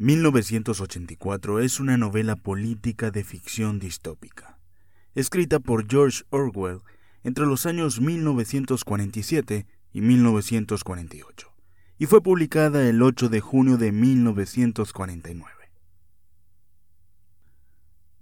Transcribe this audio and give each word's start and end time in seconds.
1984 0.00 1.58
es 1.58 1.80
una 1.80 1.96
novela 1.96 2.36
política 2.36 3.10
de 3.10 3.24
ficción 3.24 3.80
distópica, 3.80 4.56
escrita 5.16 5.58
por 5.58 5.88
George 5.90 6.22
Orwell 6.30 6.82
entre 7.24 7.46
los 7.46 7.66
años 7.66 8.00
1947 8.00 9.66
y 9.92 10.00
1948, 10.00 11.52
y 11.98 12.06
fue 12.06 12.22
publicada 12.22 12.88
el 12.88 13.02
8 13.02 13.28
de 13.28 13.40
junio 13.40 13.76
de 13.76 13.90
1949. 13.90 15.50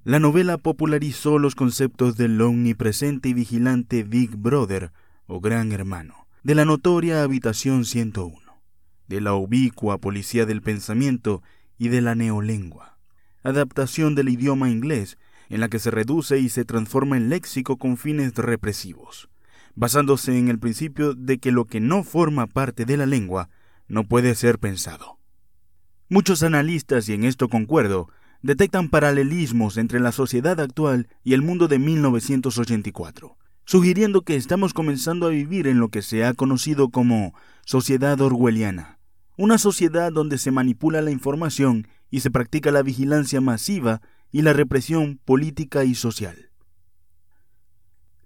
La 0.03 0.19
novela 0.19 0.57
popularizó 0.57 1.39
los 1.39 1.55
conceptos 1.55 2.17
del 2.17 2.41
omnipresente 2.41 3.29
y 3.29 3.35
vigilante 3.35 4.03
Big 4.03 4.35
Brother 4.35 4.93
o 5.27 5.41
Gran 5.41 5.73
Hermano, 5.73 6.27
de 6.43 6.55
la 6.55 6.65
notoria 6.65 7.23
Habitación 7.23 7.85
101, 7.85 8.41
de 9.09 9.21
la 9.21 9.35
ubicua 9.35 9.99
Policía 9.99 10.47
del 10.47 10.63
Pensamiento 10.63 11.43
y 11.79 11.89
de 11.89 12.01
la 12.01 12.15
neolengua, 12.15 12.99
adaptación 13.43 14.15
del 14.15 14.29
idioma 14.29 14.71
inglés 14.71 15.19
en 15.49 15.61
la 15.61 15.69
que 15.69 15.79
se 15.79 15.91
reduce 15.91 16.39
y 16.39 16.49
se 16.49 16.65
transforma 16.65 17.17
en 17.17 17.29
léxico 17.29 17.77
con 17.77 17.97
fines 17.97 18.35
represivos, 18.35 19.29
basándose 19.75 20.39
en 20.39 20.49
el 20.49 20.59
principio 20.59 21.15
de 21.15 21.39
que 21.39 21.53
lo 21.53 21.67
que 21.67 21.81
no 21.81 22.03
forma 22.03 22.47
parte 22.47 22.85
de 22.85 22.97
la 22.97 23.07
lengua 23.07 23.49
no 23.89 24.05
puede 24.05 24.35
ser 24.35 24.59
pensado. 24.59 25.19
Muchos 26.09 26.43
analistas, 26.43 27.09
y 27.09 27.15
en 27.15 27.25
esto 27.25 27.49
concuerdo, 27.49 28.09
detectan 28.43 28.89
paralelismos 28.89 29.77
entre 29.77 30.01
la 30.01 30.13
sociedad 30.13 30.61
actual 30.61 31.09
y 31.25 31.35
el 31.35 31.43
mundo 31.43 31.69
de 31.69 31.79
1984, 31.79 33.37
sugiriendo 33.65 34.23
que 34.23 34.37
estamos 34.37 34.73
comenzando 34.73 35.27
a 35.27 35.31
vivir 35.31 35.67
en 35.67 35.79
lo 35.81 35.89
que 35.89 36.03
se 36.03 36.25
ha 36.25 36.33
conocido 36.33 36.91
como 36.91 37.35
sociedad 37.65 38.21
orwelliana, 38.21 38.96
una 39.37 39.59
sociedad 39.59 40.13
donde 40.13 40.39
se 40.39 40.51
manipula 40.51 41.03
la 41.03 41.11
información 41.11 41.89
y 42.11 42.21
se 42.21 42.31
practica 42.31 42.71
la 42.71 42.83
vigilancia 42.83 43.41
masiva 43.41 44.01
y 44.33 44.43
la 44.43 44.53
represión 44.53 45.21
política 45.25 45.85
y 45.85 45.95
social. 45.95 46.51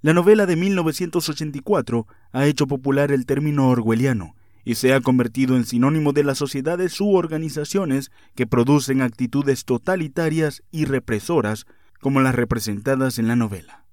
La 0.03 0.15
novela 0.15 0.47
de 0.47 0.57
1984 0.57 2.07
ha 2.33 2.47
hecho 2.47 2.67
popular 2.67 3.13
el 3.13 3.27
término 3.27 3.69
orwelliano 3.69 4.35
y 4.65 4.77
se 4.77 4.95
ha 4.95 5.01
convertido 5.01 5.57
en 5.57 5.67
sinónimo 5.67 6.13
de 6.13 6.25
las 6.25 6.39
sociedades 6.39 7.01
u 7.01 7.15
organizaciones 7.17 8.11
que 8.35 8.47
producen 8.47 9.03
actitudes 9.03 9.65
totalitarias 9.65 10.63
y 10.71 10.85
represoras 10.85 11.67
como 12.01 12.21
las 12.21 12.35
representadas 12.35 13.19
en 13.19 13.29
la 13.29 13.37
novela. 13.37 13.85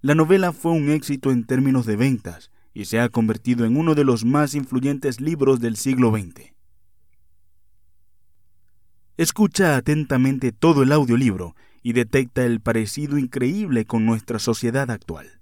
La 0.00 0.14
novela 0.14 0.52
fue 0.52 0.72
un 0.72 0.90
éxito 0.90 1.32
en 1.32 1.44
términos 1.44 1.86
de 1.86 1.96
ventas 1.96 2.50
y 2.74 2.86
se 2.86 3.00
ha 3.00 3.08
convertido 3.08 3.64
en 3.64 3.76
uno 3.76 3.94
de 3.94 4.04
los 4.04 4.24
más 4.24 4.54
influyentes 4.54 5.20
libros 5.20 5.60
del 5.60 5.76
siglo 5.76 6.10
XX. 6.10 6.52
Escucha 9.16 9.76
atentamente 9.76 10.50
todo 10.50 10.82
el 10.82 10.90
audiolibro 10.90 11.54
y 11.82 11.92
detecta 11.92 12.44
el 12.44 12.60
parecido 12.60 13.16
increíble 13.16 13.86
con 13.86 14.04
nuestra 14.04 14.40
sociedad 14.40 14.90
actual. 14.90 15.40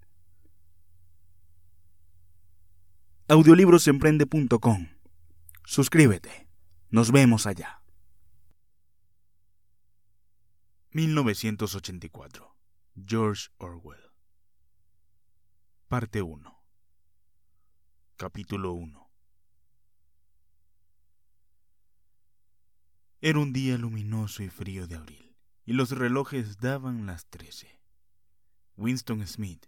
Audiolibrosemprende.com 3.29 4.89
Suscríbete. 5.65 6.49
Nos 6.91 7.13
vemos 7.13 7.47
allá. 7.47 7.83
1984. 10.91 12.55
George 13.07 13.49
Orwell. 13.57 14.13
Parte 15.89 16.21
1. 16.21 16.62
Capítulo 18.23 18.75
1 18.75 19.11
Era 23.21 23.39
un 23.41 23.53
día 23.53 23.77
luminoso 23.77 24.45
y 24.45 24.49
frío 24.49 24.87
de 24.87 24.95
abril, 24.95 25.35
y 25.65 25.73
los 25.73 25.91
relojes 25.91 26.59
daban 26.59 27.05
las 27.05 27.27
trece. 27.27 27.81
Winston 28.77 29.27
Smith, 29.27 29.67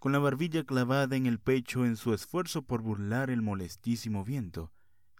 con 0.00 0.12
la 0.12 0.18
barbilla 0.18 0.64
clavada 0.64 1.16
en 1.16 1.24
el 1.24 1.38
pecho 1.38 1.86
en 1.86 1.96
su 1.96 2.12
esfuerzo 2.12 2.60
por 2.60 2.82
burlar 2.82 3.30
el 3.30 3.40
molestísimo 3.40 4.22
viento, 4.22 4.70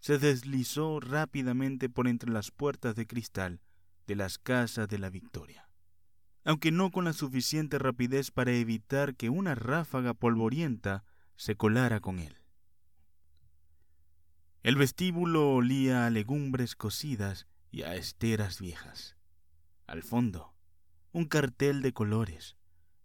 se 0.03 0.19
deslizó 0.19 1.01
rápidamente 1.01 1.89
por 1.89 2.07
entre 2.07 2.31
las 2.31 2.51
puertas 2.51 2.97
de 2.97 3.07
cristal 3.07 3.63
de 4.07 4.15
las 4.15 4.37
casas 4.37 4.89
de 4.89 4.99
la 4.99 5.09
Victoria, 5.09 5.71
aunque 6.45 6.71
no 6.71 6.91
con 6.91 7.07
la 7.07 7.15
suficiente 7.15 7.79
rapidez 7.79 8.31
para 8.31 8.53
evitar 8.53 9.17
que 9.17 9.31
una 9.31 9.55
ráfaga 9.55 10.13
polvorienta 10.13 11.03
se 11.37 11.57
colara 11.57 12.01
con 12.01 12.19
él. 12.19 12.41
El 14.63 14.77
vestíbulo 14.77 15.53
olía 15.53 16.07
a 16.07 16.11
legumbres 16.11 16.75
cocidas 16.75 17.47
y 17.71 17.83
a 17.83 17.95
esteras 17.95 18.61
viejas. 18.61 19.17
Al 19.87 20.03
fondo, 20.03 20.55
un 21.13 21.27
cartel 21.27 21.83
de 21.83 21.93
colores, 21.93 22.57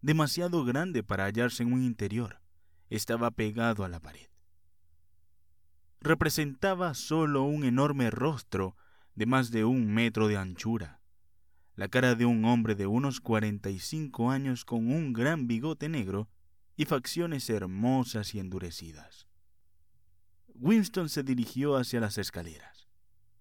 demasiado 0.01 0.65
grande 0.65 1.03
para 1.03 1.25
hallarse 1.25 1.63
en 1.63 1.73
un 1.73 1.83
interior, 1.83 2.41
estaba 2.89 3.31
pegado 3.31 3.83
a 3.83 3.89
la 3.89 3.99
pared. 3.99 4.27
Representaba 5.99 6.95
solo 6.95 7.43
un 7.43 7.63
enorme 7.63 8.09
rostro 8.09 8.75
de 9.13 9.27
más 9.27 9.51
de 9.51 9.63
un 9.65 9.93
metro 9.93 10.27
de 10.27 10.37
anchura, 10.37 10.99
la 11.75 11.87
cara 11.87 12.15
de 12.15 12.25
un 12.25 12.43
hombre 12.45 12.75
de 12.75 12.87
unos 12.87 13.21
cuarenta 13.21 13.69
y 13.69 13.79
cinco 13.79 14.31
años 14.31 14.65
con 14.65 14.91
un 14.91 15.13
gran 15.13 15.47
bigote 15.47 15.89
negro 15.89 16.27
y 16.75 16.85
facciones 16.85 17.49
hermosas 17.49 18.33
y 18.35 18.39
endurecidas. 18.39 19.27
Winston 20.55 21.09
se 21.09 21.23
dirigió 21.23 21.75
hacia 21.75 21.99
las 21.99 22.17
escaleras. 22.17 22.87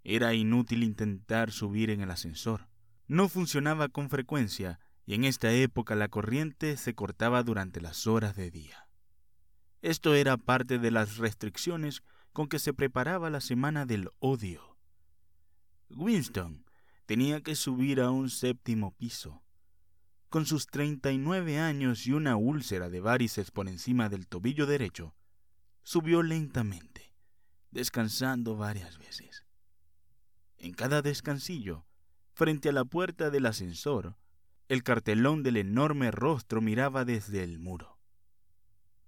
Era 0.05 0.35
inútil 0.35 0.83
intentar 0.83 1.51
subir 1.51 1.91
en 1.91 2.01
el 2.01 2.11
ascensor. 2.11 2.69
No 3.07 3.29
funcionaba 3.29 3.89
con 3.89 4.09
frecuencia 4.09 4.81
y 5.05 5.15
en 5.15 5.25
esta 5.25 5.53
época 5.53 5.95
la 5.95 6.09
corriente 6.09 6.77
se 6.77 6.95
cortaba 6.95 7.43
durante 7.43 7.81
las 7.81 8.07
horas 8.07 8.37
de 8.37 8.51
día. 8.51 8.89
Esto 9.83 10.15
era 10.15 10.37
parte 10.37 10.79
de 10.79 10.91
las 10.91 11.17
restricciones 11.17 12.03
con 12.33 12.49
que 12.49 12.59
se 12.59 12.73
preparaba 12.73 13.31
la 13.31 13.41
semana 13.41 13.87
del 13.87 14.11
odio. 14.19 14.77
Winston 15.91 16.65
tenía 17.07 17.41
que 17.41 17.57
subir 17.57 18.01
a 18.01 18.11
un 18.11 18.31
séptimo 18.31 18.93
piso, 18.93 19.43
con 20.31 20.47
sus 20.47 20.69
treinta 20.69 21.11
y 21.11 21.19
nueve 21.19 21.59
años 21.59 22.07
y 22.07 22.13
una 22.13 22.37
úlcera 22.37 22.89
de 22.89 23.01
varices 23.01 23.51
por 23.51 23.69
encima 23.69 24.09
del 24.09 24.29
tobillo 24.29 24.65
derecho, 24.65 25.13
subió 25.83 26.23
lentamente, 26.23 27.13
descansando 27.73 28.57
varias 28.57 28.97
veces. 28.99 29.45
En 30.57 30.73
cada 30.73 31.03
descansillo, 31.03 31.85
frente 32.33 32.69
a 32.69 32.73
la 32.73 32.85
puerta 32.85 33.31
del 33.31 33.45
ascensor, 33.45 34.17
el 34.69 34.85
cartelón 34.85 35.43
del 35.43 35.57
enorme 35.57 36.13
rostro 36.13 36.61
miraba 36.61 37.05
desde 37.05 37.43
el 37.43 37.59
muro. 37.59 37.99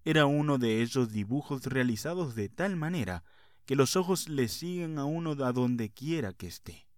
Era 0.04 0.27
uno 0.27 0.59
de 0.59 0.83
esos 0.83 1.12
dibujos 1.12 1.66
realizados 1.66 2.34
de 2.34 2.49
tal 2.49 2.75
manera 2.75 3.22
que 3.65 3.77
los 3.77 3.94
ojos 3.94 4.28
le 4.28 4.49
siguen 4.49 4.99
a 4.99 5.04
uno 5.04 5.37
a 5.44 5.53
donde 5.53 5.91
quiera 5.91 6.33
que 6.33 6.49
esté. 6.49 6.89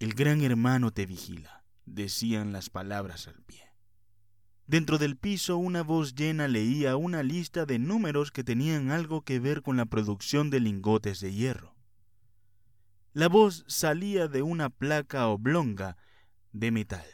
El 0.00 0.14
gran 0.14 0.40
hermano 0.40 0.90
te 0.90 1.06
vigila 1.06 1.61
decían 1.86 2.52
las 2.52 2.70
palabras 2.70 3.28
al 3.28 3.42
pie. 3.42 3.62
Dentro 4.66 4.98
del 4.98 5.16
piso 5.16 5.56
una 5.56 5.82
voz 5.82 6.14
llena 6.14 6.48
leía 6.48 6.96
una 6.96 7.22
lista 7.22 7.66
de 7.66 7.78
números 7.78 8.30
que 8.30 8.44
tenían 8.44 8.90
algo 8.90 9.22
que 9.22 9.38
ver 9.38 9.62
con 9.62 9.76
la 9.76 9.86
producción 9.86 10.50
de 10.50 10.60
lingotes 10.60 11.20
de 11.20 11.32
hierro. 11.32 11.74
La 13.12 13.28
voz 13.28 13.64
salía 13.66 14.28
de 14.28 14.42
una 14.42 14.70
placa 14.70 15.26
oblonga 15.28 15.98
de 16.52 16.70
metal, 16.70 17.04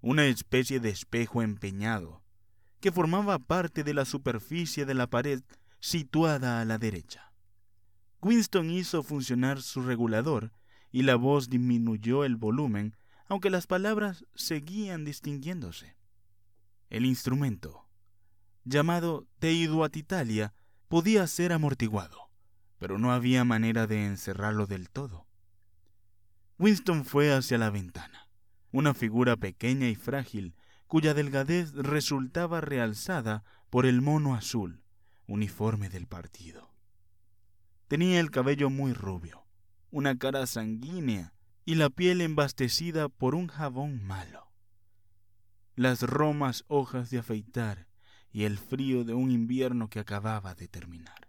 una 0.00 0.26
especie 0.26 0.80
de 0.80 0.90
espejo 0.90 1.42
empeñado, 1.42 2.22
que 2.80 2.92
formaba 2.92 3.38
parte 3.38 3.84
de 3.84 3.94
la 3.94 4.04
superficie 4.04 4.84
de 4.84 4.94
la 4.94 5.06
pared 5.08 5.42
situada 5.78 6.60
a 6.60 6.64
la 6.64 6.76
derecha. 6.76 7.32
Winston 8.20 8.70
hizo 8.70 9.02
funcionar 9.02 9.62
su 9.62 9.80
regulador 9.80 10.52
y 10.92 11.02
la 11.02 11.16
voz 11.16 11.48
disminuyó 11.48 12.24
el 12.24 12.36
volumen 12.36 12.96
aunque 13.30 13.48
las 13.48 13.68
palabras 13.68 14.26
seguían 14.34 15.04
distinguiéndose. 15.04 15.94
El 16.90 17.06
instrumento, 17.06 17.86
llamado 18.64 19.28
Teiduatitalia, 19.38 20.52
podía 20.88 21.24
ser 21.28 21.52
amortiguado, 21.52 22.28
pero 22.80 22.98
no 22.98 23.12
había 23.12 23.44
manera 23.44 23.86
de 23.86 24.04
encerrarlo 24.04 24.66
del 24.66 24.90
todo. 24.90 25.28
Winston 26.58 27.04
fue 27.04 27.32
hacia 27.32 27.56
la 27.56 27.70
ventana, 27.70 28.28
una 28.72 28.94
figura 28.94 29.36
pequeña 29.36 29.88
y 29.88 29.94
frágil, 29.94 30.56
cuya 30.88 31.14
delgadez 31.14 31.72
resultaba 31.72 32.60
realzada 32.60 33.44
por 33.70 33.86
el 33.86 34.02
mono 34.02 34.34
azul, 34.34 34.82
uniforme 35.28 35.88
del 35.88 36.08
partido. 36.08 36.74
Tenía 37.86 38.18
el 38.18 38.32
cabello 38.32 38.70
muy 38.70 38.92
rubio, 38.92 39.46
una 39.92 40.18
cara 40.18 40.48
sanguínea 40.48 41.32
y 41.70 41.76
la 41.76 41.88
piel 41.88 42.20
embastecida 42.20 43.08
por 43.08 43.36
un 43.36 43.46
jabón 43.46 44.04
malo. 44.04 44.50
Las 45.76 46.02
romas 46.02 46.64
hojas 46.66 47.10
de 47.10 47.18
afeitar 47.18 47.86
y 48.32 48.42
el 48.42 48.58
frío 48.58 49.04
de 49.04 49.14
un 49.14 49.30
invierno 49.30 49.88
que 49.88 50.00
acababa 50.00 50.56
de 50.56 50.66
terminar. 50.66 51.28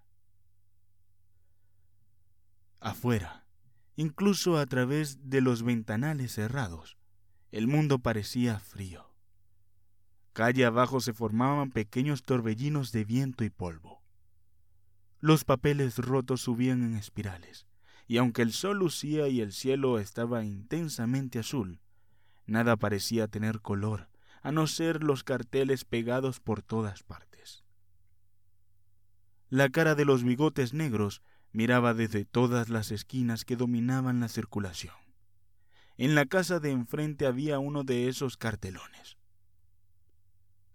Afuera, 2.80 3.46
Incluso 3.96 4.58
a 4.58 4.66
través 4.66 5.30
de 5.30 5.42
los 5.42 5.62
ventanales 5.62 6.32
cerrados, 6.32 6.98
el 7.52 7.68
mundo 7.68 8.00
parecía 8.00 8.60
frío. 8.60 9.14
Calle 10.34 10.66
abajo 10.66 11.02
se 11.02 11.14
formaban 11.14 11.70
pequeños 11.70 12.24
torbellinos 12.24 12.92
de 12.92 13.06
viento 13.06 13.44
y 13.44 13.52
polvo. 13.52 14.02
Los 15.20 15.46
papeles 15.46 16.00
rotos 16.00 16.42
subían 16.42 16.82
en 16.82 16.96
espirales, 16.96 17.68
y 18.08 18.18
aunque 18.18 18.42
el 18.42 18.52
sol 18.54 18.80
lucía 18.80 19.28
y 19.28 19.42
el 19.42 19.54
cielo 19.54 20.00
estaba 20.00 20.44
intensamente 20.44 21.40
azul, 21.40 21.80
nada 22.46 22.78
parecía 22.78 23.28
tener 23.28 23.62
color, 23.62 24.10
a 24.42 24.52
no 24.52 24.68
ser 24.68 25.04
los 25.04 25.24
carteles 25.24 25.86
pegados 25.86 26.40
por 26.40 26.62
todas 26.62 27.04
partes. 27.04 27.64
La 29.50 29.70
cara 29.70 29.96
de 29.96 30.06
los 30.06 30.24
bigotes 30.24 30.74
negros 30.74 31.22
miraba 31.52 31.94
desde 31.94 32.26
todas 32.26 32.70
las 32.70 32.92
esquinas 32.92 33.46
que 33.46 33.56
dominaban 33.56 34.20
la 34.20 34.30
circulación. 34.30 34.96
En 35.98 36.16
la 36.16 36.26
casa 36.26 36.60
de 36.60 36.72
enfrente 36.72 37.26
había 37.26 37.60
uno 37.60 37.84
de 37.84 38.08
esos 38.08 38.38
cartelones. 38.38 39.18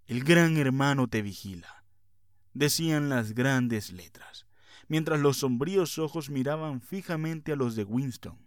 El 0.06 0.22
gran 0.22 0.56
hermano 0.56 1.08
te 1.08 1.22
vigila, 1.22 1.84
decían 2.54 3.08
las 3.08 3.32
grandes 3.32 3.92
letras, 3.92 4.45
mientras 4.88 5.20
los 5.20 5.38
sombríos 5.38 5.98
ojos 5.98 6.30
miraban 6.30 6.80
fijamente 6.80 7.52
a 7.52 7.56
los 7.56 7.76
de 7.76 7.84
Winston. 7.84 8.38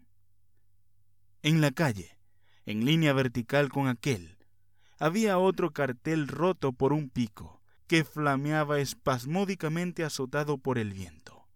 En 1.41 1.61
la 1.61 1.71
calle, 1.71 2.17
en 2.65 2.85
línea 2.85 3.13
vertical 3.13 3.69
con 3.69 3.87
aquel, 3.87 4.37
había 4.99 5.37
otro 5.37 5.71
cartel 5.71 6.27
roto 6.27 6.73
por 6.73 6.93
un 6.93 7.09
pico, 7.09 7.61
que 7.87 8.03
flameaba 8.03 8.79
espasmódicamente 8.79 10.03
azotado 10.03 10.57
por 10.59 10.77
el 10.77 10.93
viento, 10.93 11.47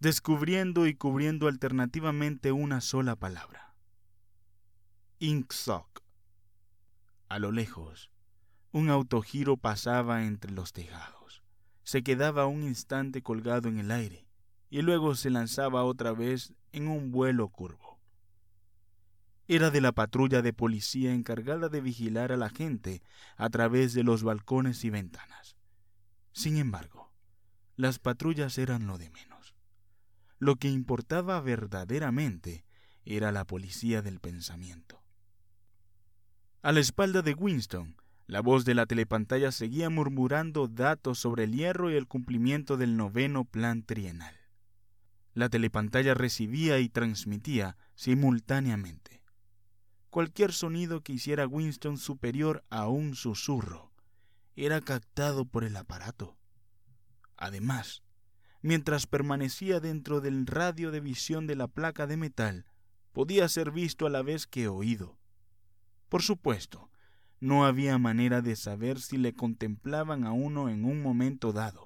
descubriendo 0.00 0.86
y 0.86 0.94
cubriendo 0.94 1.46
alternativamente 1.46 2.50
una 2.50 2.80
sola 2.80 3.14
palabra. 3.14 3.74
Inksock. 5.20 6.02
A 7.28 7.38
lo 7.38 7.52
lejos, 7.52 8.10
un 8.72 8.90
autogiro 8.90 9.56
pasaba 9.56 10.24
entre 10.24 10.50
los 10.50 10.72
tejados. 10.72 11.42
Se 11.84 12.02
quedaba 12.02 12.46
un 12.46 12.64
instante 12.64 13.22
colgado 13.22 13.68
en 13.68 13.78
el 13.78 13.90
aire 13.90 14.25
y 14.70 14.82
luego 14.82 15.14
se 15.14 15.30
lanzaba 15.30 15.84
otra 15.84 16.12
vez 16.12 16.54
en 16.72 16.88
un 16.88 17.10
vuelo 17.12 17.48
curvo. 17.48 17.98
Era 19.48 19.70
de 19.70 19.80
la 19.80 19.92
patrulla 19.92 20.42
de 20.42 20.52
policía 20.52 21.14
encargada 21.14 21.68
de 21.68 21.80
vigilar 21.80 22.32
a 22.32 22.36
la 22.36 22.50
gente 22.50 23.02
a 23.36 23.48
través 23.48 23.94
de 23.94 24.02
los 24.02 24.24
balcones 24.24 24.84
y 24.84 24.90
ventanas. 24.90 25.56
Sin 26.32 26.56
embargo, 26.56 27.12
las 27.76 27.98
patrullas 27.98 28.58
eran 28.58 28.86
lo 28.86 28.98
de 28.98 29.10
menos. 29.10 29.54
Lo 30.38 30.56
que 30.56 30.68
importaba 30.68 31.40
verdaderamente 31.40 32.64
era 33.04 33.30
la 33.30 33.44
policía 33.44 34.02
del 34.02 34.18
pensamiento. 34.18 35.02
A 36.62 36.72
la 36.72 36.80
espalda 36.80 37.22
de 37.22 37.34
Winston, 37.34 37.96
la 38.26 38.40
voz 38.40 38.64
de 38.64 38.74
la 38.74 38.86
telepantalla 38.86 39.52
seguía 39.52 39.88
murmurando 39.88 40.66
datos 40.66 41.20
sobre 41.20 41.44
el 41.44 41.52
hierro 41.52 41.92
y 41.92 41.94
el 41.94 42.08
cumplimiento 42.08 42.76
del 42.76 42.96
noveno 42.96 43.44
plan 43.44 43.84
trienal. 43.84 44.45
La 45.36 45.50
telepantalla 45.50 46.14
recibía 46.14 46.78
y 46.78 46.88
transmitía 46.88 47.76
simultáneamente. 47.94 49.22
Cualquier 50.08 50.50
sonido 50.54 51.02
que 51.02 51.12
hiciera 51.12 51.46
Winston 51.46 51.98
superior 51.98 52.64
a 52.70 52.88
un 52.88 53.14
susurro 53.14 53.92
era 54.54 54.80
captado 54.80 55.44
por 55.44 55.62
el 55.64 55.76
aparato. 55.76 56.38
Además, 57.36 58.02
mientras 58.62 59.06
permanecía 59.06 59.78
dentro 59.78 60.22
del 60.22 60.46
radio 60.46 60.90
de 60.90 61.00
visión 61.00 61.46
de 61.46 61.56
la 61.56 61.68
placa 61.68 62.06
de 62.06 62.16
metal, 62.16 62.64
podía 63.12 63.46
ser 63.50 63.72
visto 63.72 64.06
a 64.06 64.10
la 64.10 64.22
vez 64.22 64.46
que 64.46 64.68
oído. 64.68 65.18
Por 66.08 66.22
supuesto, 66.22 66.90
no 67.40 67.66
había 67.66 67.98
manera 67.98 68.40
de 68.40 68.56
saber 68.56 69.02
si 69.02 69.18
le 69.18 69.34
contemplaban 69.34 70.24
a 70.24 70.32
uno 70.32 70.70
en 70.70 70.86
un 70.86 71.02
momento 71.02 71.52
dado. 71.52 71.85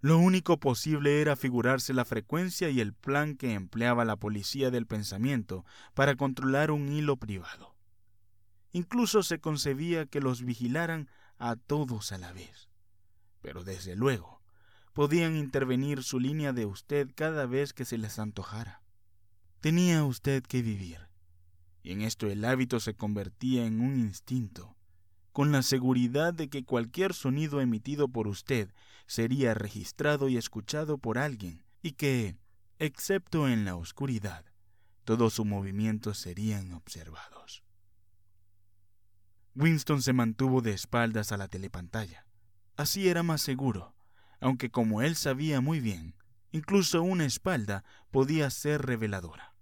Lo 0.00 0.18
único 0.18 0.58
posible 0.58 1.20
era 1.20 1.36
figurarse 1.36 1.92
la 1.92 2.06
frecuencia 2.06 2.70
y 2.70 2.80
el 2.80 2.94
plan 2.94 3.36
que 3.36 3.52
empleaba 3.52 4.06
la 4.06 4.16
policía 4.16 4.70
del 4.70 4.86
pensamiento 4.86 5.66
para 5.94 6.16
controlar 6.16 6.70
un 6.70 6.90
hilo 6.90 7.16
privado. 7.16 7.76
Incluso 8.72 9.22
se 9.22 9.40
concebía 9.40 10.06
que 10.06 10.20
los 10.20 10.42
vigilaran 10.42 11.08
a 11.38 11.56
todos 11.56 12.12
a 12.12 12.18
la 12.18 12.32
vez. 12.32 12.70
Pero 13.42 13.62
desde 13.62 13.94
luego, 13.94 14.40
podían 14.94 15.36
intervenir 15.36 16.02
su 16.02 16.18
línea 16.18 16.52
de 16.52 16.64
usted 16.64 17.10
cada 17.14 17.46
vez 17.46 17.74
que 17.74 17.84
se 17.84 17.98
les 17.98 18.18
antojara. 18.18 18.82
Tenía 19.60 20.04
usted 20.04 20.42
que 20.42 20.62
vivir, 20.62 21.08
y 21.82 21.92
en 21.92 22.00
esto 22.00 22.26
el 22.26 22.44
hábito 22.44 22.80
se 22.80 22.94
convertía 22.94 23.66
en 23.66 23.80
un 23.80 23.98
instinto, 23.98 24.76
con 25.32 25.52
la 25.52 25.62
seguridad 25.62 26.34
de 26.34 26.48
que 26.48 26.64
cualquier 26.64 27.14
sonido 27.14 27.60
emitido 27.60 28.08
por 28.08 28.26
usted 28.26 28.72
sería 29.06 29.54
registrado 29.54 30.28
y 30.28 30.36
escuchado 30.36 30.98
por 30.98 31.18
alguien, 31.18 31.64
y 31.82 31.92
que, 31.92 32.36
excepto 32.78 33.48
en 33.48 33.64
la 33.64 33.76
oscuridad, 33.76 34.44
todos 35.04 35.34
sus 35.34 35.46
movimientos 35.46 36.18
serían 36.18 36.72
observados. 36.72 37.64
Winston 39.54 40.02
se 40.02 40.12
mantuvo 40.12 40.60
de 40.62 40.72
espaldas 40.72 41.32
a 41.32 41.36
la 41.36 41.48
telepantalla. 41.48 42.26
Así 42.76 43.08
era 43.08 43.22
más 43.22 43.42
seguro, 43.42 43.94
aunque 44.40 44.70
como 44.70 45.02
él 45.02 45.16
sabía 45.16 45.60
muy 45.60 45.80
bien, 45.80 46.14
incluso 46.52 47.02
una 47.02 47.24
espalda 47.24 47.84
podía 48.10 48.48
ser 48.50 48.82
reveladora. 48.82 49.54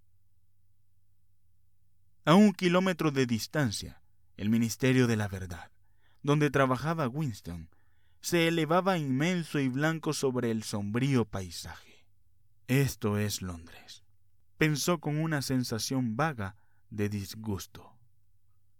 A 2.24 2.34
un 2.34 2.52
kilómetro 2.52 3.10
de 3.10 3.26
distancia, 3.26 4.02
el 4.38 4.48
Ministerio 4.48 5.06
de 5.06 5.16
la 5.16 5.28
Verdad, 5.28 5.70
donde 6.22 6.48
trabajaba 6.48 7.08
Winston, 7.08 7.68
se 8.20 8.48
elevaba 8.48 8.96
inmenso 8.96 9.58
y 9.58 9.68
blanco 9.68 10.14
sobre 10.14 10.50
el 10.50 10.62
sombrío 10.62 11.26
paisaje. 11.26 12.06
Esto 12.68 13.18
es 13.18 13.42
Londres, 13.42 14.04
pensó 14.56 14.98
con 15.00 15.18
una 15.18 15.42
sensación 15.42 16.16
vaga 16.16 16.56
de 16.88 17.08
disgusto. 17.08 17.98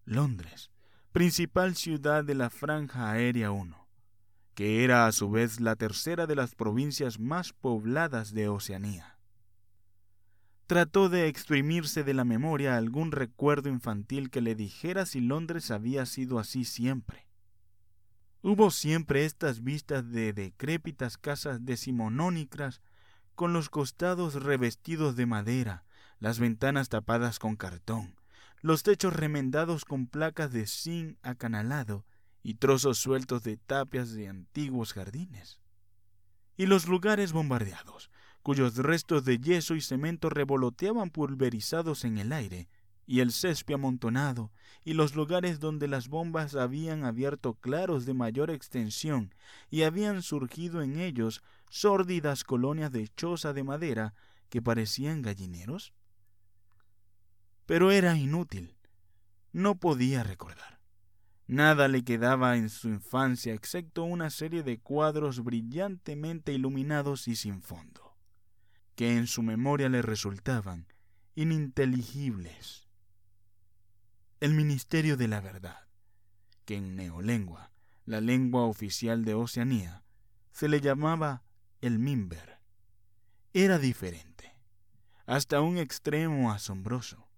Londres, 0.05 0.71
principal 1.13 1.77
ciudad 1.77 2.25
de 2.25 2.35
la 2.35 2.51
Franja 2.51 3.11
Aérea 3.11 3.51
1, 3.51 3.87
que 4.55 4.85
era 4.85 5.07
a 5.07 5.13
su 5.13 5.31
vez 5.31 5.61
la 5.61 5.77
tercera 5.77 6.27
de 6.27 6.37
las 6.37 6.55
provincias 6.55 7.19
más 7.19 7.53
pobladas 7.53 8.33
de 8.33 8.49
Oceanía 8.49 9.18
trató 10.69 11.09
de 11.09 11.29
exprimirse 11.29 12.05
de 12.05 12.13
la 12.13 12.25
memoria 12.25 12.77
algún 12.77 13.11
recuerdo 13.11 13.71
infantil 13.71 14.29
que 14.29 14.43
le 14.43 14.55
dijera 14.55 15.07
si 15.07 15.23
Londres 15.23 15.71
había 15.71 16.05
sido 16.05 16.39
así 16.39 16.65
siempre. 16.65 17.27
Hubo 18.43 18.71
siempre 18.71 19.25
estas 19.25 19.65
vistas 19.65 20.11
de 20.11 20.35
decrépitas 20.35 21.17
casas 21.17 21.65
decimonónicas 21.65 22.83
con 23.35 23.55
los 23.55 23.71
costados 23.71 24.35
revestidos 24.35 25.17
de 25.17 25.25
madera, 25.25 25.85
las 26.19 26.39
ventanas 26.39 26.91
tapadas 26.91 27.39
con 27.39 27.57
cartón, 27.57 28.15
los 28.61 28.83
techos 28.83 29.17
remendados 29.17 29.87
con 29.87 30.07
placas 30.07 30.53
de 30.53 30.67
zinc 30.67 31.17
acanalado 31.23 32.05
y 32.43 32.57
trozos 32.57 32.99
sueltos 32.99 33.43
de 33.43 33.57
tapias 33.57 34.13
de 34.13 34.29
antiguos 34.29 34.93
jardines. 34.93 35.61
Y 36.59 36.67
los 36.67 36.89
lugares 36.89 37.33
bombardeados, 37.33 38.11
cuyos 38.49 38.76
restos 38.76 39.26
de 39.26 39.37
yeso 39.37 39.75
y 39.75 39.83
cemento 39.83 40.31
revoloteaban 40.31 41.11
pulverizados 41.11 42.07
en 42.07 42.17
el 42.17 42.33
aire, 42.33 42.71
y 43.07 43.21
el 43.21 43.31
césped 43.31 43.75
amontonado, 43.75 44.52
y 44.87 44.95
los 44.95 45.14
lugares 45.14 45.61
donde 45.61 45.87
las 45.87 46.09
bombas 46.09 46.55
habían 46.55 47.05
abierto 47.05 47.52
claros 47.52 48.07
de 48.07 48.14
mayor 48.14 48.50
extensión, 48.50 49.35
y 49.69 49.83
habían 49.83 50.23
surgido 50.23 50.81
en 50.81 50.99
ellos 50.99 51.43
sórdidas 51.69 52.43
colonias 52.43 52.90
de 52.90 53.09
choza 53.09 53.52
de 53.52 53.64
madera 53.64 54.14
que 54.49 54.62
parecían 54.62 55.21
gallineros? 55.21 55.93
Pero 57.67 57.90
era 57.90 58.17
inútil. 58.17 58.78
No 59.52 59.75
podía 59.75 60.23
recordar. 60.23 60.81
Nada 61.47 61.87
le 61.87 62.02
quedaba 62.02 62.57
en 62.57 62.71
su 62.71 62.88
infancia 62.88 63.52
excepto 63.52 64.05
una 64.05 64.31
serie 64.31 64.62
de 64.62 64.81
cuadros 64.81 65.45
brillantemente 65.45 66.55
iluminados 66.55 67.28
y 67.28 67.37
sin 67.37 67.61
fondo 67.61 68.08
que 68.99 69.17
en 69.17 69.28
su 69.28 69.45
memoria 69.45 69.88
le 69.88 70.02
resultaban 70.02 70.88
ininteligibles. 71.37 72.88
El 74.40 74.55
Ministerio 74.55 75.17
de 75.17 75.28
la 75.28 75.40
Verdad, 75.40 75.87
que 76.64 76.75
en 76.75 76.97
neolengua, 76.97 77.71
la 78.07 78.21
lengua 78.21 78.64
oficial 78.64 79.25
de 79.25 79.35
Oceanía, 79.35 80.02
se 80.50 80.67
le 80.67 80.81
llamaba 80.81 81.45
el 81.81 82.00
Mimber, 82.00 82.59
era 83.52 83.78
diferente, 83.78 84.52
hasta 85.26 85.61
un 85.61 85.78
extremo 85.78 86.50
asombroso, 86.50 87.28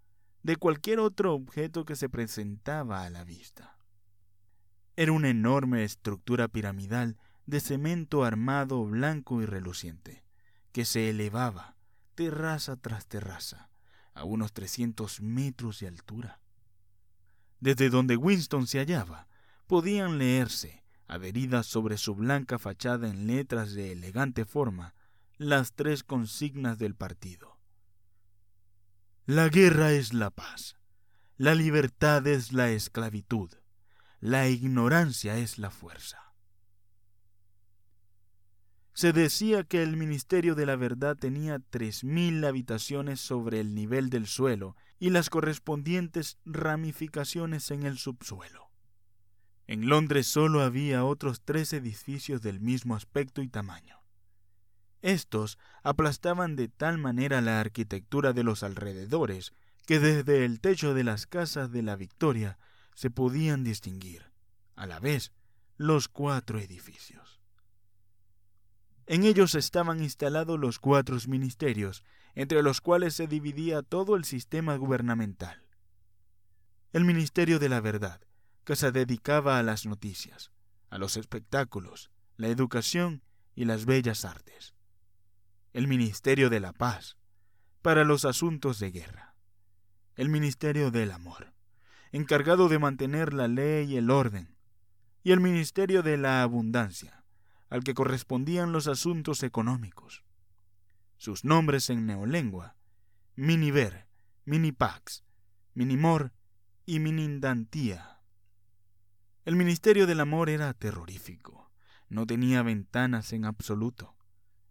de 0.43 0.57
cualquier 0.57 0.99
otro 0.99 1.35
objeto 1.35 1.85
que 1.85 1.95
se 1.95 2.09
presentaba 2.09 3.05
a 3.05 3.11
la 3.11 3.23
vista. 3.25 3.77
Era 4.97 5.13
una 5.13 5.29
enorme 5.29 5.85
estructura 5.85 6.49
piramidal 6.49 7.19
de 7.45 7.61
cemento 7.61 8.25
armado 8.25 8.83
blanco 8.87 9.43
y 9.43 9.45
reluciente, 9.45 10.20
que 10.73 10.85
se 10.85 11.11
elevaba, 11.11 11.77
terraza 12.15 12.77
tras 12.77 13.07
terraza, 13.07 13.71
a 14.15 14.25
unos 14.25 14.53
300 14.53 15.21
metros 15.21 15.81
de 15.81 15.89
altura. 15.89 16.41
Desde 17.61 17.91
donde 17.91 18.17
Winston 18.17 18.67
se 18.67 18.79
hallaba, 18.79 19.29
podían 19.67 20.19
leerse, 20.19 20.83
adheridas 21.07 21.67
sobre 21.67 21.99
su 21.99 22.15
blanca 22.15 22.59
fachada 22.59 23.09
en 23.09 23.27
letras 23.27 23.73
de 23.73 23.93
elegante 23.93 24.45
forma, 24.45 24.95
las 25.37 25.73
tres 25.73 26.05
consignas 26.05 26.79
del 26.79 26.95
partido. 26.95 27.59
La 29.27 29.49
guerra 29.49 29.93
es 29.93 30.13
la 30.13 30.31
paz, 30.31 30.77
la 31.37 31.55
libertad 31.55 32.27
es 32.27 32.53
la 32.53 32.71
esclavitud, 32.71 33.51
la 34.21 34.49
ignorancia 34.49 35.39
es 35.39 35.59
la 35.59 35.71
fuerza. 35.71 36.30
Se 39.01 39.15
decía 39.15 39.65
que 39.65 39.83
el 39.83 39.97
Ministerio 39.97 40.55
de 40.55 40.67
la 40.67 40.77
Verdad 40.77 41.17
tenía 41.17 41.59
tres 41.59 42.05
mil 42.05 42.45
habitaciones 42.45 43.19
sobre 43.19 43.59
el 43.59 43.75
nivel 43.75 44.11
del 44.11 44.27
suelo 44.27 44.77
y 44.99 45.09
las 45.09 45.31
correspondientes 45.31 46.37
ramificaciones 46.45 47.71
en 47.71 47.85
el 47.85 47.97
subsuelo. 47.97 48.71
En 49.67 49.89
Londres 49.89 50.27
solo 50.27 50.61
había 50.61 51.03
otros 51.07 51.41
tres 51.43 51.73
edificios 51.73 52.43
del 52.43 52.61
mismo 52.61 52.95
aspecto 52.95 53.41
y 53.41 53.49
tamaño. 53.49 54.03
Estos 55.01 55.57
aplastaban 55.83 56.55
de 56.55 56.69
tal 56.69 56.99
manera 56.99 57.41
la 57.41 57.59
arquitectura 57.59 58.35
de 58.35 58.45
los 58.45 58.63
alrededores 58.63 59.55
que 59.87 59.99
desde 59.99 60.45
el 60.45 60.61
techo 60.61 60.93
de 60.93 61.05
las 61.05 61.25
casas 61.25 61.73
de 61.73 61.83
la 61.83 61.97
Victoria 61.97 62.59
se 62.95 63.09
podían 63.09 63.65
distinguir, 63.65 64.31
a 64.77 64.87
la 64.87 65.01
vez, 65.01 65.33
los 65.79 66.09
cuatro 66.09 66.59
edificios. 66.59 67.30
En 69.11 69.25
ellos 69.25 69.57
estaban 69.57 70.05
instalados 70.05 70.57
los 70.57 70.79
cuatro 70.79 71.17
ministerios, 71.27 72.05
entre 72.37 72.63
los 72.63 72.81
cuales 72.81 73.13
se 73.13 73.27
dividía 73.27 73.83
todo 73.83 74.15
el 74.15 74.25
sistema 74.25 74.77
gubernamental. 74.77 75.65
El 76.93 77.05
Ministerio 77.05 77.59
de 77.59 77.69
la 77.69 77.81
Verdad, 77.81 78.21
que 78.63 78.77
se 78.77 78.93
dedicaba 78.93 79.59
a 79.59 79.65
las 79.65 79.85
noticias, 79.85 80.53
a 80.91 80.99
los 80.99 81.17
espectáculos, 81.17 82.13
la 82.37 82.47
educación 82.47 83.25
y 83.57 83.65
las 83.65 83.85
bellas 83.85 84.25
artes. 84.25 84.77
El 85.73 85.89
Ministerio 85.89 86.49
de 86.49 86.61
la 86.61 86.73
Paz, 86.73 87.17
para 87.83 88.05
los 88.05 88.25
asuntos 88.25 88.79
de 88.79 88.93
guerra. 88.93 89.35
El 90.15 90.29
Ministerio 90.29 90.93
del 90.93 91.11
Amor, 91.11 91.53
encargado 92.13 92.69
de 92.69 92.79
mantener 92.79 93.35
la 93.35 93.49
ley 93.49 93.93
y 93.93 93.97
el 93.97 94.09
orden. 94.09 94.55
Y 95.25 95.33
el 95.33 95.41
Ministerio 95.41 96.05
de 96.05 96.17
la 96.17 96.43
Abundancia, 96.43 97.20
al 97.71 97.85
que 97.85 97.95
correspondían 97.95 98.73
los 98.73 98.89
asuntos 98.89 99.43
económicos. 99.43 100.25
Sus 101.17 101.45
nombres 101.45 101.89
en 101.89 102.07
neolengua, 102.07 102.77
Miniver, 103.37 104.07
Minipax, 104.45 105.25
Minimor 105.75 106.33
y 106.85 106.99
Minindantía. 106.99 108.21
El 109.45 109.57
ministerio 109.57 110.07
del 110.07 110.21
amor 110.21 110.51
era 110.51 110.75
terrorífico, 110.75 111.71
no 112.09 112.27
tenía 112.27 112.63
ventanas 112.63 113.33
en 113.33 113.45
absoluto. 113.45 114.17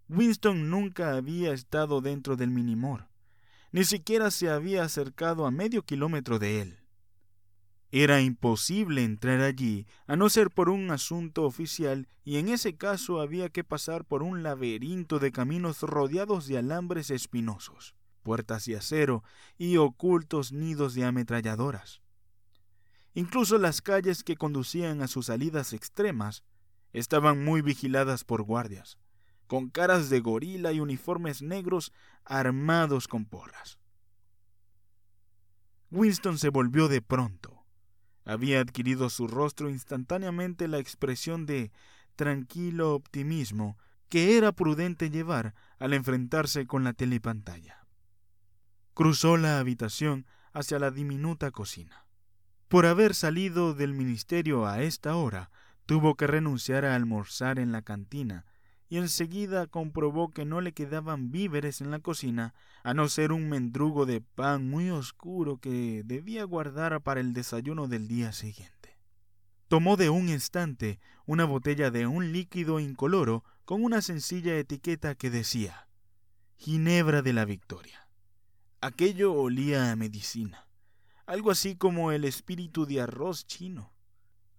Winston 0.10 0.70
nunca 0.70 1.15
había 1.15 1.53
estado 1.53 2.01
dentro 2.01 2.36
del 2.36 2.50
Minimor, 2.50 3.10
ni 3.72 3.86
siquiera 3.86 4.32
se 4.32 4.50
había 4.50 4.84
acercado 4.84 5.46
a 5.46 5.51
medio 5.51 5.84
kilómetro 5.84 6.39
de 6.39 6.62
él. 6.62 6.78
Era 7.91 8.22
imposible 8.22 9.03
entrar 9.03 9.41
allí 9.41 9.88
a 10.05 10.15
no 10.15 10.29
ser 10.29 10.51
por 10.51 10.69
un 10.69 10.91
asunto 10.91 11.43
oficial 11.43 12.08
y 12.24 12.38
en 12.38 12.50
ese 12.50 12.77
caso 12.77 13.19
había 13.19 13.50
que 13.50 13.63
pasar 13.63 14.05
por 14.05 14.22
un 14.22 14.43
laberinto 14.43 15.17
de 15.17 15.31
caminos 15.31 15.81
rodeados 15.81 16.46
de 16.46 16.60
alambres 16.60 17.10
espinosos, 17.10 17.96
puertas 18.22 18.65
de 18.65 18.77
acero 18.77 19.24
y 19.58 19.77
ocultos 19.77 20.51
nidos 20.51 20.93
de 20.93 21.03
ametralladoras. 21.03 22.01
Incluso 23.15 23.58
las 23.58 23.81
calles 23.81 24.24
que 24.24 24.38
conducían 24.38 25.01
a 25.01 25.08
sus 25.08 25.25
salidas 25.25 25.74
extremas 25.74 26.43
estaban 26.93 27.43
muy 27.43 27.63
vigiladas 27.63 28.24
por 28.24 28.43
guardias, 28.43 29.00
con 29.48 29.72
caras 29.72 30.12
de 30.12 30.19
gorila 30.19 30.72
y 30.74 30.79
uniformes 30.79 31.41
negros 31.41 31.91
armados 32.24 33.08
con 33.08 33.25
porras. 33.25 33.79
Winston 35.89 36.38
se 36.38 36.50
volvió 36.50 36.88
de 36.88 37.01
pronto 37.01 37.59
había 38.29 38.62
adquirido 38.62 39.09
su 39.09 39.27
rostro 39.27 39.69
instantáneamente 39.69 40.67
la 40.67 40.77
expresión 40.77 41.45
de 41.45 41.71
tranquilo 42.15 42.93
optimismo 42.93 43.77
que 44.07 44.38
era 44.38 44.51
prudente 44.51 45.09
llevar 45.09 45.55
al 45.79 45.93
enfrentarse 45.93 46.67
con 46.67 46.83
la 46.83 46.93
telepantalla. 46.93 47.86
Cruzó 48.93 49.38
la 49.38 49.59
habitación 49.59 50.25
hacia 50.53 50.79
la 50.79 50.91
diminuta 50.91 51.51
cocina. 51.51 52.05
Por 52.67 52.86
haber 52.86 53.15
salido 53.15 53.74
del 53.74 53.93
ministerio 53.93 54.67
a 54.67 54.81
esta 54.81 55.15
hora, 55.15 55.50
tuvo 55.86 56.15
que 56.15 56.27
renunciar 56.27 56.86
a 56.86 56.95
almorzar 56.95 57.57
en 57.57 57.71
la 57.71 57.81
cantina 57.81 58.45
y 58.89 58.98
enseguida 58.98 59.67
comprobó 59.67 60.31
que 60.31 60.46
no 60.46 60.62
le 60.62 60.74
quedaban 60.74 61.31
víveres 61.31 61.79
en 61.79 61.91
la 61.91 62.00
cocina, 62.00 62.55
a 62.84 62.96
no 62.96 63.08
ser 63.08 63.31
un 63.31 63.48
mendrugo 63.48 64.08
de 64.08 64.19
pan 64.19 64.67
muy 64.67 64.89
oscuro 64.89 65.58
que 65.58 66.01
debía 66.03 66.43
guardar 66.43 67.00
para 67.01 67.19
el 67.22 67.34
desayuno 67.34 67.88
del 67.88 68.08
día 68.08 68.31
siguiente. 68.31 68.98
Tomó 69.67 69.96
de 69.96 70.10
un 70.10 70.29
instante 70.29 71.00
una 71.27 71.46
botella 71.46 71.91
de 71.91 72.08
un 72.08 72.31
líquido 72.34 72.79
incoloro 72.79 73.43
con 73.63 73.84
una 73.84 74.01
sencilla 74.01 74.58
etiqueta 74.58 75.13
que 75.13 75.29
decía 75.29 75.88
Ginebra 76.58 77.22
de 77.22 77.34
la 77.34 77.46
Victoria. 77.46 78.08
Aquello 78.81 79.34
olía 79.34 79.91
a 79.91 79.96
medicina, 79.96 80.67
algo 81.27 81.51
así 81.51 81.75
como 81.75 82.12
el 82.12 82.25
espíritu 82.25 82.88
de 82.88 83.01
arroz 83.01 83.46
chino. 83.46 83.93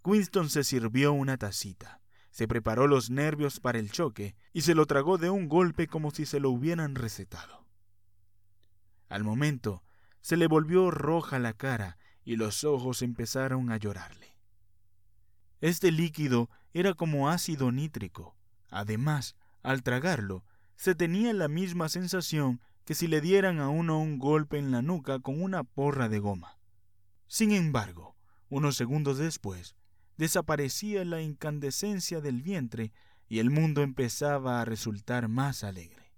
Winston 0.05 0.49
se 0.49 0.63
sirvió 0.63 1.13
una 1.13 1.37
tacita 1.37 2.01
se 2.31 2.47
preparó 2.49 2.87
los 2.87 3.11
nervios 3.11 3.61
para 3.61 3.79
el 3.79 3.91
choque 3.91 4.37
y 4.53 4.63
se 4.63 4.75
lo 4.75 4.87
tragó 4.87 5.19
de 5.19 5.31
un 5.31 5.49
golpe 5.49 5.87
como 5.87 6.11
si 6.11 6.27
se 6.27 6.41
lo 6.41 6.51
hubieran 6.51 6.95
recetado. 6.95 7.67
Al 9.09 9.25
momento 9.25 9.83
se 10.21 10.37
le 10.37 10.47
volvió 10.47 10.91
roja 10.91 11.39
la 11.39 11.53
cara 11.53 11.99
y 12.25 12.37
los 12.37 12.65
ojos 12.65 13.03
empezaron 13.03 13.73
a 13.73 13.77
llorarle. 13.77 14.37
Este 15.61 15.91
líquido 15.91 16.49
era 16.73 16.95
como 16.95 17.29
ácido 17.29 17.73
nítrico. 17.73 18.37
Además, 18.69 19.37
al 19.63 19.83
tragarlo, 19.83 20.45
se 20.77 20.95
tenía 20.95 21.33
la 21.33 21.49
misma 21.49 21.89
sensación 21.89 22.61
que 22.85 22.95
si 22.95 23.09
le 23.09 23.21
dieran 23.21 23.61
a 23.61 23.69
uno 23.69 24.01
un 24.01 24.19
golpe 24.19 24.59
en 24.59 24.71
la 24.71 24.81
nuca 24.81 25.19
con 25.19 25.43
una 25.43 25.65
porra 25.65 26.09
de 26.09 26.19
goma. 26.19 26.59
Sin 27.27 27.53
embargo, 27.53 28.17
unos 28.49 28.77
segundos 28.77 29.19
después, 29.19 29.77
desaparecía 30.21 31.03
la 31.07 31.23
incandescencia 31.23 32.21
del 32.21 32.43
vientre 32.43 32.93
y 33.27 33.39
el 33.39 33.49
mundo 33.49 33.81
empezaba 33.81 34.61
a 34.61 34.67
resultar 34.67 35.29
más 35.29 35.65
alegre. 35.65 36.13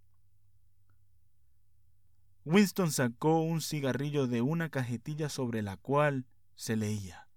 Winston 2.45 2.91
sacó 2.91 3.43
un 3.43 3.61
cigarrillo 3.61 4.27
de 4.27 4.43
una 4.43 4.71
cajetilla 4.71 5.29
sobre 5.29 5.63
la 5.63 5.77
cual 5.77 6.27
se 6.57 6.75
leía 6.75 7.29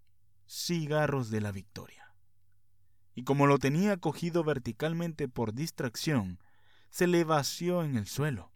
Cigarros 0.48 1.30
de 1.30 1.42
la 1.42 1.52
Victoria. 1.52 2.16
Y 3.14 3.26
como 3.26 3.46
lo 3.46 3.60
tenía 3.60 3.98
cogido 3.98 4.44
verticalmente 4.44 5.28
por 5.28 5.54
distracción, 5.54 6.40
se 6.90 7.06
le 7.06 7.26
vació 7.26 7.84
en 7.84 7.96
el 7.96 8.08
suelo. 8.08 8.52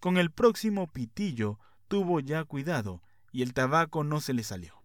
Con 0.00 0.16
el 0.16 0.30
próximo 0.30 0.90
pitillo 0.90 1.58
tuvo 1.88 2.20
ya 2.20 2.42
cuidado 2.44 3.02
y 3.32 3.42
el 3.42 3.52
tabaco 3.52 4.02
no 4.02 4.22
se 4.22 4.32
le 4.32 4.44
salió. 4.44 4.83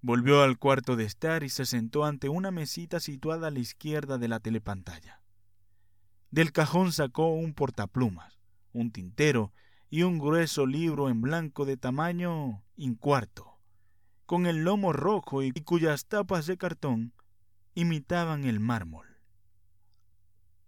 Volvió 0.00 0.42
al 0.42 0.58
cuarto 0.58 0.94
de 0.94 1.04
estar 1.04 1.42
y 1.42 1.48
se 1.48 1.66
sentó 1.66 2.04
ante 2.04 2.28
una 2.28 2.52
mesita 2.52 3.00
situada 3.00 3.48
a 3.48 3.50
la 3.50 3.58
izquierda 3.58 4.16
de 4.16 4.28
la 4.28 4.38
telepantalla. 4.38 5.20
Del 6.30 6.52
cajón 6.52 6.92
sacó 6.92 7.34
un 7.34 7.52
portaplumas, 7.52 8.38
un 8.72 8.92
tintero 8.92 9.52
y 9.90 10.02
un 10.02 10.18
grueso 10.18 10.66
libro 10.66 11.08
en 11.08 11.20
blanco 11.20 11.64
de 11.64 11.76
tamaño 11.76 12.62
incuarto, 12.76 13.58
con 14.24 14.46
el 14.46 14.62
lomo 14.62 14.92
rojo 14.92 15.42
y 15.42 15.50
cuyas 15.52 16.06
tapas 16.06 16.46
de 16.46 16.56
cartón 16.56 17.12
imitaban 17.74 18.44
el 18.44 18.60
mármol. 18.60 19.06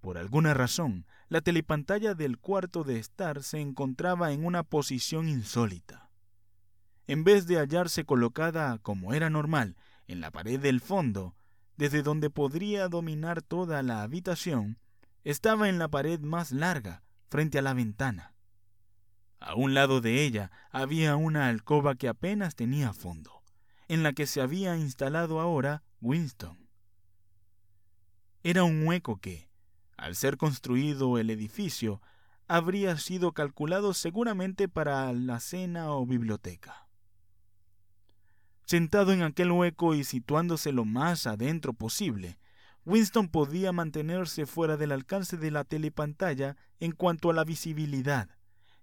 Por 0.01 0.19
alguna 0.19 0.55
razón, 0.55 1.07
la 1.29 1.41
telepantalla 1.41 2.15
del 2.15 2.39
cuarto 2.39 2.83
de 2.83 2.99
estar 2.99 3.45
se 3.45 3.61
encontraba 3.61 4.33
en 4.33 4.45
una 4.45 4.65
posición 4.65 5.29
insólita 5.29 6.10
en 7.11 7.25
vez 7.25 7.49
de 7.49 7.57
hallarse 7.57 8.05
colocada, 8.05 8.79
como 8.79 9.15
era 9.15 9.31
normal, 9.31 9.75
en 10.07 10.21
la 10.21 10.31
pared 10.31 10.61
del 10.61 10.81
fondo, 10.81 11.35
desde 11.77 12.05
donde 12.05 12.31
podría 12.31 12.87
dominar 12.87 13.43
toda 13.43 13.83
la 13.83 14.03
habitación, 14.03 14.79
estaba 15.25 15.69
en 15.69 15.81
la 15.81 15.89
pared 15.89 16.21
más 16.21 16.53
larga, 16.53 17.03
frente 17.29 17.59
a 17.59 17.63
la 17.63 17.75
ventana. 17.75 18.33
A 19.41 19.57
un 19.57 19.75
lado 19.75 20.01
de 20.01 20.25
ella 20.25 20.53
había 20.71 21.17
una 21.17 21.49
alcoba 21.49 21.97
que 21.97 22.07
apenas 22.07 22.55
tenía 22.55 22.93
fondo, 22.93 23.43
en 23.89 24.05
la 24.05 24.13
que 24.13 24.29
se 24.29 24.41
había 24.41 24.77
instalado 24.77 25.41
ahora 25.41 25.83
Winston. 26.01 26.69
Era 28.45 28.63
un 28.63 28.87
hueco 28.87 29.17
que, 29.17 29.51
al 29.97 30.15
ser 30.15 30.37
construido 30.37 31.19
el 31.19 31.31
edificio, 31.31 32.01
habría 32.47 32.97
sido 32.99 33.33
calculado 33.33 33.95
seguramente 33.95 34.69
para 34.69 35.13
la 35.13 35.41
cena 35.41 35.91
o 35.91 36.07
biblioteca. 36.07 36.87
Sentado 38.71 39.13
en 39.13 39.23
aquel 39.23 39.51
hueco 39.51 39.97
y 39.97 40.05
situándose 40.05 40.71
lo 40.71 40.85
más 40.85 41.27
adentro 41.27 41.73
posible, 41.73 42.39
Winston 42.85 43.29
podía 43.29 43.73
mantenerse 43.73 44.47
fuera 44.47 44.77
del 44.77 44.93
alcance 44.93 45.37
de 45.37 45.51
la 45.51 45.65
telepantalla 45.65 46.57
en 46.79 46.93
cuanto 46.93 47.31
a 47.31 47.33
la 47.33 47.43
visibilidad, 47.43 48.29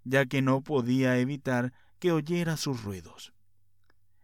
ya 0.04 0.26
que 0.26 0.42
no 0.42 0.60
podía 0.60 1.18
evitar 1.20 1.72
que 2.00 2.12
oyera 2.12 2.58
sus 2.58 2.84
ruidos. 2.84 3.32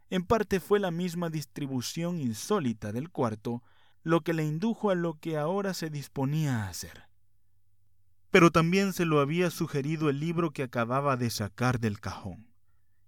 En 0.09 0.25
parte 0.25 0.59
fue 0.59 0.81
la 0.81 0.91
misma 0.91 1.29
distribución 1.29 2.19
insólita 2.19 2.91
del 2.91 3.09
cuarto 3.09 3.63
lo 4.03 4.19
que 4.19 4.33
le 4.33 4.43
indujo 4.43 4.89
a 4.89 4.95
lo 4.95 5.17
que 5.17 5.37
ahora 5.37 5.73
se 5.73 5.89
disponía 5.89 6.65
a 6.65 6.67
hacer. 6.67 7.03
Pero 8.31 8.51
también 8.51 8.91
se 8.91 9.05
lo 9.05 9.21
había 9.21 9.49
sugerido 9.49 10.09
el 10.09 10.19
libro 10.19 10.51
que 10.51 10.63
acababa 10.63 11.15
de 11.15 11.29
sacar 11.29 11.79
del 11.79 12.01
cajón. 12.01 12.52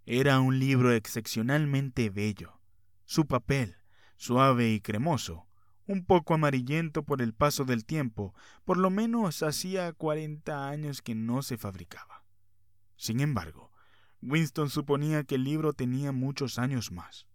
Era 0.08 0.40
un 0.40 0.60
libro 0.60 0.92
excepcionalmente 0.92 2.12
bello. 2.12 2.62
Su 3.06 3.26
papel, 3.26 3.78
suave 4.18 4.72
y 4.72 4.80
cremoso, 4.80 5.48
un 5.88 6.06
poco 6.06 6.36
amarillento 6.36 7.02
por 7.02 7.24
el 7.24 7.34
paso 7.34 7.66
del 7.66 7.86
tiempo, 7.86 8.36
por 8.66 8.78
lo 8.78 8.92
menos 8.92 9.42
hacía 9.42 9.92
cuarenta 9.94 10.70
años 10.70 11.02
que 11.02 11.16
no 11.16 11.42
se 11.42 11.58
fabricaba. 11.58 12.24
Sin 12.96 13.20
embargo, 13.20 13.72
Winston 14.22 14.70
suponía 14.70 15.24
que 15.24 15.36
el 15.36 15.44
libro 15.44 15.74
tenía 15.74 16.12
muchos 16.12 16.60
años 16.60 16.92
más. 16.92 17.26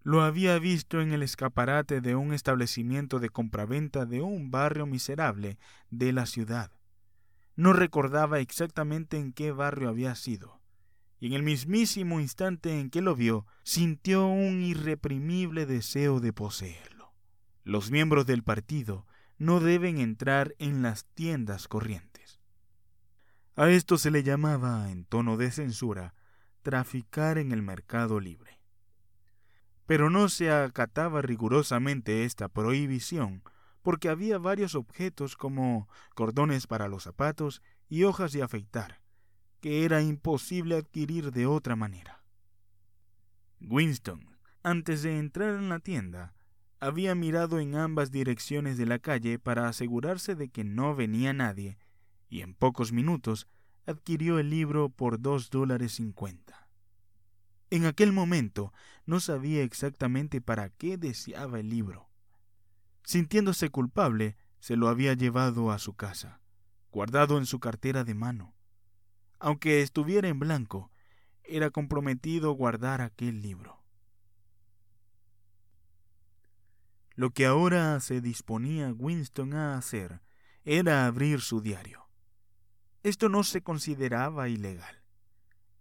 Lo 0.00 0.22
había 0.22 0.58
visto 0.58 1.02
en 1.02 1.12
el 1.12 1.22
escaparate 1.22 2.00
de 2.00 2.14
un 2.14 2.32
establecimiento 2.32 3.18
de 3.18 3.28
compraventa 3.28 4.06
de 4.06 4.22
un 4.22 4.50
barrio 4.50 4.86
miserable 4.86 5.58
de 5.90 6.14
la 6.14 6.24
ciudad. 6.24 6.72
No 7.54 7.74
recordaba 7.74 8.40
exactamente 8.40 9.18
en 9.18 9.34
qué 9.34 9.52
barrio 9.52 9.90
había 9.90 10.14
sido, 10.14 10.61
y 11.22 11.26
en 11.26 11.34
el 11.34 11.44
mismísimo 11.44 12.18
instante 12.18 12.80
en 12.80 12.90
que 12.90 13.00
lo 13.00 13.14
vio, 13.14 13.46
sintió 13.62 14.26
un 14.26 14.60
irreprimible 14.60 15.66
deseo 15.66 16.18
de 16.18 16.32
poseerlo. 16.32 17.12
Los 17.62 17.92
miembros 17.92 18.26
del 18.26 18.42
partido 18.42 19.06
no 19.38 19.60
deben 19.60 19.98
entrar 19.98 20.56
en 20.58 20.82
las 20.82 21.04
tiendas 21.14 21.68
corrientes. 21.68 22.40
A 23.54 23.70
esto 23.70 23.98
se 23.98 24.10
le 24.10 24.24
llamaba, 24.24 24.90
en 24.90 25.04
tono 25.04 25.36
de 25.36 25.52
censura, 25.52 26.12
traficar 26.62 27.38
en 27.38 27.52
el 27.52 27.62
mercado 27.62 28.18
libre. 28.18 28.58
Pero 29.86 30.10
no 30.10 30.28
se 30.28 30.50
acataba 30.50 31.22
rigurosamente 31.22 32.24
esta 32.24 32.48
prohibición, 32.48 33.44
porque 33.82 34.08
había 34.08 34.38
varios 34.38 34.74
objetos 34.74 35.36
como 35.36 35.88
cordones 36.16 36.66
para 36.66 36.88
los 36.88 37.04
zapatos 37.04 37.62
y 37.88 38.02
hojas 38.02 38.32
de 38.32 38.42
afeitar, 38.42 39.01
que 39.62 39.84
era 39.84 40.02
imposible 40.02 40.76
adquirir 40.76 41.30
de 41.30 41.46
otra 41.46 41.76
manera. 41.76 42.24
Winston, 43.60 44.36
antes 44.64 45.02
de 45.02 45.18
entrar 45.20 45.54
en 45.54 45.68
la 45.68 45.78
tienda, 45.78 46.34
había 46.80 47.14
mirado 47.14 47.60
en 47.60 47.76
ambas 47.76 48.10
direcciones 48.10 48.76
de 48.76 48.86
la 48.86 48.98
calle 48.98 49.38
para 49.38 49.68
asegurarse 49.68 50.34
de 50.34 50.48
que 50.48 50.64
no 50.64 50.96
venía 50.96 51.32
nadie, 51.32 51.78
y 52.28 52.40
en 52.40 52.54
pocos 52.54 52.90
minutos 52.90 53.46
adquirió 53.86 54.40
el 54.40 54.50
libro 54.50 54.88
por 54.88 55.20
dos 55.20 55.48
dólares 55.48 55.92
cincuenta. 55.92 56.68
En 57.70 57.86
aquel 57.86 58.12
momento 58.12 58.72
no 59.06 59.20
sabía 59.20 59.62
exactamente 59.62 60.40
para 60.40 60.70
qué 60.70 60.96
deseaba 60.98 61.60
el 61.60 61.70
libro. 61.70 62.10
Sintiéndose 63.04 63.70
culpable, 63.70 64.36
se 64.58 64.76
lo 64.76 64.88
había 64.88 65.14
llevado 65.14 65.70
a 65.70 65.78
su 65.78 65.94
casa, 65.94 66.40
guardado 66.90 67.38
en 67.38 67.46
su 67.46 67.60
cartera 67.60 68.02
de 68.02 68.14
mano. 68.14 68.51
Aunque 69.44 69.82
estuviera 69.82 70.28
en 70.28 70.38
blanco, 70.38 70.92
era 71.42 71.70
comprometido 71.70 72.52
guardar 72.52 73.00
aquel 73.00 73.42
libro. 73.42 73.82
Lo 77.16 77.30
que 77.30 77.46
ahora 77.46 77.98
se 77.98 78.20
disponía 78.20 78.92
Winston 78.92 79.54
a 79.54 79.76
hacer 79.76 80.22
era 80.64 81.06
abrir 81.06 81.40
su 81.40 81.60
diario. 81.60 82.08
Esto 83.02 83.28
no 83.28 83.42
se 83.42 83.62
consideraba 83.62 84.48
ilegal. 84.48 85.02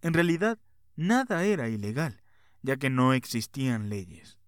En 0.02 0.14
realidad, 0.14 0.58
Nada 0.96 1.44
era 1.46 1.70
ilegal, 1.70 2.22
ya 2.64 2.78
que 2.78 2.90
no 2.90 3.14
existían 3.14 3.90
leyes. 3.90 4.40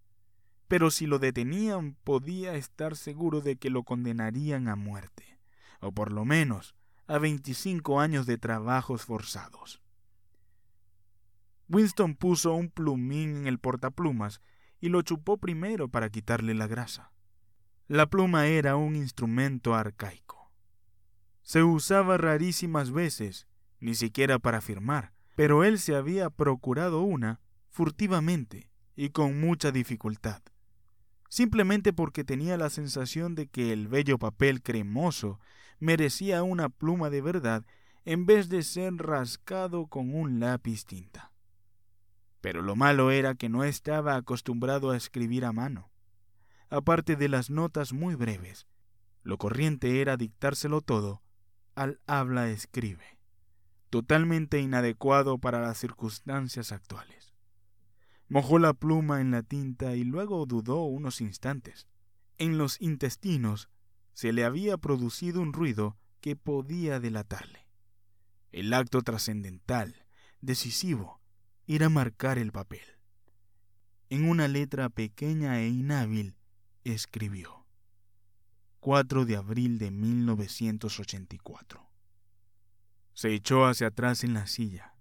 Pero 0.68 0.92
si 0.92 1.06
lo 1.06 1.20
detenían 1.20 1.96
podía 2.04 2.56
estar 2.56 2.98
seguro 2.98 3.42
de 3.42 3.58
que 3.58 3.70
lo 3.70 3.84
condenarían 3.84 4.68
a 4.68 4.76
muerte, 4.76 5.38
o 5.82 5.92
por 5.92 6.12
lo 6.12 6.26
menos 6.26 6.76
a 7.08 7.18
25 7.18 8.00
años 8.00 8.26
de 8.26 8.38
trabajos 8.38 9.04
forzados. 9.06 9.82
Winston 11.70 12.16
puso 12.16 12.54
un 12.54 12.70
plumín 12.70 13.38
en 13.38 13.48
el 13.48 13.60
portaplumas 13.60 14.42
y 14.80 14.90
lo 14.90 15.02
chupó 15.02 15.38
primero 15.38 15.88
para 15.88 16.10
quitarle 16.10 16.54
la 16.54 16.68
grasa. 16.68 17.12
La 17.88 18.08
pluma 18.08 18.48
era 18.48 18.76
un 18.76 18.96
instrumento 18.96 19.76
arcaico. 19.76 20.52
Se 21.42 21.64
usaba 21.64 22.18
rarísimas 22.18 22.92
veces, 22.92 23.48
ni 23.80 23.96
siquiera 23.96 24.40
para 24.40 24.62
firmar, 24.62 25.14
pero 25.36 25.64
él 25.64 25.80
se 25.80 25.96
había 25.96 26.30
procurado 26.30 27.02
una 27.02 27.42
furtivamente 27.70 28.70
y 28.96 29.10
con 29.10 29.40
mucha 29.40 29.72
dificultad, 29.72 30.42
simplemente 31.28 31.92
porque 31.92 32.24
tenía 32.24 32.56
la 32.58 32.70
sensación 32.70 33.36
de 33.36 33.48
que 33.48 33.74
el 33.74 33.88
bello 33.88 34.20
papel 34.20 34.62
cremoso 34.62 35.40
merecía 35.84 36.44
una 36.44 36.70
pluma 36.70 37.10
de 37.10 37.22
verdad 37.22 37.66
en 38.06 38.26
vez 38.26 38.50
de 38.50 38.64
ser 38.64 38.96
rascado 38.96 39.88
con 39.88 40.16
un 40.16 40.40
lápiz 40.40 40.86
tinta. 40.86 41.32
Pero 42.42 42.62
lo 42.62 42.76
malo 42.76 43.12
era 43.12 43.36
que 43.36 43.50
no 43.50 43.64
estaba 43.64 44.16
acostumbrado 44.16 44.92
a 44.92 44.98
escribir 44.98 45.46
a 45.46 45.52
mano. 45.52 45.92
Aparte 46.70 47.16
de 47.16 47.30
las 47.30 47.50
notas 47.50 47.94
muy 47.94 48.16
breves, 48.16 48.68
lo 49.22 49.38
corriente 49.38 50.02
era 50.02 50.18
dictárselo 50.18 50.82
todo 50.82 51.22
al 51.76 52.00
habla 52.08 52.50
escribe 52.50 53.14
totalmente 53.94 54.60
inadecuado 54.60 55.38
para 55.38 55.62
las 55.62 55.78
circunstancias 55.78 56.72
actuales. 56.72 57.32
Mojó 58.28 58.58
la 58.58 58.74
pluma 58.74 59.22
en 59.22 59.30
la 59.30 59.44
tinta 59.44 59.96
y 59.96 60.04
luego 60.04 60.48
dudó 60.48 60.84
unos 60.86 61.22
instantes. 61.22 61.86
En 62.40 62.58
los 62.58 62.82
intestinos 62.82 63.70
se 64.14 64.34
le 64.34 64.46
había 64.46 64.78
producido 64.78 65.42
un 65.42 65.54
ruido 65.54 65.98
que 66.22 66.36
podía 66.36 67.00
delatarle. 67.00 67.68
El 68.52 68.74
acto 68.74 69.02
trascendental, 69.02 70.06
decisivo, 70.42 71.20
era 71.68 71.90
marcar 71.90 72.38
el 72.38 72.52
papel. 72.52 72.86
En 74.10 74.30
una 74.30 74.48
letra 74.48 74.90
pequeña 74.90 75.60
e 75.60 75.68
inhábil 75.70 76.36
escribió 76.84 77.64
4 78.84 79.26
de 79.26 79.38
abril 79.38 79.80
de 79.80 79.92
1984. 79.92 81.90
Se 83.14 83.34
echó 83.34 83.66
hacia 83.66 83.88
atrás 83.88 84.26
en 84.26 84.34
la 84.34 84.46
silla. 84.46 84.96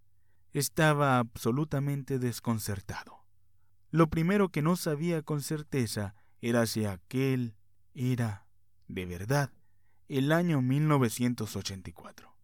Estaba 0.53 1.18
absolutamente 1.18 2.20
desconcertado. 2.20 3.27
Lo 3.90 4.09
primero 4.09 4.51
que 4.51 4.62
no 4.62 4.77
sabía 4.77 5.22
con 5.22 5.42
certeza 5.42 6.14
era 6.40 6.66
si 6.66 6.85
aquel 6.85 7.57
era, 7.92 8.41
de 8.92 9.07
verdad, 9.07 9.50
el 10.09 10.33
año 10.33 10.61
1984. 10.61 12.37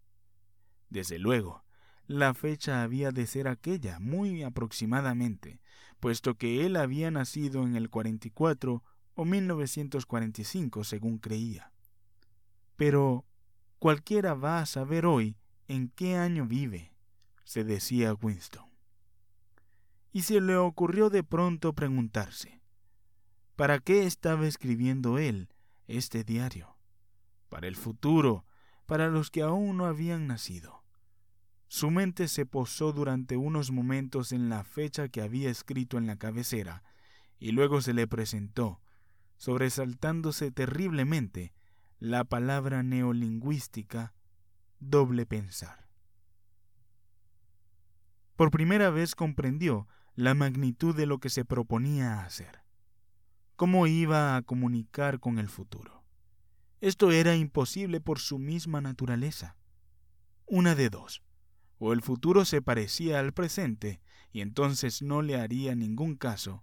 Desde 0.89 1.19
luego, 1.19 1.63
la 2.07 2.33
fecha 2.33 2.83
había 2.83 3.13
de 3.13 3.27
ser 3.27 3.49
aquella, 3.49 3.99
muy 4.01 4.43
aproximadamente, 4.43 5.61
puesto 6.01 6.37
que 6.37 6.65
él 6.65 6.77
había 6.77 7.11
nacido 7.11 7.65
en 7.65 7.77
el 7.77 7.91
44 7.91 8.83
o 9.15 9.25
1945, 9.27 10.85
según 10.85 11.19
creía. 11.19 11.71
Pero 12.77 13.27
cualquiera 13.79 14.33
va 14.33 14.61
a 14.61 14.67
saber 14.67 15.05
hoy 15.05 15.37
¿En 15.67 15.91
qué 15.91 16.17
año 16.17 16.47
vive? 16.47 16.95
se 17.45 17.63
decía 17.63 18.15
Winston. 18.15 18.65
Y 20.13 20.23
se 20.23 20.41
le 20.41 20.57
ocurrió 20.57 21.11
de 21.11 21.23
pronto 21.23 21.75
preguntarse, 21.75 22.63
¿para 23.55 23.79
qué 23.81 24.07
estaba 24.07 24.47
escribiendo 24.47 25.19
él 25.19 25.51
este 25.89 26.23
diario? 26.23 26.77
Para 27.49 27.67
el 27.67 27.77
futuro, 27.77 28.47
para 28.87 29.09
los 29.09 29.31
que 29.31 29.43
aún 29.43 29.77
no 29.77 29.87
habían 29.87 30.27
nacido. 30.27 30.85
Su 31.67 31.91
mente 31.91 32.29
se 32.29 32.47
posó 32.47 32.93
durante 32.93 33.37
unos 33.37 33.71
momentos 33.71 34.33
en 34.33 34.49
la 34.49 34.65
fecha 34.65 35.09
que 35.09 35.21
había 35.21 35.51
escrito 35.51 35.99
en 35.99 36.07
la 36.07 36.17
cabecera, 36.17 36.83
y 37.39 37.53
luego 37.53 37.81
se 37.83 37.93
le 37.93 38.07
presentó, 38.07 38.81
sobresaltándose 39.37 40.51
terriblemente, 40.51 41.53
la 41.99 42.25
palabra 42.25 42.83
neolingüística 42.83 44.15
doble 44.79 45.27
pensar. 45.27 45.89
Por 48.37 48.51
primera 48.51 48.91
vez 48.91 49.15
comprendió 49.15 49.89
la 50.15 50.35
magnitud 50.35 50.95
de 50.97 51.07
lo 51.07 51.19
que 51.19 51.29
se 51.29 51.45
proponía 51.45 52.25
hacer. 52.25 52.63
¿Cómo 53.59 53.89
iba 53.89 54.37
a 54.37 54.43
comunicar 54.43 55.19
con 55.19 55.41
el 55.41 55.49
futuro? 55.49 56.05
Esto 56.81 57.11
era 57.11 57.35
imposible 57.35 58.01
por 58.01 58.21
su 58.21 58.39
misma 58.39 58.81
naturaleza. 58.81 59.57
Una 60.47 60.77
de 60.77 60.91
dos. 60.91 61.25
O 61.79 61.93
el 61.93 62.01
futuro 62.01 62.45
se 62.45 62.63
parecía 62.63 63.19
al 63.19 63.33
presente 63.33 64.01
y 64.31 64.43
entonces 64.43 65.03
no 65.03 65.23
le 65.23 65.35
haría 65.35 65.75
ningún 65.75 66.15
caso, 66.15 66.63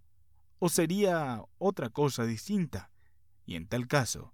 o 0.58 0.69
sería 0.69 1.43
otra 1.58 1.89
cosa 1.89 2.25
distinta, 2.25 2.91
y 3.45 3.55
en 3.55 3.67
tal 3.67 3.88
caso, 3.88 4.34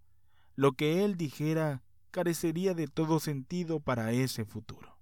lo 0.56 0.74
que 0.74 1.04
él 1.04 1.18
dijera 1.18 1.82
carecería 2.12 2.76
de 2.76 2.88
todo 2.88 3.20
sentido 3.20 3.80
para 3.80 4.12
ese 4.12 4.46
futuro. 4.46 5.00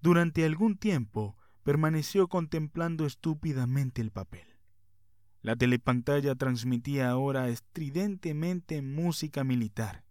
Durante 0.00 0.44
algún 0.44 0.78
tiempo 0.78 1.36
permaneció 1.64 2.28
contemplando 2.28 3.06
estúpidamente 3.06 4.00
el 4.00 4.12
papel. 4.12 4.55
La 5.46 5.54
telepantalla 5.54 6.34
transmitía 6.34 7.08
ahora 7.08 7.48
estridentemente 7.50 8.82
música 8.82 9.44
militar. 9.44 10.02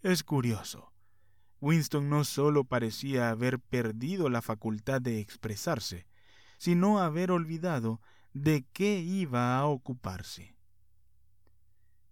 Es 0.00 0.24
curioso. 0.24 0.90
Winston 1.60 2.08
no 2.08 2.24
solo 2.24 2.64
parecía 2.64 3.28
haber 3.28 3.60
perdido 3.60 4.30
la 4.30 4.40
facultad 4.40 5.02
de 5.02 5.20
expresarse, 5.20 6.06
sino 6.56 6.98
haber 6.98 7.30
olvidado 7.30 8.00
de 8.32 8.64
qué 8.72 9.00
iba 9.00 9.58
a 9.58 9.66
ocuparse. 9.66 10.56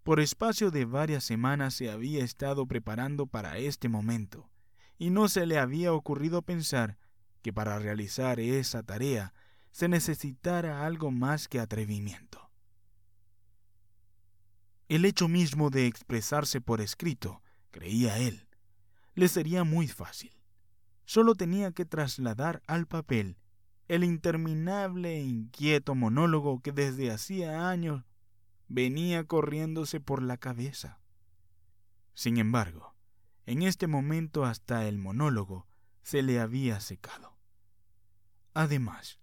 Por 0.03 0.19
espacio 0.19 0.69
de 0.69 0.85
varias 0.85 1.23
semanas 1.23 1.73
se 1.73 1.89
había 1.89 2.23
estado 2.23 2.67
preparando 2.67 3.25
para 3.25 3.57
este 3.57 3.89
momento, 3.89 4.47
y 4.99 5.09
no 5.09 5.27
se 5.27 5.47
le 5.47 5.57
había 5.57 5.91
ocurrido 5.91 6.43
pensar 6.43 6.99
que 7.41 7.51
para 7.51 7.79
realizar 7.79 8.39
esa 8.39 8.83
tarea 8.83 9.33
se 9.71 9.87
necesitara 9.87 10.85
algo 10.85 11.11
más 11.11 11.47
que 11.47 11.59
atrevimiento. 11.59 12.49
El 14.89 15.05
hecho 15.05 15.27
mismo 15.27 15.69
de 15.69 15.85
expresarse 15.87 16.61
por 16.61 16.81
escrito, 16.81 17.41
creía 17.71 18.17
él, 18.17 18.47
le 19.15 19.27
sería 19.27 19.63
muy 19.63 19.87
fácil. 19.87 20.31
Solo 21.05 21.35
tenía 21.35 21.71
que 21.71 21.85
trasladar 21.85 22.61
al 22.67 22.87
papel 22.87 23.37
el 23.87 24.03
interminable 24.03 25.17
e 25.17 25.23
inquieto 25.23 25.95
monólogo 25.95 26.61
que 26.61 26.71
desde 26.71 27.11
hacía 27.11 27.69
años 27.69 28.03
venía 28.67 29.23
corriéndose 29.25 29.99
por 29.99 30.21
la 30.21 30.37
cabeza. 30.37 30.99
Sin 32.13 32.37
embargo, 32.37 32.95
en 33.45 33.61
este 33.61 33.87
momento 33.87 34.43
hasta 34.43 34.87
el 34.87 34.97
monólogo 34.97 35.67
se 36.03 36.21
le 36.21 36.39
había 36.39 36.79
secado. 36.79 37.37
Además, 38.53 39.19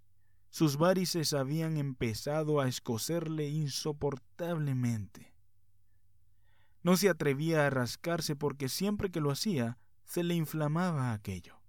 sus 0.55 0.77
varices 0.77 1.33
habían 1.33 1.79
empezado 1.79 2.61
a 2.61 2.69
escocerle 2.69 3.49
insoportablemente. 3.49 5.35
No 6.85 6.97
se 6.97 7.09
atrevía 7.09 7.67
a 7.67 7.71
rascarse 7.71 8.37
porque 8.37 8.69
siempre 8.69 9.11
que 9.11 9.21
lo 9.21 9.33
hacía 9.33 9.79
se 10.05 10.23
le 10.23 10.37
inflamaba 10.37 11.13
aquello. 11.13 11.61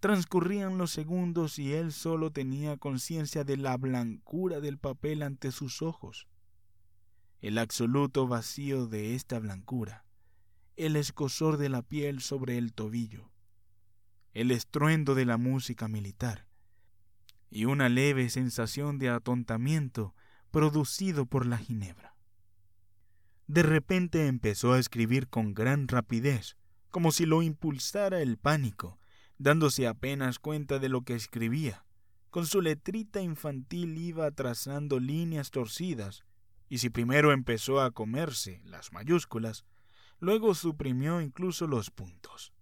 Transcurrían 0.00 0.78
los 0.78 0.92
segundos 0.92 1.58
y 1.58 1.74
él 1.74 1.92
solo 1.92 2.32
tenía 2.32 2.78
conciencia 2.78 3.44
de 3.44 3.58
la 3.58 3.76
blancura 3.76 4.60
del 4.60 4.78
papel 4.78 5.22
ante 5.22 5.52
sus 5.52 5.82
ojos 5.82 6.26
el 7.42 7.58
absoluto 7.58 8.26
vacío 8.26 8.86
de 8.86 9.14
esta 9.14 9.38
blancura, 9.40 10.06
el 10.76 10.96
escosor 10.96 11.58
de 11.58 11.68
la 11.68 11.82
piel 11.82 12.22
sobre 12.22 12.56
el 12.56 12.72
tobillo, 12.72 13.30
el 14.32 14.52
estruendo 14.52 15.14
de 15.14 15.26
la 15.26 15.36
música 15.36 15.86
militar 15.86 16.47
y 17.50 17.64
una 17.64 17.88
leve 17.88 18.28
sensación 18.30 18.98
de 18.98 19.08
atontamiento 19.08 20.14
producido 20.50 21.26
por 21.26 21.46
la 21.46 21.58
ginebra. 21.58 22.14
De 23.46 23.62
repente 23.62 24.26
empezó 24.26 24.74
a 24.74 24.78
escribir 24.78 25.28
con 25.28 25.54
gran 25.54 25.88
rapidez, 25.88 26.56
como 26.90 27.12
si 27.12 27.26
lo 27.26 27.42
impulsara 27.42 28.20
el 28.20 28.36
pánico, 28.36 28.98
dándose 29.38 29.86
apenas 29.86 30.38
cuenta 30.38 30.78
de 30.78 30.88
lo 30.88 31.02
que 31.02 31.14
escribía. 31.14 31.84
Con 32.30 32.46
su 32.46 32.60
letrita 32.60 33.22
infantil 33.22 33.96
iba 33.96 34.30
trazando 34.30 35.00
líneas 35.00 35.50
torcidas 35.50 36.24
y 36.68 36.78
si 36.78 36.90
primero 36.90 37.32
empezó 37.32 37.80
a 37.80 37.90
comerse 37.90 38.60
las 38.64 38.92
mayúsculas, 38.92 39.64
luego 40.20 40.54
suprimió 40.54 41.20
incluso 41.20 41.66
los 41.66 41.90
puntos. 41.90 42.52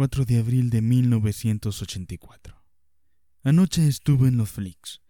4 0.00 0.24
de 0.24 0.38
abril 0.38 0.70
de 0.70 0.80
1984. 0.80 2.64
Anoche 3.42 3.86
estuve 3.86 4.28
en 4.28 4.38
los 4.38 4.48
flicks. 4.48 5.02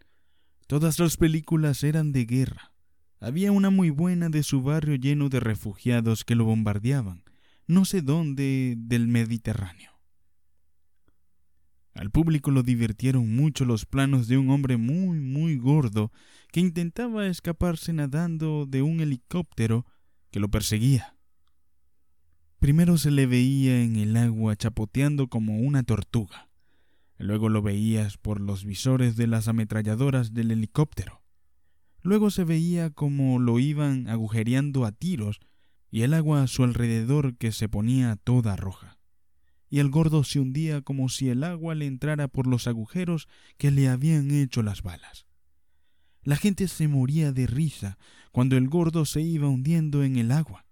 Todas 0.67 0.99
las 0.99 1.15
películas 1.15 1.85
eran 1.85 2.11
de 2.11 2.25
guerra. 2.25 2.73
Había 3.21 3.53
una 3.53 3.69
muy 3.69 3.89
buena 3.89 4.27
de 4.27 4.43
su 4.43 4.61
barrio 4.61 4.95
lleno 4.95 5.29
de 5.29 5.39
refugiados 5.39 6.25
que 6.25 6.35
lo 6.35 6.43
bombardeaban, 6.43 7.23
no 7.67 7.85
sé 7.85 8.01
dónde, 8.01 8.75
del 8.77 9.07
Mediterráneo. 9.07 9.93
Al 11.93 12.11
público 12.11 12.51
lo 12.51 12.61
divirtieron 12.61 13.33
mucho 13.33 13.63
los 13.63 13.85
planos 13.85 14.27
de 14.27 14.37
un 14.37 14.49
hombre 14.49 14.75
muy, 14.75 15.21
muy 15.21 15.55
gordo 15.55 16.11
que 16.51 16.59
intentaba 16.59 17.27
escaparse 17.27 17.93
nadando 17.93 18.65
de 18.65 18.81
un 18.81 18.99
helicóptero 18.99 19.85
que 20.31 20.41
lo 20.41 20.49
perseguía. 20.49 21.15
Primero 22.61 22.99
se 22.99 23.09
le 23.09 23.25
veía 23.25 23.81
en 23.81 23.95
el 23.95 24.15
agua 24.15 24.55
chapoteando 24.55 25.29
como 25.29 25.57
una 25.57 25.81
tortuga. 25.81 26.47
Luego 27.17 27.49
lo 27.49 27.63
veías 27.63 28.19
por 28.19 28.39
los 28.39 28.63
visores 28.65 29.15
de 29.15 29.25
las 29.25 29.47
ametralladoras 29.47 30.35
del 30.35 30.51
helicóptero. 30.51 31.23
Luego 32.03 32.29
se 32.29 32.43
veía 32.43 32.91
como 32.91 33.39
lo 33.39 33.57
iban 33.57 34.07
agujereando 34.07 34.85
a 34.85 34.91
tiros 34.91 35.39
y 35.89 36.03
el 36.03 36.13
agua 36.13 36.43
a 36.43 36.47
su 36.47 36.63
alrededor 36.63 37.35
que 37.35 37.51
se 37.51 37.67
ponía 37.67 38.15
toda 38.15 38.55
roja 38.55 38.99
y 39.71 39.79
el 39.79 39.89
gordo 39.89 40.23
se 40.23 40.39
hundía 40.39 40.81
como 40.81 41.09
si 41.09 41.29
el 41.29 41.43
agua 41.43 41.73
le 41.73 41.87
entrara 41.87 42.27
por 42.27 42.45
los 42.45 42.67
agujeros 42.67 43.27
que 43.57 43.71
le 43.71 43.87
habían 43.89 44.29
hecho 44.29 44.61
las 44.61 44.83
balas. 44.83 45.25
La 46.21 46.35
gente 46.35 46.67
se 46.67 46.87
moría 46.87 47.31
de 47.31 47.47
risa 47.47 47.97
cuando 48.31 48.55
el 48.55 48.67
gordo 48.67 49.05
se 49.05 49.21
iba 49.21 49.47
hundiendo 49.47 50.03
en 50.03 50.17
el 50.17 50.31
agua, 50.31 50.67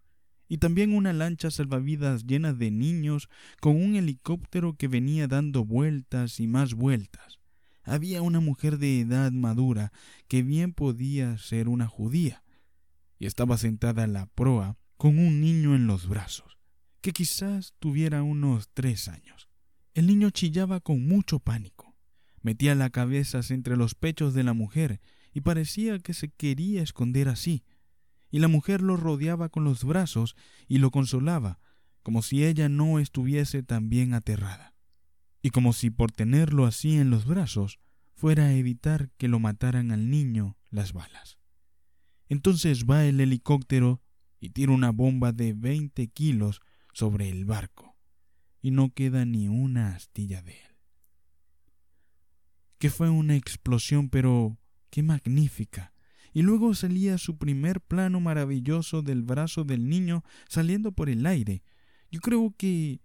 y 0.50 0.58
también 0.58 0.94
una 0.94 1.14
lancha 1.14 1.50
salvavidas 1.52 2.26
llena 2.26 2.52
de 2.52 2.72
niños 2.72 3.30
con 3.62 3.78
un 3.78 3.96
helicóptero 3.96 4.74
que 4.74 4.90
venía 4.90 5.28
dando 5.28 5.64
vueltas 5.64 6.42
y 6.42 6.48
más 6.48 6.74
vueltas. 6.74 7.40
Había 7.84 8.22
una 8.22 8.42
mujer 8.42 8.78
de 8.78 9.00
edad 9.00 9.32
madura 9.32 9.94
que 10.28 10.44
bien 10.44 10.74
podía 10.74 11.38
ser 11.38 11.70
una 11.70 11.88
judía, 11.88 12.44
y 13.18 13.26
estaba 13.26 13.58
sentada 13.58 14.04
en 14.04 14.12
la 14.12 14.26
proa 14.26 14.78
con 14.98 15.18
un 15.18 15.40
niño 15.40 15.76
en 15.76 15.88
los 15.88 16.10
brazos 16.10 16.60
que 17.02 17.14
quizás 17.14 17.74
tuviera 17.80 18.24
unos 18.24 18.70
tres 18.74 19.08
años. 19.08 19.50
El 19.94 20.08
niño 20.08 20.30
chillaba 20.30 20.80
con 20.80 21.08
mucho 21.08 21.40
pánico. 21.40 21.96
Metía 22.42 22.76
la 22.76 22.90
cabeza 22.90 23.42
entre 23.50 23.78
los 23.78 23.96
pechos 23.96 24.34
de 24.34 24.44
la 24.44 24.54
mujer 24.54 25.02
y 25.34 25.42
parecía 25.42 26.00
que 26.00 26.14
se 26.14 26.30
quería 26.30 26.82
esconder 26.82 27.28
así. 27.28 27.64
Y 28.32 28.40
la 28.40 28.48
mujer 28.48 28.82
lo 28.82 28.98
rodeaba 28.98 29.50
con 29.50 29.64
los 29.64 29.84
brazos 29.84 30.36
y 30.68 30.78
lo 30.78 30.92
consolaba, 30.92 31.60
como 32.04 32.22
si 32.22 32.46
ella 32.46 32.70
no 32.70 33.00
estuviese 33.00 33.64
también 33.64 34.14
aterrada. 34.14 34.76
Y 35.42 35.50
como 35.50 35.74
si 35.74 35.90
por 35.90 36.12
tenerlo 36.12 36.66
así 36.66 36.98
en 36.98 37.10
los 37.10 37.26
brazos 37.26 37.80
fuera 38.14 38.46
a 38.46 38.54
evitar 38.54 39.10
que 39.18 39.28
lo 39.28 39.40
mataran 39.40 39.92
al 39.92 40.10
niño 40.10 40.58
las 40.70 40.94
balas. 40.94 41.40
Entonces 42.28 42.86
va 42.86 43.06
el 43.06 43.20
helicóptero 43.20 44.02
y 44.40 44.50
tira 44.50 44.72
una 44.72 44.92
bomba 44.92 45.32
de 45.32 45.54
veinte 45.54 46.08
kilos 46.08 46.62
sobre 46.94 47.30
el 47.30 47.46
barco 47.46 47.96
y 48.62 48.72
no 48.72 48.94
queda 48.94 49.26
ni 49.26 49.48
una 49.48 49.96
astilla 49.96 50.42
de 50.42 50.52
él. 50.52 50.76
Que 52.78 52.90
fue 52.90 53.10
una 53.10 53.36
explosión, 53.36 54.10
pero 54.10 54.58
qué 54.90 55.04
magnífica. 55.04 55.94
Y 56.34 56.42
luego 56.42 56.74
salía 56.74 57.18
su 57.18 57.38
primer 57.38 57.82
plano 57.82 58.20
maravilloso 58.20 59.02
del 59.02 59.24
brazo 59.24 59.64
del 59.64 59.90
niño 59.90 60.24
saliendo 60.48 60.92
por 60.92 61.10
el 61.10 61.26
aire. 61.26 61.64
Yo 62.12 62.20
creo 62.22 62.54
que 62.58 63.02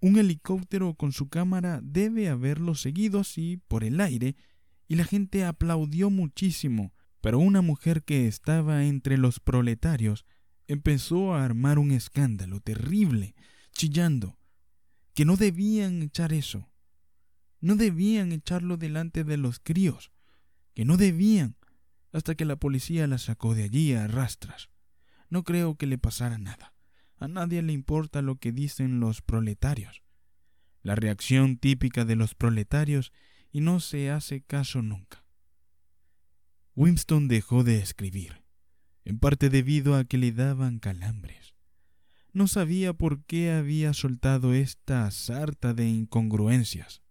un 0.00 0.18
helicóptero 0.18 0.94
con 0.94 1.12
su 1.12 1.28
cámara 1.28 1.80
debe 1.82 2.28
haberlo 2.28 2.74
seguido 2.74 3.20
así 3.20 3.60
por 3.68 3.84
el 3.84 4.00
aire, 4.00 4.34
y 4.88 4.96
la 4.96 5.04
gente 5.04 5.44
aplaudió 5.44 6.10
muchísimo, 6.10 6.92
pero 7.20 7.38
una 7.38 7.62
mujer 7.62 8.02
que 8.02 8.26
estaba 8.26 8.84
entre 8.84 9.16
los 9.16 9.38
proletarios 9.38 10.26
empezó 10.66 11.34
a 11.34 11.44
armar 11.44 11.78
un 11.78 11.92
escándalo 11.92 12.60
terrible, 12.60 13.36
chillando, 13.72 14.38
que 15.14 15.24
no 15.24 15.36
debían 15.36 16.02
echar 16.02 16.32
eso, 16.32 16.68
no 17.60 17.76
debían 17.76 18.32
echarlo 18.32 18.76
delante 18.76 19.22
de 19.22 19.36
los 19.36 19.60
críos, 19.60 20.10
que 20.74 20.84
no 20.84 20.96
debían, 20.96 21.56
hasta 22.12 22.34
que 22.34 22.44
la 22.44 22.56
policía 22.56 23.06
la 23.06 23.18
sacó 23.18 23.54
de 23.54 23.64
allí 23.64 23.94
a 23.94 24.06
rastras. 24.06 24.70
No 25.28 25.44
creo 25.44 25.76
que 25.76 25.86
le 25.86 25.98
pasara 25.98 26.38
nada. 26.38 26.74
A 27.16 27.28
nadie 27.28 27.62
le 27.62 27.72
importa 27.72 28.20
lo 28.20 28.36
que 28.36 28.52
dicen 28.52 29.00
los 29.00 29.22
proletarios. 29.22 30.02
La 30.82 30.94
reacción 30.94 31.56
típica 31.56 32.04
de 32.04 32.16
los 32.16 32.34
proletarios 32.34 33.12
y 33.50 33.60
no 33.60 33.80
se 33.80 34.10
hace 34.10 34.42
caso 34.42 34.82
nunca. 34.82 35.24
Winston 36.74 37.28
dejó 37.28 37.64
de 37.64 37.78
escribir 37.78 38.42
en 39.04 39.18
parte 39.18 39.50
debido 39.50 39.96
a 39.96 40.04
que 40.04 40.18
le 40.18 40.32
daban 40.32 40.78
calambres. 40.78 41.54
no 42.32 42.46
sabía 42.46 42.94
por 42.94 43.24
qué 43.24 43.52
había 43.52 43.92
soltado 43.92 44.54
esta 44.54 45.10
sarta 45.10 45.74
de 45.74 45.86
incongruencias. 45.86 47.02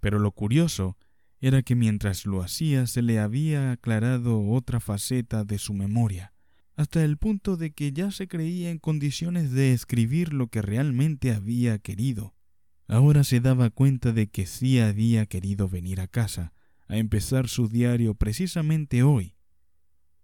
Pero 0.00 0.18
lo 0.18 0.32
curioso 0.32 0.96
era 1.46 1.62
que 1.62 1.74
mientras 1.74 2.24
lo 2.24 2.42
hacía 2.42 2.86
se 2.86 3.02
le 3.02 3.18
había 3.18 3.72
aclarado 3.72 4.48
otra 4.48 4.80
faceta 4.80 5.44
de 5.44 5.58
su 5.58 5.74
memoria, 5.74 6.32
hasta 6.74 7.04
el 7.04 7.18
punto 7.18 7.58
de 7.58 7.70
que 7.70 7.92
ya 7.92 8.10
se 8.12 8.28
creía 8.28 8.70
en 8.70 8.78
condiciones 8.78 9.50
de 9.50 9.74
escribir 9.74 10.32
lo 10.32 10.48
que 10.48 10.62
realmente 10.62 11.32
había 11.32 11.78
querido. 11.78 12.34
Ahora 12.88 13.24
se 13.24 13.40
daba 13.40 13.68
cuenta 13.68 14.12
de 14.12 14.28
que 14.28 14.46
sí 14.46 14.78
había 14.78 15.26
querido 15.26 15.68
venir 15.68 16.00
a 16.00 16.06
casa, 16.06 16.54
a 16.88 16.96
empezar 16.96 17.46
su 17.46 17.68
diario 17.68 18.14
precisamente 18.14 19.02
hoy. 19.02 19.36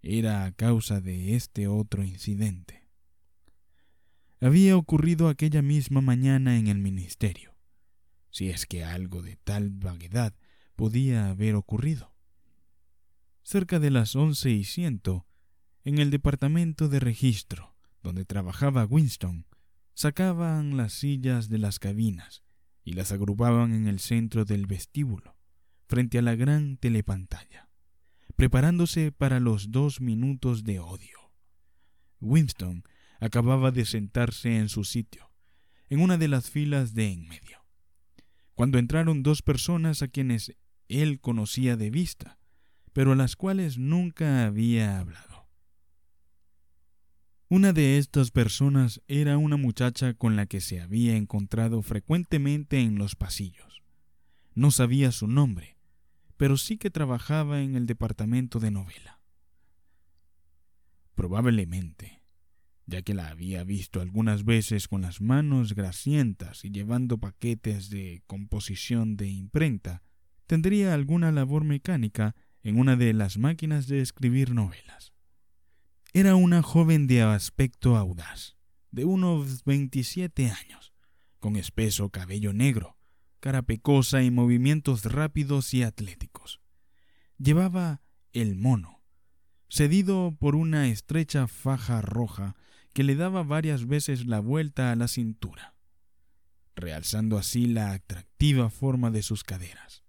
Era 0.01 0.45
a 0.45 0.51
causa 0.53 1.01
de 1.01 1.35
este 1.35 1.67
otro 1.67 2.03
incidente. 2.03 2.87
Había 4.39 4.75
ocurrido 4.75 5.27
aquella 5.27 5.61
misma 5.61 6.01
mañana 6.01 6.57
en 6.57 6.65
el 6.65 6.79
ministerio, 6.79 7.53
si 8.31 8.49
es 8.49 8.65
que 8.65 8.83
algo 8.83 9.21
de 9.21 9.35
tal 9.35 9.69
vaguedad 9.69 10.33
podía 10.81 11.29
haber 11.29 11.53
ocurrido. 11.53 12.11
Cerca 13.43 13.77
de 13.77 13.91
las 13.91 14.15
once 14.15 14.49
y 14.49 14.63
ciento, 14.63 15.27
en 15.83 15.99
el 15.99 16.09
departamento 16.09 16.89
de 16.89 16.99
registro, 16.99 17.75
donde 18.01 18.25
trabajaba 18.25 18.85
Winston, 18.85 19.45
sacaban 19.93 20.77
las 20.77 20.93
sillas 20.93 21.49
de 21.49 21.59
las 21.59 21.77
cabinas 21.77 22.41
y 22.83 22.93
las 22.93 23.11
agrupaban 23.11 23.75
en 23.75 23.85
el 23.85 23.99
centro 23.99 24.43
del 24.43 24.65
vestíbulo, 24.65 25.37
frente 25.87 26.17
a 26.17 26.23
la 26.23 26.33
gran 26.33 26.77
telepantalla, 26.77 27.69
preparándose 28.35 29.11
para 29.11 29.39
los 29.39 29.69
dos 29.69 30.01
minutos 30.01 30.63
de 30.63 30.79
odio. 30.79 31.31
Winston 32.21 32.85
acababa 33.19 33.69
de 33.69 33.85
sentarse 33.85 34.57
en 34.57 34.67
su 34.67 34.83
sitio, 34.83 35.31
en 35.89 35.99
una 35.99 36.17
de 36.17 36.27
las 36.27 36.49
filas 36.49 36.95
de 36.95 37.11
en 37.11 37.27
medio, 37.27 37.67
cuando 38.55 38.79
entraron 38.79 39.21
dos 39.21 39.43
personas 39.43 40.01
a 40.01 40.07
quienes 40.07 40.55
él 40.91 41.19
conocía 41.19 41.77
de 41.77 41.89
vista, 41.89 42.37
pero 42.93 43.13
a 43.13 43.15
las 43.15 43.35
cuales 43.35 43.77
nunca 43.77 44.45
había 44.45 44.99
hablado. 44.99 45.47
Una 47.49 47.73
de 47.73 47.97
estas 47.97 48.31
personas 48.31 49.01
era 49.07 49.37
una 49.37 49.57
muchacha 49.57 50.13
con 50.13 50.35
la 50.35 50.45
que 50.45 50.61
se 50.61 50.79
había 50.79 51.17
encontrado 51.17 51.81
frecuentemente 51.81 52.79
en 52.79 52.97
los 52.97 53.15
pasillos. 53.15 53.81
No 54.55 54.71
sabía 54.71 55.11
su 55.11 55.27
nombre, 55.27 55.77
pero 56.37 56.55
sí 56.55 56.77
que 56.77 56.89
trabajaba 56.89 57.61
en 57.61 57.75
el 57.75 57.87
departamento 57.87 58.59
de 58.59 58.71
novela. 58.71 59.19
Probablemente, 61.13 62.23
ya 62.85 63.01
que 63.01 63.13
la 63.13 63.27
había 63.27 63.63
visto 63.63 64.01
algunas 64.01 64.45
veces 64.45 64.87
con 64.87 65.01
las 65.01 65.21
manos 65.21 65.75
grasientas 65.75 66.63
y 66.65 66.71
llevando 66.71 67.17
paquetes 67.17 67.89
de 67.89 68.23
composición 68.27 69.17
de 69.17 69.27
imprenta, 69.27 70.03
tendría 70.47 70.93
alguna 70.93 71.31
labor 71.31 71.63
mecánica 71.63 72.35
en 72.63 72.79
una 72.79 72.95
de 72.95 73.13
las 73.13 73.37
máquinas 73.37 73.87
de 73.87 74.01
escribir 74.01 74.53
novelas. 74.53 75.13
Era 76.13 76.35
una 76.35 76.61
joven 76.61 77.07
de 77.07 77.21
aspecto 77.21 77.95
audaz, 77.95 78.57
de 78.91 79.05
unos 79.05 79.63
27 79.63 80.51
años, 80.51 80.93
con 81.39 81.55
espeso 81.55 82.09
cabello 82.09 82.53
negro, 82.53 82.97
cara 83.39 83.61
pecosa 83.61 84.21
y 84.21 84.29
movimientos 84.29 85.05
rápidos 85.05 85.73
y 85.73 85.83
atléticos. 85.83 86.61
Llevaba 87.37 88.01
el 88.33 88.55
mono, 88.55 89.01
cedido 89.69 90.35
por 90.37 90.55
una 90.55 90.87
estrecha 90.89 91.47
faja 91.47 92.01
roja 92.01 92.55
que 92.93 93.03
le 93.03 93.15
daba 93.15 93.43
varias 93.43 93.87
veces 93.87 94.25
la 94.25 94.39
vuelta 94.39 94.91
a 94.91 94.95
la 94.95 95.07
cintura, 95.07 95.75
realzando 96.75 97.37
así 97.37 97.67
la 97.67 97.93
atractiva 97.93 98.69
forma 98.69 99.11
de 99.11 99.23
sus 99.23 99.43
caderas. 99.43 100.00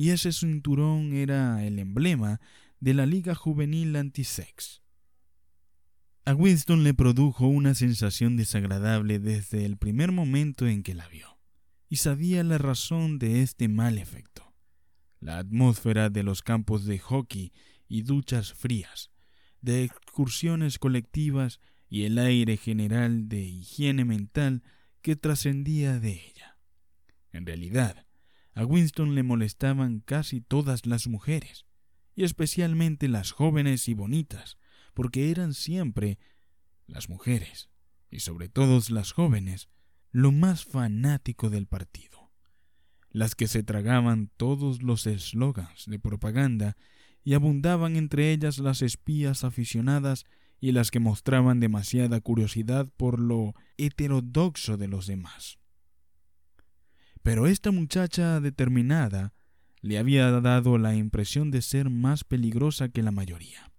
Y 0.00 0.10
ese 0.10 0.32
cinturón 0.32 1.12
era 1.12 1.62
el 1.66 1.78
emblema 1.78 2.40
de 2.80 2.94
la 2.94 3.04
Liga 3.04 3.34
Juvenil 3.34 3.94
Antisex 3.96 4.80
a 6.30 6.34
Winston 6.34 6.84
le 6.84 6.94
produjo 6.94 7.48
una 7.48 7.74
sensación 7.74 8.36
desagradable 8.36 9.18
desde 9.18 9.64
el 9.64 9.76
primer 9.76 10.12
momento 10.12 10.68
en 10.68 10.82
que 10.82 10.94
la 10.94 11.08
vio, 11.08 11.38
y 11.88 11.96
sabía 11.96 12.44
la 12.44 12.56
razón 12.56 13.18
de 13.18 13.42
este 13.42 13.66
mal 13.68 13.98
efecto. 13.98 14.54
La 15.18 15.38
atmósfera 15.38 16.08
de 16.08 16.22
los 16.22 16.42
campos 16.42 16.84
de 16.84 16.98
hockey 16.98 17.52
y 17.88 18.02
duchas 18.02 18.52
frías, 18.52 19.10
de 19.60 19.82
excursiones 19.82 20.78
colectivas 20.78 21.58
y 21.88 22.04
el 22.04 22.16
aire 22.18 22.56
general 22.56 23.28
de 23.28 23.40
higiene 23.40 24.04
mental 24.04 24.62
que 25.02 25.16
trascendía 25.16 25.98
de 25.98 26.12
ella. 26.12 26.58
En 27.32 27.44
realidad, 27.44 28.06
a 28.54 28.64
Winston 28.64 29.14
le 29.14 29.22
molestaban 29.22 30.00
casi 30.00 30.40
todas 30.40 30.86
las 30.86 31.06
mujeres, 31.06 31.66
y 32.14 32.24
especialmente 32.24 33.08
las 33.08 33.30
jóvenes 33.30 33.88
y 33.88 33.94
bonitas, 33.94 34.58
porque 34.94 35.30
eran 35.30 35.54
siempre 35.54 36.18
las 36.86 37.08
mujeres, 37.08 37.70
y 38.10 38.20
sobre 38.20 38.48
todo 38.48 38.80
las 38.90 39.12
jóvenes, 39.12 39.68
lo 40.10 40.32
más 40.32 40.64
fanático 40.64 41.50
del 41.50 41.66
partido, 41.66 42.32
las 43.10 43.34
que 43.34 43.46
se 43.46 43.62
tragaban 43.62 44.30
todos 44.36 44.82
los 44.82 45.06
eslogans 45.06 45.86
de 45.86 45.98
propaganda 45.98 46.76
y 47.22 47.34
abundaban 47.34 47.96
entre 47.96 48.32
ellas 48.32 48.58
las 48.58 48.82
espías 48.82 49.44
aficionadas 49.44 50.24
y 50.58 50.72
las 50.72 50.90
que 50.90 51.00
mostraban 51.00 51.60
demasiada 51.60 52.20
curiosidad 52.20 52.88
por 52.96 53.20
lo 53.20 53.54
heterodoxo 53.78 54.76
de 54.76 54.88
los 54.88 55.06
demás. 55.06 55.59
Pero 57.30 57.46
esta 57.46 57.70
muchacha 57.70 58.40
determinada 58.40 59.32
le 59.82 59.98
había 59.98 60.28
dado 60.40 60.78
la 60.78 60.96
impresión 60.96 61.52
de 61.52 61.62
ser 61.62 61.88
más 61.88 62.24
peligrosa 62.24 62.88
que 62.88 63.04
la 63.04 63.12
mayoría. 63.12 63.70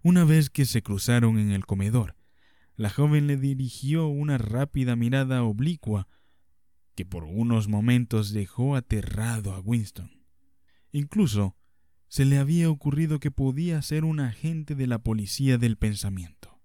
Una 0.00 0.22
vez 0.22 0.48
que 0.48 0.64
se 0.64 0.80
cruzaron 0.80 1.40
en 1.40 1.50
el 1.50 1.66
comedor, 1.66 2.14
la 2.76 2.88
joven 2.88 3.26
le 3.26 3.36
dirigió 3.36 4.06
una 4.06 4.38
rápida 4.38 4.94
mirada 4.94 5.42
oblicua 5.42 6.06
que 6.94 7.04
por 7.04 7.24
unos 7.24 7.66
momentos 7.66 8.32
dejó 8.32 8.76
aterrado 8.76 9.52
a 9.52 9.58
Winston. 9.58 10.22
Incluso 10.92 11.56
se 12.06 12.26
le 12.26 12.38
había 12.38 12.70
ocurrido 12.70 13.18
que 13.18 13.32
podía 13.32 13.82
ser 13.82 14.04
un 14.04 14.20
agente 14.20 14.76
de 14.76 14.86
la 14.86 15.00
policía 15.00 15.58
del 15.58 15.76
pensamiento. 15.76 16.60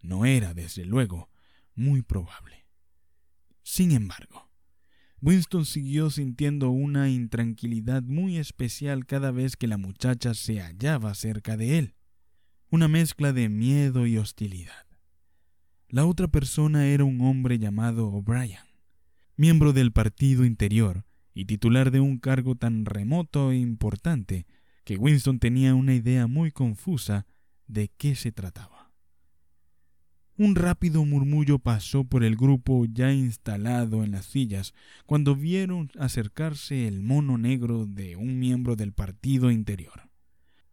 No 0.00 0.24
era, 0.24 0.54
desde 0.54 0.86
luego, 0.86 1.28
muy 1.74 2.00
probable. 2.00 2.61
Sin 3.62 3.92
embargo, 3.92 4.50
Winston 5.20 5.64
siguió 5.66 6.10
sintiendo 6.10 6.70
una 6.70 7.08
intranquilidad 7.08 8.02
muy 8.02 8.38
especial 8.38 9.06
cada 9.06 9.30
vez 9.30 9.56
que 9.56 9.68
la 9.68 9.78
muchacha 9.78 10.34
se 10.34 10.60
hallaba 10.60 11.14
cerca 11.14 11.56
de 11.56 11.78
él 11.78 11.94
una 12.72 12.88
mezcla 12.88 13.34
de 13.34 13.50
miedo 13.50 14.06
y 14.06 14.16
hostilidad. 14.16 14.86
La 15.90 16.06
otra 16.06 16.26
persona 16.26 16.86
era 16.86 17.04
un 17.04 17.20
hombre 17.20 17.58
llamado 17.58 18.08
O'Brien, 18.08 18.64
miembro 19.36 19.74
del 19.74 19.92
partido 19.92 20.46
interior 20.46 21.04
y 21.34 21.44
titular 21.44 21.90
de 21.90 22.00
un 22.00 22.18
cargo 22.18 22.54
tan 22.54 22.86
remoto 22.86 23.52
e 23.52 23.58
importante 23.58 24.46
que 24.84 24.96
Winston 24.96 25.38
tenía 25.38 25.74
una 25.74 25.94
idea 25.94 26.26
muy 26.26 26.50
confusa 26.50 27.26
de 27.66 27.88
qué 27.88 28.14
se 28.14 28.32
trataba. 28.32 28.71
Un 30.38 30.54
rápido 30.54 31.04
murmullo 31.04 31.58
pasó 31.58 32.04
por 32.04 32.24
el 32.24 32.36
grupo 32.36 32.86
ya 32.86 33.12
instalado 33.12 34.02
en 34.02 34.12
las 34.12 34.26
sillas 34.26 34.72
cuando 35.04 35.36
vieron 35.36 35.90
acercarse 35.98 36.88
el 36.88 37.02
mono 37.02 37.36
negro 37.36 37.86
de 37.86 38.16
un 38.16 38.38
miembro 38.38 38.74
del 38.74 38.92
partido 38.92 39.50
interior. 39.50 40.08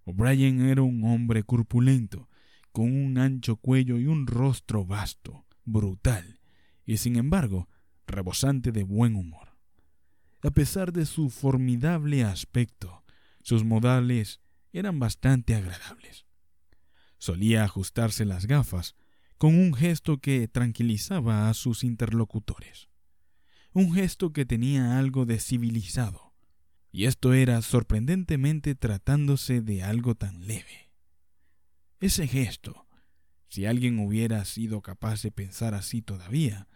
O'Brien 0.06 0.62
era 0.62 0.82
un 0.82 1.04
hombre 1.04 1.44
corpulento, 1.44 2.30
con 2.72 2.86
un 2.86 3.18
ancho 3.18 3.58
cuello 3.58 3.98
y 3.98 4.08
un 4.08 4.28
rostro 4.28 4.86
vasto, 4.86 5.46
brutal, 5.66 6.40
y 6.86 6.98
sin 6.98 7.18
embargo 7.18 7.68
rebosante 8.08 8.72
de 8.72 8.84
buen 8.84 9.16
humor. 9.16 9.50
A 10.42 10.52
pesar 10.52 10.94
de 10.94 11.06
su 11.06 11.30
formidable 11.30 12.24
aspecto, 12.24 13.04
sus 13.42 13.66
modales 13.66 14.40
eran 14.72 15.00
bastante 15.00 15.54
agradables. 15.54 16.26
Solía 17.18 17.66
ajustarse 17.66 18.24
las 18.24 18.46
gafas 18.46 18.96
con 19.40 19.58
un 19.58 19.74
gesto 19.74 20.18
que 20.18 20.50
tranquilizaba 20.50 21.50
a 21.50 21.54
sus 21.54 21.86
interlocutores, 21.86 22.90
un 23.72 23.94
gesto 23.94 24.34
que 24.34 24.46
tenía 24.46 25.00
algo 25.00 25.26
de 25.26 25.40
civilizado, 25.40 26.34
y 26.92 27.06
esto 27.06 27.34
era 27.34 27.62
sorprendentemente 27.62 28.76
tratándose 28.76 29.62
de 29.62 29.82
algo 29.82 30.14
tan 30.14 30.46
leve. 30.46 30.92
Ese 32.02 32.28
gesto, 32.28 32.86
si 33.48 33.66
alguien 33.66 34.00
hubiera 34.00 34.44
sido 34.44 34.82
capaz 34.82 35.22
de 35.22 35.32
pensar 35.32 35.74
así 35.74 36.02
todavía, 36.02 36.68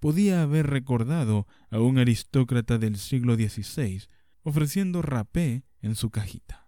podía 0.00 0.42
haber 0.42 0.66
recordado 0.66 1.46
a 1.70 1.78
un 1.78 1.98
aristócrata 1.98 2.78
del 2.78 2.96
siglo 2.98 3.36
XVI 3.36 4.02
ofreciendo 4.42 5.00
rapé 5.00 5.62
en 5.80 5.94
su 5.94 6.10
cajita. 6.10 6.59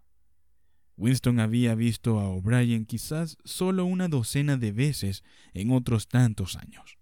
Winston 0.97 1.41
había 1.41 1.75
visto 1.75 2.21
a 2.21 2.29
O'Brien 2.29 2.85
quizás 2.85 3.39
solo 3.45 3.85
una 3.85 4.09
docena 4.09 4.57
de 4.57 4.73
veces 4.73 5.25
en 5.55 5.71
otros 5.73 6.09
tantos 6.09 6.57
años. 6.57 6.99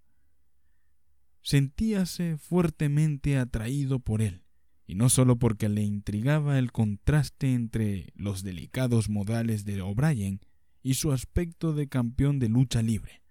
Sentíase 1.42 2.37
fuertemente 2.38 3.38
atraído 3.38 3.98
por 3.98 4.22
él, 4.22 4.44
y 4.87 4.94
no 4.94 5.09
solo 5.09 5.37
porque 5.38 5.68
le 5.68 5.83
intrigaba 5.83 6.59
el 6.59 6.70
contraste 6.70 7.53
entre 7.53 8.12
los 8.14 8.42
delicados 8.42 9.09
modales 9.09 9.64
de 9.64 9.81
O'Brien 9.81 10.40
y 10.83 10.94
su 10.94 11.12
aspecto 11.12 11.72
de 11.72 11.88
campeón 11.88 12.38
de 12.38 12.48
lucha 12.48 12.83
libre, 12.83 13.22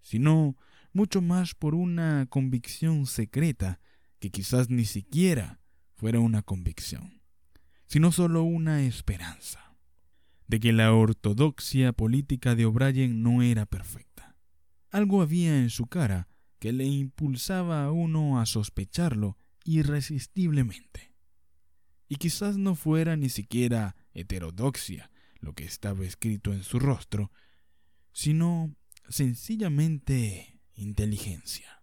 sino 0.00 0.56
mucho 0.92 1.20
más 1.20 1.54
por 1.54 1.74
una 1.74 2.26
convicción 2.28 3.06
secreta 3.06 3.80
que 4.20 4.30
quizás 4.30 4.70
ni 4.70 4.84
siquiera 4.84 5.60
fuera 5.94 6.20
una 6.20 6.42
convicción, 6.42 7.22
sino 7.86 8.12
solo 8.12 8.42
una 8.42 8.82
esperanza 8.82 9.67
de 10.48 10.60
que 10.60 10.72
la 10.72 10.92
ortodoxia 10.92 11.92
política 11.92 12.54
de 12.54 12.66
O'Brien 12.66 13.22
no 13.22 13.42
era 13.42 13.66
perfecta. 13.66 14.36
Algo 14.90 15.22
había 15.22 15.58
en 15.58 15.70
su 15.70 15.86
cara 15.86 16.28
que 16.58 16.72
le 16.72 16.84
impulsaba 16.86 17.84
a 17.84 17.92
uno 17.92 18.40
a 18.40 18.46
sospecharlo 18.46 19.38
irresistiblemente. 19.64 21.12
Y 22.08 22.16
quizás 22.16 22.56
no 22.56 22.74
fuera 22.74 23.16
ni 23.16 23.28
siquiera 23.28 23.94
heterodoxia 24.14 25.10
lo 25.40 25.52
que 25.52 25.64
estaba 25.64 26.04
escrito 26.04 26.52
en 26.52 26.64
su 26.64 26.78
rostro, 26.78 27.30
sino 28.12 28.74
sencillamente 29.08 30.58
inteligencia. 30.74 31.82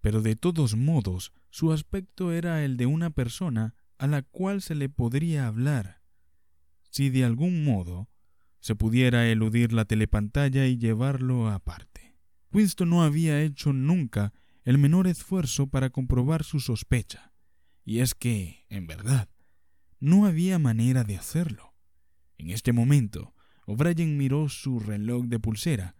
Pero 0.00 0.20
de 0.20 0.36
todos 0.36 0.76
modos, 0.76 1.32
su 1.50 1.72
aspecto 1.72 2.32
era 2.32 2.64
el 2.64 2.76
de 2.76 2.86
una 2.86 3.10
persona 3.10 3.74
a 3.98 4.06
la 4.06 4.22
cual 4.22 4.62
se 4.62 4.74
le 4.74 4.88
podría 4.88 5.46
hablar, 5.46 5.97
si 6.90 7.10
de 7.10 7.24
algún 7.24 7.64
modo 7.64 8.08
se 8.60 8.74
pudiera 8.74 9.28
eludir 9.28 9.72
la 9.72 9.84
telepantalla 9.84 10.66
y 10.66 10.78
llevarlo 10.78 11.48
aparte. 11.48 12.16
Winston 12.52 12.90
no 12.90 13.02
había 13.02 13.42
hecho 13.42 13.72
nunca 13.72 14.32
el 14.64 14.78
menor 14.78 15.06
esfuerzo 15.06 15.68
para 15.68 15.90
comprobar 15.90 16.44
su 16.44 16.60
sospecha, 16.60 17.32
y 17.84 18.00
es 18.00 18.14
que, 18.14 18.66
en 18.68 18.86
verdad, 18.86 19.28
no 20.00 20.26
había 20.26 20.58
manera 20.58 21.04
de 21.04 21.16
hacerlo. 21.16 21.74
En 22.36 22.50
este 22.50 22.72
momento, 22.72 23.34
O'Brien 23.66 24.16
miró 24.16 24.48
su 24.48 24.78
reloj 24.78 25.24
de 25.26 25.38
pulsera, 25.38 25.96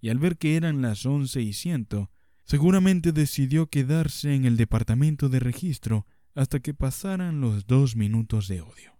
y 0.00 0.08
al 0.08 0.18
ver 0.18 0.38
que 0.38 0.56
eran 0.56 0.82
las 0.82 1.04
once 1.06 1.40
y 1.42 1.52
ciento, 1.52 2.10
seguramente 2.44 3.12
decidió 3.12 3.68
quedarse 3.68 4.34
en 4.34 4.44
el 4.44 4.56
departamento 4.56 5.28
de 5.28 5.40
registro 5.40 6.06
hasta 6.34 6.60
que 6.60 6.74
pasaran 6.74 7.40
los 7.40 7.66
dos 7.66 7.96
minutos 7.96 8.48
de 8.48 8.60
odio. 8.60 8.99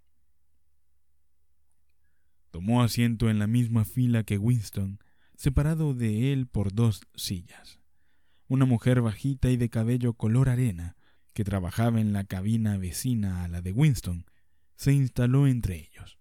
Tomó 2.50 2.82
asiento 2.82 3.30
en 3.30 3.38
la 3.38 3.46
misma 3.46 3.84
fila 3.84 4.24
que 4.24 4.38
Winston, 4.38 4.98
separado 5.36 5.94
de 5.94 6.32
él 6.32 6.46
por 6.46 6.72
dos 6.72 7.02
sillas. 7.14 7.80
Una 8.48 8.64
mujer 8.64 9.00
bajita 9.00 9.50
y 9.50 9.56
de 9.56 9.70
cabello 9.70 10.14
color 10.14 10.48
arena, 10.48 10.96
que 11.32 11.44
trabajaba 11.44 12.00
en 12.00 12.12
la 12.12 12.24
cabina 12.24 12.76
vecina 12.76 13.44
a 13.44 13.48
la 13.48 13.62
de 13.62 13.72
Winston, 13.72 14.26
se 14.74 14.92
instaló 14.92 15.46
entre 15.46 15.76
ellos. 15.76 16.18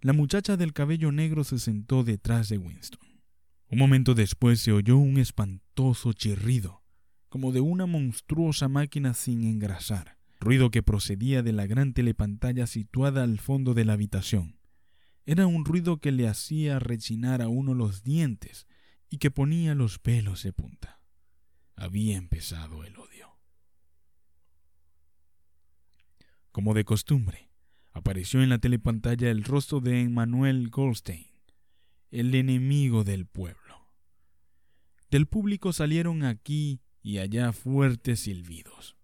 La 0.00 0.12
muchacha 0.12 0.56
del 0.56 0.72
cabello 0.72 1.12
negro 1.12 1.44
se 1.44 1.58
sentó 1.58 2.02
detrás 2.02 2.48
de 2.48 2.58
Winston. 2.58 3.22
Un 3.68 3.78
momento 3.78 4.14
después 4.14 4.60
se 4.60 4.72
oyó 4.72 4.98
un 4.98 5.16
espantoso 5.16 6.12
chirrido, 6.12 6.82
como 7.28 7.52
de 7.52 7.60
una 7.60 7.86
monstruosa 7.86 8.68
máquina 8.68 9.14
sin 9.14 9.44
engrasar, 9.44 10.18
ruido 10.40 10.70
que 10.70 10.82
procedía 10.82 11.42
de 11.42 11.52
la 11.52 11.66
gran 11.66 11.94
telepantalla 11.94 12.66
situada 12.66 13.22
al 13.22 13.38
fondo 13.38 13.72
de 13.74 13.84
la 13.84 13.92
habitación. 13.92 14.56
Era 15.24 15.46
un 15.46 15.64
ruido 15.64 15.98
que 15.98 16.10
le 16.10 16.26
hacía 16.26 16.78
rechinar 16.78 17.42
a 17.42 17.48
uno 17.48 17.74
los 17.74 18.02
dientes 18.02 18.66
y 19.08 19.18
que 19.18 19.30
ponía 19.30 19.74
los 19.74 19.98
pelos 19.98 20.42
de 20.42 20.52
punta. 20.52 21.00
Había 21.76 22.16
empezado 22.16 22.84
el 22.84 22.96
odio. 22.96 23.36
Como 26.50 26.74
de 26.74 26.84
costumbre, 26.84 27.50
apareció 27.92 28.42
en 28.42 28.48
la 28.48 28.58
telepantalla 28.58 29.30
el 29.30 29.44
rostro 29.44 29.80
de 29.80 30.00
Emmanuel 30.00 30.68
Goldstein, 30.70 31.26
el 32.10 32.34
enemigo 32.34 33.04
del 33.04 33.26
pueblo. 33.26 33.86
Del 35.10 35.26
público 35.26 35.72
salieron 35.72 36.24
aquí 36.24 36.80
y 37.02 37.18
allá 37.18 37.52
fuertes 37.52 38.20
silbidos. 38.20 38.96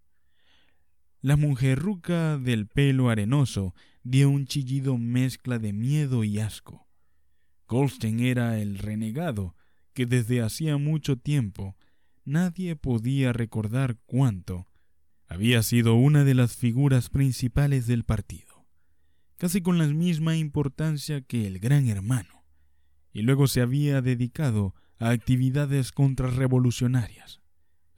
La 1.20 1.36
mujerruca 1.36 2.38
del 2.38 2.66
pelo 2.66 3.10
arenoso 3.10 3.74
dio 4.10 4.30
un 4.30 4.46
chillido 4.46 4.96
mezcla 4.96 5.58
de 5.58 5.74
miedo 5.74 6.24
y 6.24 6.38
asco. 6.38 6.88
Goldstein 7.66 8.20
era 8.20 8.58
el 8.58 8.78
renegado 8.78 9.54
que 9.92 10.06
desde 10.06 10.40
hacía 10.40 10.78
mucho 10.78 11.18
tiempo 11.18 11.76
nadie 12.24 12.74
podía 12.74 13.34
recordar 13.34 13.98
cuánto 14.06 14.66
había 15.26 15.62
sido 15.62 15.94
una 15.94 16.24
de 16.24 16.34
las 16.34 16.56
figuras 16.56 17.10
principales 17.10 17.86
del 17.86 18.04
partido, 18.04 18.66
casi 19.36 19.60
con 19.60 19.76
la 19.76 19.86
misma 19.86 20.36
importancia 20.36 21.20
que 21.20 21.46
el 21.46 21.58
gran 21.58 21.86
hermano, 21.88 22.44
y 23.12 23.20
luego 23.22 23.46
se 23.46 23.60
había 23.60 24.00
dedicado 24.00 24.74
a 24.98 25.10
actividades 25.10 25.92
contrarrevolucionarias. 25.92 27.42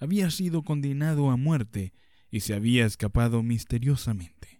Había 0.00 0.30
sido 0.32 0.64
condenado 0.64 1.30
a 1.30 1.36
muerte 1.36 1.92
y 2.32 2.40
se 2.40 2.54
había 2.54 2.84
escapado 2.84 3.44
misteriosamente 3.44 4.59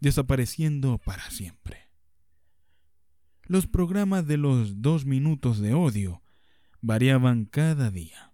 desapareciendo 0.00 0.98
para 0.98 1.30
siempre. 1.30 1.88
Los 3.44 3.66
programas 3.66 4.26
de 4.26 4.36
los 4.36 4.82
dos 4.82 5.06
minutos 5.06 5.58
de 5.60 5.74
odio 5.74 6.22
variaban 6.80 7.44
cada 7.44 7.90
día, 7.90 8.32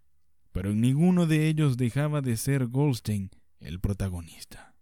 pero 0.52 0.70
en 0.70 0.80
ninguno 0.80 1.26
de 1.26 1.48
ellos 1.48 1.76
dejaba 1.76 2.22
de 2.22 2.36
ser 2.36 2.66
Goldstein 2.66 3.30
el 3.60 3.80
protagonista. 3.80 4.74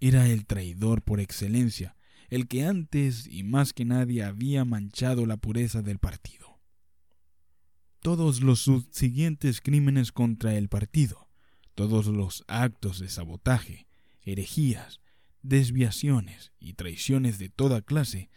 Era 0.00 0.28
el 0.28 0.46
traidor 0.46 1.02
por 1.02 1.20
excelencia, 1.20 1.96
el 2.28 2.48
que 2.48 2.64
antes 2.64 3.26
y 3.26 3.42
más 3.42 3.72
que 3.72 3.84
nadie 3.84 4.22
había 4.22 4.64
manchado 4.64 5.26
la 5.26 5.36
pureza 5.36 5.82
del 5.82 5.98
partido. 5.98 6.60
Todos 8.00 8.40
los 8.40 8.60
subsiguientes 8.60 9.60
crímenes 9.60 10.10
contra 10.10 10.54
el 10.56 10.68
partido, 10.68 11.28
todos 11.74 12.06
los 12.06 12.44
actos 12.48 12.98
de 12.98 13.08
sabotaje, 13.08 13.86
herejías, 14.22 15.00
desviaciones 15.42 16.52
y 16.58 16.74
traiciones 16.74 17.38
de 17.38 17.48
toda 17.48 17.82
clase 17.82 18.30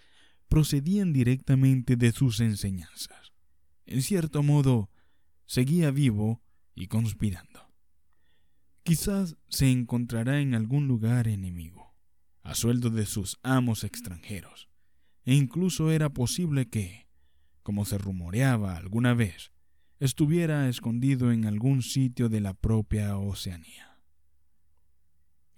procedían 0.48 1.14
directamente 1.14 1.96
de 1.96 2.12
sus 2.12 2.40
enseñanzas. 2.40 3.34
En 3.86 4.02
cierto 4.02 4.44
modo, 4.44 4.90
seguía 5.46 5.92
vivo 5.92 6.42
y 6.74 6.88
conspirando. 6.88 7.72
Quizás 8.84 9.38
se 9.50 9.72
encontrará 9.72 10.42
en 10.42 10.54
algún 10.54 10.88
lugar 10.88 11.28
enemigo, 11.28 11.96
a 12.42 12.54
sueldo 12.54 12.90
de 12.90 13.06
sus 13.06 13.38
amos 13.42 13.84
extranjeros, 13.84 14.70
e 15.24 15.34
incluso 15.34 15.92
era 15.92 16.10
posible 16.10 16.70
que, 16.70 17.08
como 17.64 17.86
se 17.86 17.98
rumoreaba 17.98 18.78
alguna 18.78 19.16
vez, 19.16 19.52
estuviera 20.00 20.70
escondido 20.70 21.32
en 21.32 21.46
algún 21.46 21.82
sitio 21.82 22.30
de 22.30 22.42
la 22.42 22.54
propia 22.54 23.18
Oceanía. 23.18 23.85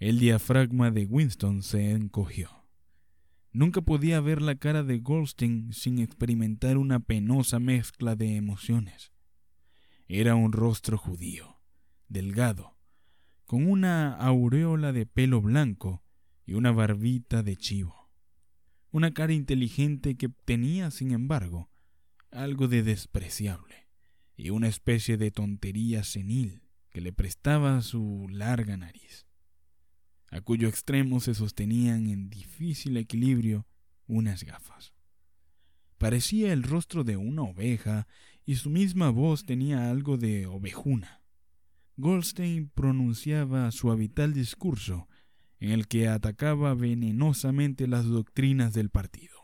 El 0.00 0.20
diafragma 0.20 0.92
de 0.92 1.06
Winston 1.06 1.64
se 1.64 1.90
encogió. 1.90 2.64
Nunca 3.50 3.80
podía 3.80 4.20
ver 4.20 4.40
la 4.40 4.54
cara 4.54 4.84
de 4.84 5.00
Goldstein 5.00 5.72
sin 5.72 5.98
experimentar 5.98 6.78
una 6.78 7.00
penosa 7.00 7.58
mezcla 7.58 8.14
de 8.14 8.36
emociones. 8.36 9.10
Era 10.06 10.36
un 10.36 10.52
rostro 10.52 10.98
judío, 10.98 11.60
delgado, 12.06 12.78
con 13.44 13.68
una 13.68 14.14
aureola 14.14 14.92
de 14.92 15.04
pelo 15.04 15.42
blanco 15.42 16.04
y 16.46 16.52
una 16.52 16.70
barbita 16.70 17.42
de 17.42 17.56
chivo. 17.56 18.08
Una 18.92 19.12
cara 19.12 19.32
inteligente 19.32 20.16
que 20.16 20.28
tenía, 20.28 20.92
sin 20.92 21.10
embargo, 21.10 21.70
algo 22.30 22.68
de 22.68 22.84
despreciable 22.84 23.88
y 24.36 24.50
una 24.50 24.68
especie 24.68 25.16
de 25.16 25.32
tontería 25.32 26.04
senil 26.04 26.62
que 26.90 27.00
le 27.00 27.12
prestaba 27.12 27.82
su 27.82 28.28
larga 28.30 28.76
nariz 28.76 29.27
a 30.30 30.40
cuyo 30.40 30.68
extremo 30.68 31.20
se 31.20 31.34
sostenían 31.34 32.06
en 32.06 32.30
difícil 32.30 32.96
equilibrio 32.96 33.66
unas 34.06 34.44
gafas. 34.44 34.92
Parecía 35.98 36.52
el 36.52 36.62
rostro 36.62 37.02
de 37.04 37.16
una 37.16 37.42
oveja 37.42 38.06
y 38.44 38.56
su 38.56 38.70
misma 38.70 39.10
voz 39.10 39.44
tenía 39.44 39.90
algo 39.90 40.16
de 40.16 40.46
ovejuna. 40.46 41.22
Goldstein 41.96 42.68
pronunciaba 42.68 43.70
su 43.72 43.90
habitual 43.90 44.32
discurso 44.32 45.08
en 45.58 45.70
el 45.70 45.88
que 45.88 46.08
atacaba 46.08 46.74
venenosamente 46.74 47.88
las 47.88 48.04
doctrinas 48.06 48.72
del 48.72 48.90
partido. 48.90 49.36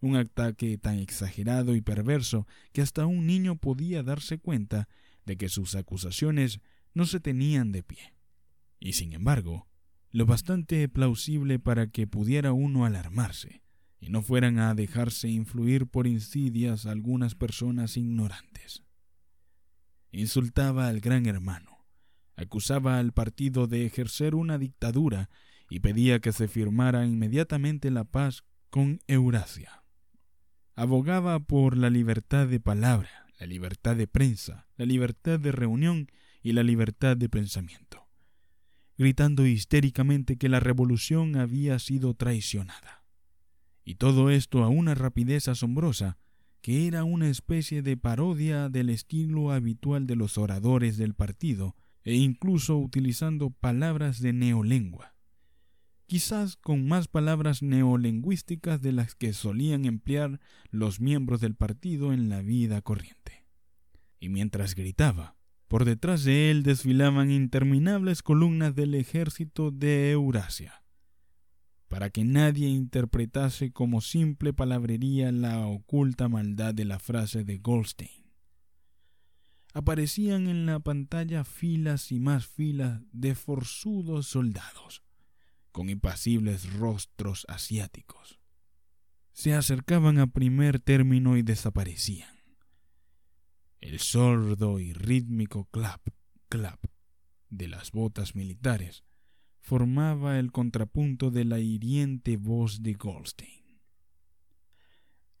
Un 0.00 0.16
ataque 0.16 0.76
tan 0.76 0.98
exagerado 0.98 1.76
y 1.76 1.80
perverso 1.80 2.46
que 2.72 2.82
hasta 2.82 3.06
un 3.06 3.26
niño 3.26 3.56
podía 3.56 4.02
darse 4.02 4.38
cuenta 4.38 4.88
de 5.24 5.36
que 5.36 5.48
sus 5.48 5.76
acusaciones 5.76 6.60
no 6.92 7.06
se 7.06 7.20
tenían 7.20 7.70
de 7.72 7.84
pie. 7.84 8.14
Y 8.80 8.94
sin 8.94 9.12
embargo, 9.12 9.68
lo 10.14 10.26
bastante 10.26 10.88
plausible 10.88 11.58
para 11.58 11.88
que 11.88 12.06
pudiera 12.06 12.52
uno 12.52 12.84
alarmarse, 12.84 13.62
y 13.98 14.10
no 14.10 14.22
fueran 14.22 14.60
a 14.60 14.72
dejarse 14.72 15.28
influir 15.28 15.88
por 15.88 16.06
insidias 16.06 16.86
algunas 16.86 17.34
personas 17.34 17.96
ignorantes. 17.96 18.84
Insultaba 20.12 20.86
al 20.86 21.00
gran 21.00 21.26
hermano, 21.26 21.84
acusaba 22.36 23.00
al 23.00 23.12
partido 23.12 23.66
de 23.66 23.86
ejercer 23.86 24.36
una 24.36 24.56
dictadura 24.56 25.30
y 25.68 25.80
pedía 25.80 26.20
que 26.20 26.30
se 26.30 26.46
firmara 26.46 27.04
inmediatamente 27.04 27.90
la 27.90 28.04
paz 28.04 28.44
con 28.70 29.00
Eurasia. 29.08 29.82
Abogaba 30.76 31.40
por 31.40 31.76
la 31.76 31.90
libertad 31.90 32.46
de 32.46 32.60
palabra, 32.60 33.26
la 33.40 33.46
libertad 33.46 33.96
de 33.96 34.06
prensa, 34.06 34.68
la 34.76 34.86
libertad 34.86 35.40
de 35.40 35.50
reunión 35.50 36.06
y 36.40 36.52
la 36.52 36.62
libertad 36.62 37.16
de 37.16 37.28
pensamiento, 37.28 37.83
gritando 38.96 39.46
histéricamente 39.46 40.36
que 40.36 40.48
la 40.48 40.60
revolución 40.60 41.36
había 41.36 41.78
sido 41.78 42.14
traicionada. 42.14 43.04
Y 43.84 43.96
todo 43.96 44.30
esto 44.30 44.64
a 44.64 44.68
una 44.68 44.94
rapidez 44.94 45.48
asombrosa, 45.48 46.18
que 46.62 46.86
era 46.86 47.04
una 47.04 47.28
especie 47.28 47.82
de 47.82 47.96
parodia 47.96 48.68
del 48.70 48.88
estilo 48.88 49.52
habitual 49.52 50.06
de 50.06 50.16
los 50.16 50.38
oradores 50.38 50.96
del 50.96 51.14
partido, 51.14 51.76
e 52.04 52.14
incluso 52.14 52.78
utilizando 52.78 53.50
palabras 53.50 54.20
de 54.20 54.32
neolengua, 54.32 55.14
quizás 56.06 56.56
con 56.56 56.86
más 56.86 57.08
palabras 57.08 57.62
neolingüísticas 57.62 58.80
de 58.80 58.92
las 58.92 59.14
que 59.14 59.32
solían 59.32 59.84
emplear 59.84 60.40
los 60.70 61.00
miembros 61.00 61.40
del 61.40 61.54
partido 61.54 62.12
en 62.12 62.28
la 62.28 62.42
vida 62.42 62.82
corriente. 62.82 63.46
Y 64.20 64.28
mientras 64.28 64.74
gritaba, 64.74 65.36
por 65.68 65.84
detrás 65.84 66.24
de 66.24 66.50
él 66.50 66.62
desfilaban 66.62 67.30
interminables 67.30 68.22
columnas 68.22 68.74
del 68.74 68.94
ejército 68.94 69.70
de 69.70 70.10
Eurasia, 70.10 70.82
para 71.88 72.10
que 72.10 72.24
nadie 72.24 72.68
interpretase 72.68 73.72
como 73.72 74.00
simple 74.00 74.52
palabrería 74.52 75.32
la 75.32 75.66
oculta 75.66 76.28
maldad 76.28 76.74
de 76.74 76.84
la 76.84 76.98
frase 76.98 77.44
de 77.44 77.58
Goldstein. 77.58 78.24
Aparecían 79.72 80.46
en 80.46 80.66
la 80.66 80.78
pantalla 80.80 81.44
filas 81.44 82.12
y 82.12 82.20
más 82.20 82.46
filas 82.46 83.00
de 83.12 83.34
forzudos 83.34 84.28
soldados, 84.28 85.02
con 85.72 85.88
impasibles 85.88 86.72
rostros 86.74 87.44
asiáticos. 87.48 88.38
Se 89.32 89.54
acercaban 89.54 90.18
a 90.20 90.28
primer 90.28 90.78
término 90.78 91.36
y 91.36 91.42
desaparecían. 91.42 92.33
El 93.84 93.98
sordo 93.98 94.80
y 94.80 94.94
rítmico 94.94 95.66
clap, 95.66 96.00
clap 96.48 96.82
de 97.50 97.68
las 97.68 97.92
botas 97.92 98.34
militares 98.34 99.04
formaba 99.60 100.38
el 100.38 100.52
contrapunto 100.52 101.30
de 101.30 101.44
la 101.44 101.58
hiriente 101.58 102.38
voz 102.38 102.82
de 102.82 102.94
Goldstein. 102.94 103.78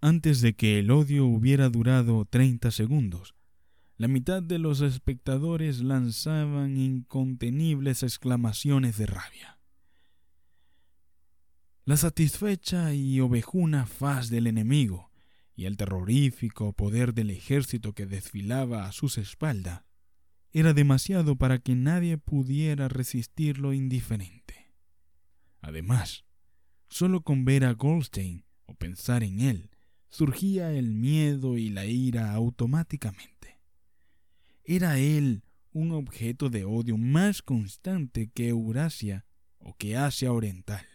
Antes 0.02 0.42
de 0.42 0.54
que 0.54 0.78
el 0.78 0.90
odio 0.90 1.24
hubiera 1.24 1.70
durado 1.70 2.26
treinta 2.26 2.70
segundos, 2.70 3.34
la 3.96 4.08
mitad 4.08 4.42
de 4.42 4.58
los 4.58 4.82
espectadores 4.82 5.80
lanzaban 5.80 6.76
incontenibles 6.76 8.02
exclamaciones 8.02 8.98
de 8.98 9.06
rabia. 9.06 9.58
La 11.86 11.96
satisfecha 11.96 12.92
y 12.92 13.20
ovejuna 13.20 13.86
faz 13.86 14.28
del 14.28 14.46
enemigo 14.48 15.13
y 15.56 15.66
el 15.66 15.76
terrorífico 15.76 16.72
poder 16.72 17.14
del 17.14 17.30
ejército 17.30 17.92
que 17.92 18.06
desfilaba 18.06 18.86
a 18.86 18.92
sus 18.92 19.18
espaldas 19.18 19.82
era 20.52 20.72
demasiado 20.72 21.36
para 21.36 21.58
que 21.58 21.74
nadie 21.74 22.16
pudiera 22.16 22.88
resistirlo 22.88 23.72
indiferente. 23.72 24.72
Además, 25.60 26.24
solo 26.88 27.22
con 27.22 27.44
ver 27.44 27.64
a 27.64 27.72
Goldstein 27.72 28.44
o 28.66 28.74
pensar 28.74 29.24
en 29.24 29.40
él, 29.40 29.70
surgía 30.08 30.72
el 30.72 30.94
miedo 30.94 31.58
y 31.58 31.70
la 31.70 31.86
ira 31.86 32.32
automáticamente. 32.32 33.60
Era 34.64 34.98
él 34.98 35.42
un 35.72 35.90
objeto 35.90 36.50
de 36.50 36.64
odio 36.64 36.96
más 36.96 37.42
constante 37.42 38.30
que 38.32 38.48
Eurasia 38.48 39.26
o 39.58 39.74
que 39.76 39.96
Asia 39.96 40.32
Oriental 40.32 40.86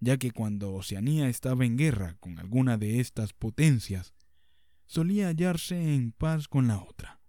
ya 0.00 0.16
que 0.16 0.30
cuando 0.30 0.74
Oceanía 0.74 1.28
estaba 1.28 1.64
en 1.64 1.76
guerra 1.76 2.16
con 2.20 2.38
alguna 2.38 2.78
de 2.78 3.00
estas 3.00 3.32
potencias, 3.32 4.14
solía 4.86 5.28
hallarse 5.28 5.94
en 5.94 6.12
paz 6.12 6.48
con 6.48 6.68
la 6.68 6.82
otra. 6.82 7.20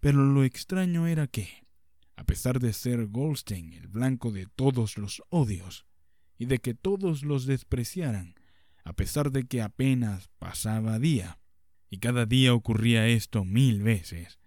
Pero 0.00 0.24
lo 0.24 0.44
extraño 0.44 1.06
era 1.06 1.26
que, 1.26 1.66
a 2.16 2.24
pesar 2.24 2.60
de 2.60 2.72
ser 2.72 3.06
Goldstein 3.06 3.72
el 3.72 3.88
blanco 3.88 4.30
de 4.30 4.46
todos 4.46 4.98
los 4.98 5.22
odios, 5.30 5.86
y 6.38 6.46
de 6.46 6.58
que 6.58 6.74
todos 6.74 7.22
los 7.22 7.46
despreciaran, 7.46 8.34
a 8.84 8.92
pesar 8.92 9.32
de 9.32 9.46
que 9.46 9.62
apenas 9.62 10.28
pasaba 10.38 10.98
día, 10.98 11.40
y 11.90 11.98
cada 11.98 12.26
día 12.26 12.54
ocurría 12.54 13.08
esto 13.08 13.44
mil 13.44 13.82
veces, 13.82 14.38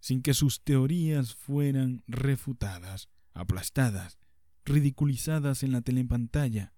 sin 0.00 0.22
que 0.22 0.34
sus 0.34 0.62
teorías 0.62 1.34
fueran 1.34 2.02
refutadas, 2.06 3.08
aplastadas, 3.32 4.18
ridiculizadas 4.64 5.62
en 5.62 5.72
la 5.72 5.82
telepantalla, 5.82 6.72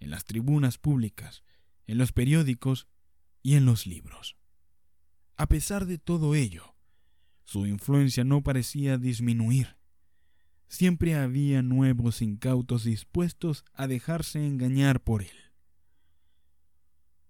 en 0.00 0.10
las 0.10 0.24
tribunas 0.24 0.78
públicas, 0.78 1.44
en 1.86 1.98
los 1.98 2.12
periódicos 2.12 2.88
y 3.42 3.54
en 3.54 3.66
los 3.66 3.86
libros. 3.86 4.36
A 5.36 5.46
pesar 5.48 5.86
de 5.86 5.98
todo 5.98 6.34
ello, 6.34 6.74
su 7.44 7.66
influencia 7.66 8.24
no 8.24 8.42
parecía 8.42 8.98
disminuir. 8.98 9.76
Siempre 10.68 11.14
había 11.14 11.62
nuevos 11.62 12.22
incautos 12.22 12.84
dispuestos 12.84 13.64
a 13.74 13.86
dejarse 13.86 14.46
engañar 14.46 15.02
por 15.02 15.22
él. 15.22 15.36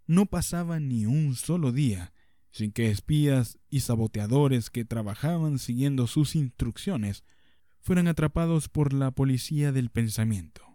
No 0.06 0.26
pasaba 0.26 0.80
ni 0.80 1.06
un 1.06 1.36
solo 1.36 1.72
día 1.72 2.12
sin 2.50 2.72
que 2.72 2.90
espías 2.90 3.58
y 3.68 3.80
saboteadores 3.80 4.70
que 4.70 4.84
trabajaban 4.84 5.58
siguiendo 5.58 6.06
sus 6.06 6.34
instrucciones 6.34 7.24
fueran 7.80 8.08
atrapados 8.08 8.68
por 8.68 8.92
la 8.92 9.12
policía 9.12 9.72
del 9.72 9.90
pensamiento. 9.90 10.69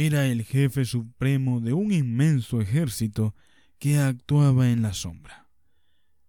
Era 0.00 0.26
el 0.26 0.44
jefe 0.44 0.84
supremo 0.84 1.58
de 1.58 1.72
un 1.72 1.90
inmenso 1.90 2.60
ejército 2.60 3.34
que 3.80 3.98
actuaba 3.98 4.70
en 4.70 4.80
la 4.80 4.92
sombra. 4.92 5.48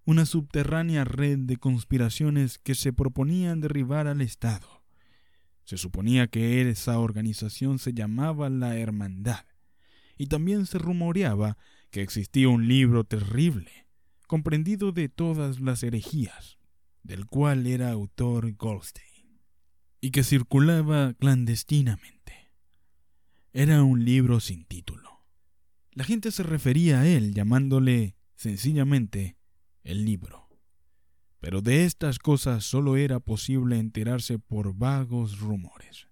Una 0.06 0.26
subterránea 0.26 1.04
red 1.04 1.38
de 1.38 1.58
conspiraciones 1.58 2.58
que 2.58 2.74
se 2.74 2.94
proponían 2.94 3.62
derribar 3.62 4.08
al 4.08 4.22
Estado. 4.22 4.84
Se 5.66 5.78
suponía 5.78 6.26
que 6.26 6.68
esa 6.68 6.98
organización 6.98 7.78
se 7.78 7.94
llamaba 7.94 8.50
la 8.50 8.76
Hermandad, 8.76 9.46
y 10.18 10.26
también 10.26 10.66
se 10.66 10.80
rumoreaba 10.80 11.56
que 11.92 12.02
existía 12.02 12.50
un 12.50 12.68
libro 12.68 13.04
terrible, 13.04 13.86
comprendido 14.26 14.92
de 14.94 15.10
todas 15.10 15.60
las 15.60 15.84
herejías, 15.84 16.58
del 17.04 17.28
cual 17.28 17.68
era 17.68 17.92
autor 17.92 18.52
Goldstein, 18.56 19.44
y 20.02 20.10
que 20.10 20.24
circulaba 20.24 21.14
clandestinamente. 21.14 22.19
Era 23.52 23.82
un 23.82 24.06
libro 24.06 24.40
sin 24.40 24.66
título. 24.66 25.26
La 25.92 26.04
gente 26.04 26.32
se 26.32 26.44
refería 26.44 27.02
a 27.02 27.08
él 27.08 27.34
llamándole 27.34 28.16
sencillamente 28.36 29.38
el 29.84 30.06
libro. 30.06 30.50
Pero 31.40 31.62
de 31.62 31.86
estas 31.86 32.20
cosas 32.20 32.64
solo 32.64 32.96
era 32.96 33.20
posible 33.20 33.80
enterarse 33.80 34.38
por 34.38 34.76
vagos 34.76 35.40
rumores. 35.40 36.08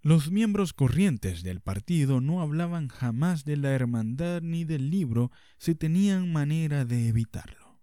Los 0.00 0.30
miembros 0.30 0.72
corrientes 0.72 1.42
del 1.42 1.60
partido 1.60 2.20
no 2.20 2.40
hablaban 2.40 2.88
jamás 2.88 3.44
de 3.44 3.56
la 3.56 3.70
hermandad 3.70 4.40
ni 4.40 4.64
del 4.64 4.90
libro 4.90 5.30
si 5.58 5.74
tenían 5.74 6.32
manera 6.32 6.84
de 6.84 7.08
evitarlo. 7.08 7.80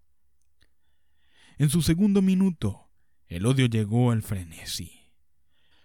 En 1.58 1.68
su 1.68 1.82
segundo 1.82 2.20
minuto, 2.20 2.90
el 3.28 3.46
odio 3.46 3.66
llegó 3.66 4.10
al 4.10 4.22
frenesí. 4.22 5.01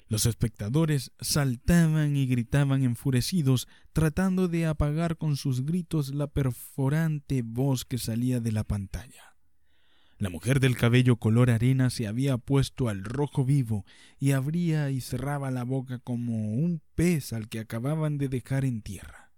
Los 0.10 0.26
espectadores 0.26 1.12
saltaban 1.20 2.16
y 2.16 2.28
gritaban 2.28 2.84
enfurecidos, 2.84 3.68
tratando 3.92 4.48
de 4.48 4.66
apagar 4.66 5.18
con 5.18 5.36
sus 5.36 5.66
gritos 5.66 6.14
la 6.14 6.28
perforante 6.28 7.42
voz 7.42 7.84
que 7.84 7.98
salía 7.98 8.40
de 8.40 8.54
la 8.54 8.64
pantalla. 8.64 9.36
La 10.18 10.30
mujer 10.30 10.60
del 10.60 10.78
cabello 10.78 11.18
color 11.18 11.52
arena 11.52 11.90
se 11.90 12.08
había 12.08 12.38
puesto 12.38 12.90
al 12.90 13.04
rojo 13.04 13.46
vivo 13.46 13.86
y 14.18 14.32
abría 14.32 14.90
y 14.90 15.02
cerraba 15.02 15.52
la 15.52 15.64
boca 15.64 16.00
como 16.00 16.54
un 16.54 16.82
pez 16.96 17.34
al 17.34 17.50
que 17.50 17.60
acababan 17.60 18.18
de 18.18 18.30
dejar 18.30 18.66
en 18.66 18.82
tierra. 18.82 19.32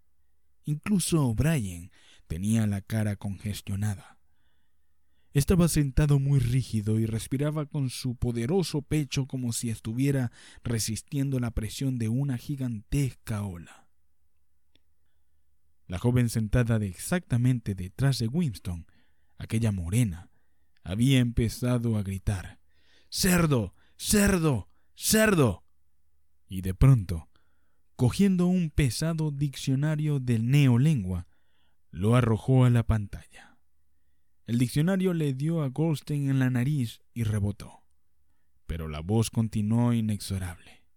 Incluso 0.64 1.26
O'Brien 1.26 1.92
tenía 2.28 2.66
la 2.68 2.82
cara 2.82 3.16
congestionada. 3.16 4.19
Estaba 5.34 5.68
sentado 5.68 6.20
muy 6.20 6.40
rígido 6.40 7.00
y 7.00 7.06
respiraba 7.06 7.68
con 7.68 7.90
su 7.90 8.16
poderoso 8.16 8.82
pecho 8.82 9.28
como 9.28 9.54
si 9.54 9.70
estuviera 9.70 10.32
resistiendo 10.64 11.40
la 11.40 11.52
presión 11.52 12.00
de 12.00 12.10
una 12.10 12.38
gigantesca 12.38 13.44
ola. 13.44 13.88
La 15.86 16.00
joven 16.00 16.30
sentada 16.30 16.80
de 16.80 16.88
exactamente 16.88 17.76
detrás 17.76 18.18
de 18.20 18.28
Winston, 18.28 18.88
aquella 19.38 19.72
morena, 19.72 20.30
había 20.84 21.20
empezado 21.20 21.98
a 21.98 22.04
gritar 22.04 22.60
¡Cerdo! 23.10 23.74
¡Cerdo! 23.98 24.70
¡Cerdo! 24.96 25.64
Y 26.48 26.62
de 26.62 26.74
pronto, 26.74 27.30
cogiendo 27.96 28.48
un 28.48 28.70
pesado 28.70 29.32
diccionario 29.32 30.20
de 30.20 30.40
neolengua, 30.40 31.28
lo 31.92 32.16
arrojó 32.16 32.66
a 32.66 32.70
la 32.70 32.84
pantalla. 32.84 33.49
El 34.50 34.58
diccionario 34.58 35.14
le 35.14 35.36
dio 35.36 35.62
a 35.62 35.70
Goldstein 35.70 36.28
en 36.28 36.40
la 36.40 36.50
nariz 36.50 37.04
y 37.14 37.22
rebotó. 37.22 37.84
Pero 38.66 38.88
la 38.88 39.00
voz 39.00 39.30
continuó 39.30 39.94
inexorable. 39.94 40.88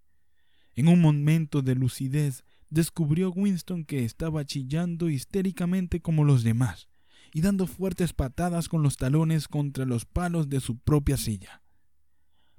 En 0.75 0.89
un 0.89 1.03
momento 1.03 1.61
de 1.61 1.75
lucidez 1.75 2.45
descubrió 2.71 3.31
Winston 3.31 3.85
que 3.85 4.07
estaba 4.07 4.47
chillando 4.47 5.11
histéricamente 5.11 6.01
como 6.01 6.25
los 6.25 6.45
demás 6.45 6.89
y 7.35 7.43
dando 7.43 7.67
fuertes 7.67 8.15
patadas 8.15 8.71
con 8.71 8.83
los 8.83 8.97
talones 8.97 9.49
contra 9.49 9.85
los 9.85 10.07
palos 10.07 10.49
de 10.49 10.61
su 10.61 10.79
propia 10.79 11.19
silla. 11.19 11.63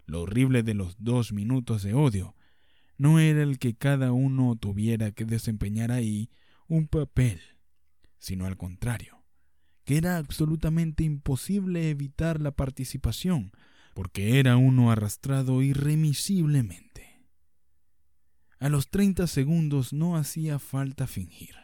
Lo 0.05 0.21
horrible 0.21 0.61
de 0.61 0.75
los 0.75 0.97
dos 0.99 1.33
minutos 1.33 1.81
de 1.81 1.95
odio 1.95 2.35
no 2.99 3.17
era 3.17 3.41
el 3.41 3.57
que 3.57 3.73
cada 3.73 4.11
uno 4.11 4.55
tuviera 4.57 5.11
que 5.11 5.25
desempeñar 5.25 5.91
ahí 5.91 6.29
un 6.67 6.87
papel, 6.87 7.41
sino 8.19 8.45
al 8.45 8.57
contrario, 8.57 9.22
que 9.85 9.97
era 9.97 10.17
absolutamente 10.17 11.03
imposible 11.03 11.89
evitar 11.89 12.39
la 12.39 12.51
participación, 12.51 13.51
porque 13.93 14.39
era 14.39 14.57
uno 14.57 14.91
arrastrado 14.91 15.61
irremisiblemente. 15.61 17.21
A 18.59 18.69
los 18.69 18.89
treinta 18.89 19.27
segundos 19.27 19.93
no 19.93 20.15
hacía 20.15 20.57
falta 20.57 21.05
fingir 21.07 21.63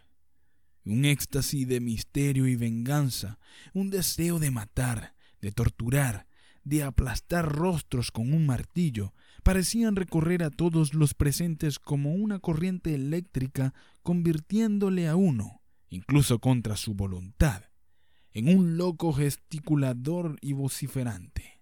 un 0.86 1.06
éxtasis 1.06 1.68
de 1.68 1.80
misterio 1.80 2.48
y 2.48 2.56
venganza, 2.56 3.40
un 3.74 3.90
deseo 3.90 4.40
de 4.40 4.52
matar, 4.52 5.16
de 5.42 5.52
torturar, 5.52 6.28
de 6.64 6.84
aplastar 6.84 7.48
rostros 7.48 8.12
con 8.12 8.34
un 8.34 8.46
martillo, 8.46 9.14
parecían 9.44 9.96
recorrer 9.96 10.44
a 10.44 10.50
todos 10.50 10.94
los 10.94 11.14
presentes 11.14 11.80
como 11.80 12.14
una 12.14 12.40
corriente 12.40 12.94
eléctrica, 12.94 13.74
convirtiéndole 14.04 15.08
a 15.08 15.16
uno, 15.16 15.62
incluso 15.90 16.40
contra 16.40 16.76
su 16.76 16.94
voluntad, 16.94 17.64
en 18.40 18.58
un 18.58 18.78
loco 18.78 19.14
gesticulador 19.14 20.38
y 20.42 20.54
vociferante. 20.54 21.62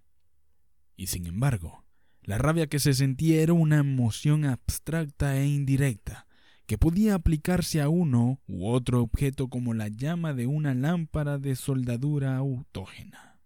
Y 0.96 1.08
sin 1.08 1.26
embargo, 1.26 1.84
la 2.22 2.38
rabia 2.38 2.68
que 2.68 2.80
se 2.80 2.94
sentía 2.94 3.42
era 3.42 3.54
una 3.54 3.78
emoción 3.78 4.46
abstracta 4.46 5.38
e 5.38 5.48
indirecta, 5.48 6.28
que 6.66 6.78
podía 6.78 7.16
aplicarse 7.16 7.82
a 7.82 7.90
uno 7.90 8.42
u 8.46 8.68
otro 8.68 9.02
objeto 9.02 9.48
como 9.48 9.74
la 9.74 9.88
llama 9.88 10.34
de 10.34 10.48
una 10.48 10.74
lámpara 10.74 11.38
de 11.38 11.56
soldadura 11.56 12.36
autógena. 12.36 13.40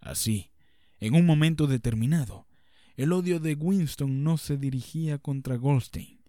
Así, 0.00 0.52
en 1.00 1.14
un 1.14 1.26
momento 1.26 1.66
determinado, 1.66 2.46
el 2.96 3.12
odio 3.12 3.40
de 3.40 3.54
Winston 3.54 4.22
no 4.22 4.36
se 4.36 4.56
dirigía 4.56 5.18
contra 5.18 5.56
Goldstein, 5.56 6.20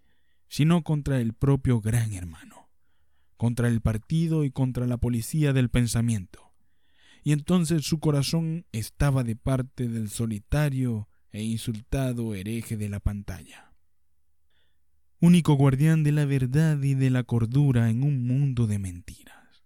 sino 0.48 0.82
contra 0.82 1.20
el 1.20 1.34
propio 1.34 1.80
gran 1.80 2.14
hermano, 2.14 2.59
contra 3.40 3.68
el 3.68 3.80
partido 3.80 4.44
y 4.44 4.50
contra 4.50 4.86
la 4.86 4.98
policía 4.98 5.54
del 5.54 5.70
pensamiento. 5.70 6.52
Y 7.24 7.32
entonces 7.32 7.86
su 7.86 7.98
corazón 7.98 8.66
estaba 8.70 9.24
de 9.24 9.34
parte 9.34 9.88
del 9.88 10.10
solitario 10.10 11.08
e 11.32 11.42
insultado 11.42 12.34
hereje 12.34 12.76
de 12.76 12.90
la 12.90 13.00
pantalla 13.00 13.70
único 15.20 15.54
guardián 15.54 16.02
de 16.02 16.12
la 16.12 16.24
verdad 16.24 16.82
y 16.82 16.94
de 16.94 17.10
la 17.10 17.24
cordura 17.24 17.90
en 17.90 18.02
un 18.02 18.26
mundo 18.26 18.66
de 18.66 18.78
mentiras. 18.78 19.64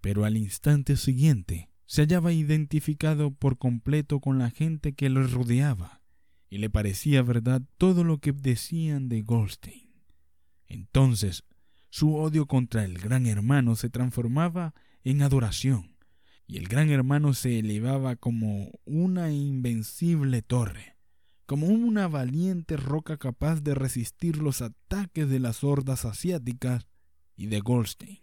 Pero 0.00 0.24
al 0.24 0.36
instante 0.36 0.96
siguiente 0.96 1.70
se 1.84 2.02
hallaba 2.02 2.32
identificado 2.32 3.30
por 3.30 3.58
completo 3.58 4.20
con 4.20 4.38
la 4.38 4.50
gente 4.50 4.94
que 4.94 5.10
lo 5.10 5.26
rodeaba, 5.26 6.00
y 6.50 6.58
le 6.58 6.70
parecía 6.70 7.22
verdad 7.22 7.62
todo 7.76 8.04
lo 8.04 8.18
que 8.18 8.32
decían 8.32 9.10
de 9.10 9.20
Goldstein. 9.22 9.90
Entonces 10.66 11.44
su 11.90 12.14
odio 12.14 12.46
contra 12.46 12.84
el 12.84 12.98
gran 12.98 13.26
hermano 13.26 13.76
se 13.76 13.90
transformaba 13.90 14.74
en 15.04 15.22
adoración, 15.22 15.96
y 16.46 16.56
el 16.56 16.68
gran 16.68 16.90
hermano 16.90 17.34
se 17.34 17.58
elevaba 17.58 18.16
como 18.16 18.70
una 18.84 19.32
invencible 19.32 20.42
torre, 20.42 20.96
como 21.46 21.66
una 21.66 22.08
valiente 22.08 22.76
roca 22.76 23.16
capaz 23.16 23.62
de 23.62 23.74
resistir 23.74 24.36
los 24.38 24.60
ataques 24.60 25.28
de 25.28 25.40
las 25.40 25.64
hordas 25.64 26.04
asiáticas 26.04 26.86
y 27.36 27.46
de 27.46 27.60
Goldstein. 27.60 28.20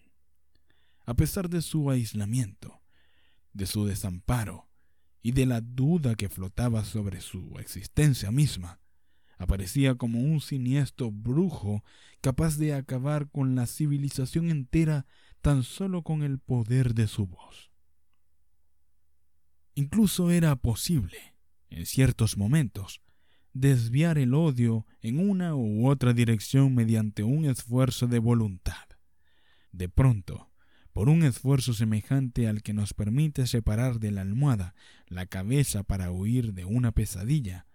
A 1.05 1.13
pesar 1.13 1.49
de 1.49 1.61
su 1.61 1.89
aislamiento, 1.89 2.81
de 3.53 3.65
su 3.65 3.85
desamparo 3.85 4.69
y 5.21 5.31
de 5.31 5.45
la 5.45 5.61
duda 5.61 6.15
que 6.15 6.29
flotaba 6.29 6.83
sobre 6.83 7.21
su 7.21 7.57
existencia 7.59 8.31
misma, 8.31 8.79
aparecía 9.37 9.95
como 9.95 10.19
un 10.19 10.41
siniestro 10.41 11.11
brujo 11.11 11.83
capaz 12.21 12.57
de 12.57 12.73
acabar 12.73 13.29
con 13.29 13.55
la 13.55 13.67
civilización 13.67 14.49
entera 14.49 15.05
tan 15.41 15.63
solo 15.63 16.01
con 16.01 16.23
el 16.23 16.39
poder 16.39 16.93
de 16.93 17.07
su 17.07 17.27
voz. 17.27 17.71
Incluso 19.75 20.31
era 20.31 20.55
posible, 20.55 21.35
en 21.69 21.85
ciertos 21.85 22.37
momentos, 22.37 23.01
desviar 23.53 24.17
el 24.17 24.33
odio 24.33 24.85
en 25.01 25.19
una 25.19 25.55
u 25.55 25.87
otra 25.87 26.13
dirección 26.13 26.73
mediante 26.73 27.23
un 27.23 27.45
esfuerzo 27.45 28.07
de 28.07 28.19
voluntad. 28.19 28.85
De 29.71 29.89
pronto, 29.89 30.49
por 30.93 31.09
un 31.09 31.23
esfuerzo 31.23 31.73
semejante 31.73 32.47
al 32.47 32.63
que 32.63 32.73
nos 32.73 32.93
permite 32.93 33.47
separar 33.47 33.99
de 33.99 34.11
la 34.11 34.21
almohada 34.21 34.75
la 35.07 35.25
cabeza 35.25 35.83
para 35.83 36.09
huir 36.09 36.53
de 36.53 36.63
una 36.63 36.93
pesadilla, 36.93 37.67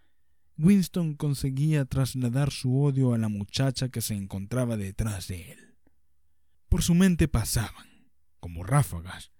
Winston 0.63 1.15
conseguía 1.15 1.85
trasladar 1.85 2.51
su 2.51 2.83
odio 2.83 3.15
a 3.15 3.19
la 3.19 3.29
muchacha 3.29 3.89
que 3.89 4.01
se 4.01 4.15
encontraba 4.15 4.77
detrás 4.77 5.29
de 5.29 5.53
él. 5.53 5.75
Por 6.69 6.83
su 6.83 6.95
mente 6.95 7.29
pasaban, 7.29 7.87
como 8.41 8.63
ráfagas, 8.63 9.33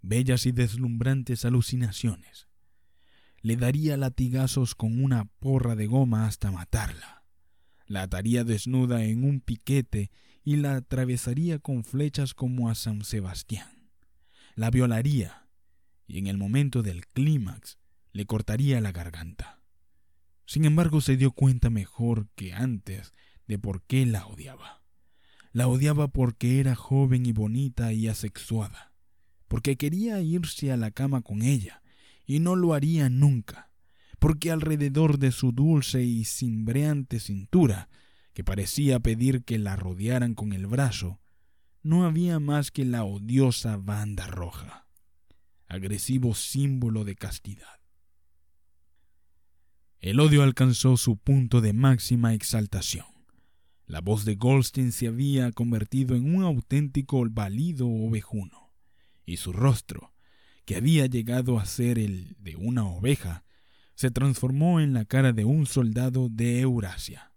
bellas 0.00 0.46
y 0.46 0.52
deslumbrantes 0.52 1.44
alucinaciones 1.44 2.50
le 3.42 3.56
daría 3.56 3.96
latigazos 3.96 4.74
con 4.74 5.02
una 5.02 5.24
porra 5.38 5.74
de 5.74 5.86
goma 5.86 6.26
hasta 6.26 6.50
matarla. 6.50 7.24
La 7.86 8.02
ataría 8.02 8.44
desnuda 8.44 9.04
en 9.04 9.24
un 9.24 9.40
piquete 9.40 10.10
y 10.44 10.56
la 10.56 10.76
atravesaría 10.76 11.58
con 11.58 11.84
flechas 11.84 12.34
como 12.34 12.70
a 12.70 12.74
San 12.74 13.04
Sebastián. 13.04 13.90
La 14.54 14.70
violaría 14.70 15.48
y 16.06 16.18
en 16.18 16.26
el 16.26 16.36
momento 16.36 16.82
del 16.82 17.06
clímax 17.06 17.78
le 18.12 18.26
cortaría 18.26 18.80
la 18.80 18.92
garganta. 18.92 19.59
Sin 20.50 20.64
embargo, 20.64 21.00
se 21.00 21.16
dio 21.16 21.30
cuenta 21.30 21.70
mejor 21.70 22.26
que 22.34 22.52
antes 22.52 23.14
de 23.46 23.56
por 23.56 23.84
qué 23.84 24.04
la 24.04 24.26
odiaba. 24.26 24.82
La 25.52 25.68
odiaba 25.68 26.08
porque 26.08 26.58
era 26.58 26.74
joven 26.74 27.24
y 27.24 27.30
bonita 27.30 27.92
y 27.92 28.08
asexuada, 28.08 28.92
porque 29.46 29.76
quería 29.76 30.20
irse 30.22 30.72
a 30.72 30.76
la 30.76 30.90
cama 30.90 31.22
con 31.22 31.42
ella 31.42 31.84
y 32.26 32.40
no 32.40 32.56
lo 32.56 32.74
haría 32.74 33.08
nunca, 33.08 33.70
porque 34.18 34.50
alrededor 34.50 35.20
de 35.20 35.30
su 35.30 35.52
dulce 35.52 36.02
y 36.02 36.24
cimbreante 36.24 37.20
cintura, 37.20 37.88
que 38.32 38.42
parecía 38.42 38.98
pedir 38.98 39.44
que 39.44 39.56
la 39.56 39.76
rodearan 39.76 40.34
con 40.34 40.52
el 40.52 40.66
brazo, 40.66 41.20
no 41.84 42.04
había 42.04 42.40
más 42.40 42.72
que 42.72 42.84
la 42.84 43.04
odiosa 43.04 43.76
banda 43.76 44.26
roja, 44.26 44.88
agresivo 45.68 46.34
símbolo 46.34 47.04
de 47.04 47.14
castidad. 47.14 47.79
El 50.00 50.18
odio 50.18 50.42
alcanzó 50.42 50.96
su 50.96 51.18
punto 51.18 51.60
de 51.60 51.74
máxima 51.74 52.32
exaltación. 52.32 53.04
La 53.84 54.00
voz 54.00 54.24
de 54.24 54.34
Goldstein 54.34 54.92
se 54.92 55.08
había 55.08 55.52
convertido 55.52 56.16
en 56.16 56.34
un 56.34 56.42
auténtico 56.42 57.22
balido 57.30 57.86
ovejuno, 57.86 58.72
y 59.26 59.36
su 59.36 59.52
rostro, 59.52 60.14
que 60.64 60.76
había 60.76 61.04
llegado 61.04 61.58
a 61.58 61.66
ser 61.66 61.98
el 61.98 62.34
de 62.38 62.56
una 62.56 62.86
oveja, 62.86 63.44
se 63.94 64.10
transformó 64.10 64.80
en 64.80 64.94
la 64.94 65.04
cara 65.04 65.34
de 65.34 65.44
un 65.44 65.66
soldado 65.66 66.30
de 66.30 66.60
Eurasia, 66.60 67.34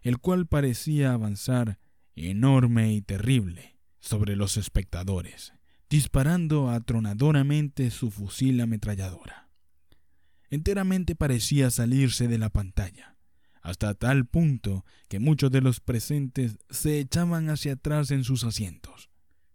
el 0.00 0.18
cual 0.18 0.46
parecía 0.46 1.14
avanzar 1.14 1.80
enorme 2.14 2.92
y 2.92 3.02
terrible 3.02 3.76
sobre 3.98 4.36
los 4.36 4.56
espectadores, 4.56 5.52
disparando 5.90 6.70
atronadoramente 6.70 7.90
su 7.90 8.12
fusil 8.12 8.60
ametralladora. 8.60 9.47
Enteramente 10.50 11.14
parecía 11.14 11.70
salirse 11.70 12.28
de 12.28 12.38
la 12.38 12.50
pantalla, 12.50 13.16
hasta 13.60 13.94
tal 13.94 14.26
punto 14.26 14.84
que 15.08 15.18
muchos 15.18 15.50
de 15.50 15.60
los 15.60 15.80
presentes 15.80 16.58
se 16.70 17.00
echaban 17.00 17.50
hacia 17.50 17.74
atrás 17.74 18.10
en 18.10 18.24
sus 18.24 18.44
asientos. 18.44 19.10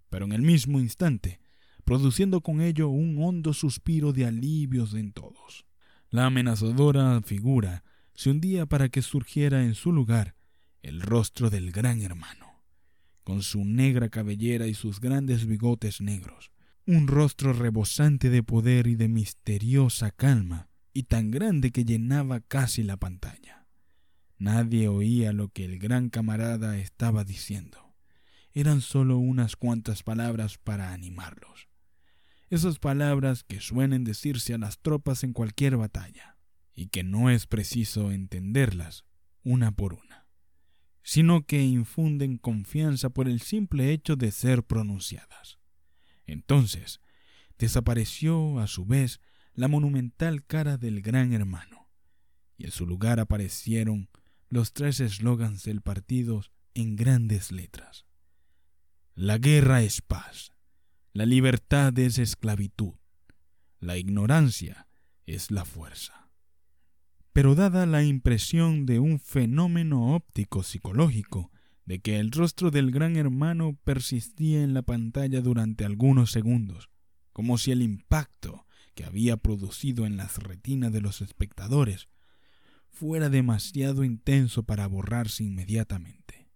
Pero 0.10 0.26
en 0.26 0.34
el 0.34 0.42
mismo 0.42 0.80
instante 0.80 1.40
produciendo 1.84 2.42
con 2.42 2.62
ello 2.62 2.90
un 2.90 3.22
hondo 3.22 3.54
suspiro 3.54 4.14
de 4.14 4.26
alivios 4.26 4.94
en 4.94 5.12
todos. 5.12 5.66
La 6.10 6.26
amenazadora 6.26 7.22
figura 7.22 7.84
se 8.14 8.30
hundía 8.30 8.66
para 8.66 8.90
que 8.90 9.02
surgiera 9.02 9.64
en 9.64 9.76
su 9.76 9.92
lugar 9.92 10.36
el 10.82 11.02
rostro 11.02 11.50
del 11.50 11.72
gran 11.72 12.02
hermano, 12.02 12.62
con 13.24 13.42
su 13.42 13.66
negra 13.66 14.10
cabellera 14.10 14.68
y 14.68 14.74
sus 14.74 15.00
grandes 15.00 15.46
bigotes 15.46 16.02
negros, 16.02 16.52
un 16.86 17.08
rostro 17.08 17.54
rebosante 17.54 18.30
de 18.30 18.44
poder 18.44 18.88
y 18.88 18.96
de 18.96 19.08
misteriosa 19.08 20.12
calma, 20.12 20.68
y 20.94 21.04
tan 21.04 21.32
grande 21.32 21.72
que 21.72 21.86
llenaba 21.86 22.40
casi 22.40 22.84
la 22.84 22.98
pantalla. 22.98 23.68
Nadie 24.38 24.88
oía 24.88 25.34
lo 25.34 25.50
que 25.50 25.66
el 25.66 25.80
gran 25.80 26.10
camarada 26.10 26.78
estaba 26.78 27.24
diciendo. 27.24 27.96
eran 28.56 28.82
solo 28.82 29.18
unas 29.18 29.56
cuantas 29.56 30.04
palabras 30.04 30.60
para 30.60 30.94
animarlos. 30.94 31.70
Esas 32.52 32.78
palabras 32.78 33.44
que 33.44 33.60
suelen 33.60 34.04
decirse 34.04 34.54
a 34.54 34.60
las 34.60 34.78
tropas 34.80 35.24
en 35.24 35.34
cualquier 35.34 35.76
batalla, 35.76 36.38
y 36.76 36.88
que 36.88 37.04
no 37.04 37.32
es 37.32 37.48
preciso 37.48 38.12
entenderlas 38.12 39.06
una 39.44 39.72
por 39.72 39.94
una, 39.96 40.28
sino 41.02 41.48
que 41.48 41.64
infunden 41.64 42.38
confianza 42.38 43.10
por 43.10 43.28
el 43.28 43.42
simple 43.42 43.92
hecho 43.92 44.16
de 44.16 44.32
ser 44.32 44.64
pronunciadas. 44.64 45.58
Entonces, 46.28 47.00
desapareció 47.58 48.60
a 48.60 48.68
su 48.68 48.86
vez 48.86 49.20
la 49.54 49.68
monumental 49.68 50.46
cara 50.46 50.78
del 50.78 51.02
gran 51.02 51.34
hermano, 51.34 51.88
y 52.58 52.66
en 52.66 52.72
su 52.72 52.86
lugar 52.86 53.20
aparecieron 53.20 54.10
los 54.50 54.74
tres 54.74 55.00
eslogans 55.00 55.64
del 55.64 55.82
partido 55.82 56.44
en 56.74 56.96
grandes 56.96 57.52
letras. 57.52 58.06
La 59.16 59.38
guerra 59.38 59.84
es 59.84 60.02
paz, 60.02 60.52
la 61.14 61.26
libertad 61.26 61.98
es 62.00 62.18
esclavitud, 62.18 62.94
la 63.80 63.98
ignorancia 63.98 64.88
es 65.26 65.52
la 65.52 65.66
fuerza. 65.66 66.30
Pero 67.32 67.56
dada 67.56 67.86
la 67.86 68.04
impresión 68.04 68.86
de 68.86 69.00
un 69.00 69.20
fenómeno 69.20 70.16
óptico 70.16 70.64
psicológico, 70.64 71.52
de 71.86 72.00
que 72.00 72.20
el 72.20 72.32
rostro 72.32 72.72
del 72.72 72.92
gran 72.92 73.18
hermano 73.18 73.78
persistía 73.84 74.64
en 74.64 74.74
la 74.74 74.84
pantalla 74.84 75.42
durante 75.42 75.84
algunos 75.84 76.32
segundos, 76.32 76.90
como 77.34 77.58
si 77.58 77.72
el 77.72 77.82
impacto 77.82 78.66
que 78.94 79.06
había 79.06 79.38
producido 79.38 80.06
en 80.06 80.18
las 80.18 80.38
retinas 80.38 80.92
de 80.92 81.02
los 81.02 81.22
espectadores 81.22 82.08
fuera 82.90 83.30
demasiado 83.30 84.04
intenso 84.04 84.64
para 84.64 84.88
borrarse 84.88 85.44
inmediatamente. 85.44 86.48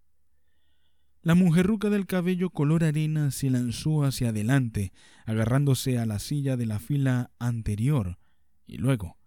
La 1.22 1.34
mujerruca 1.34 1.90
del 1.90 2.06
cabello 2.06 2.50
color 2.50 2.84
arena 2.84 3.32
se 3.32 3.50
lanzó 3.50 4.04
hacia 4.04 4.28
adelante, 4.28 4.92
agarrándose 5.26 5.98
a 5.98 6.06
la 6.06 6.20
silla 6.20 6.56
de 6.56 6.66
la 6.66 6.78
fila 6.78 7.32
anterior, 7.38 8.18
y 8.66 8.78
luego, 8.78 9.18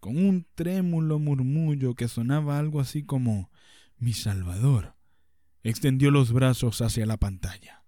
con 0.00 0.16
un 0.16 0.46
trémulo 0.54 1.18
murmullo 1.18 1.94
que 1.94 2.08
sonaba 2.08 2.58
algo 2.58 2.80
así 2.80 3.02
como 3.02 3.50
Mi 3.98 4.12
Salvador, 4.12 4.96
extendió 5.62 6.10
los 6.10 6.32
brazos 6.32 6.82
hacia 6.82 7.06
la 7.06 7.16
pantalla. 7.16 7.84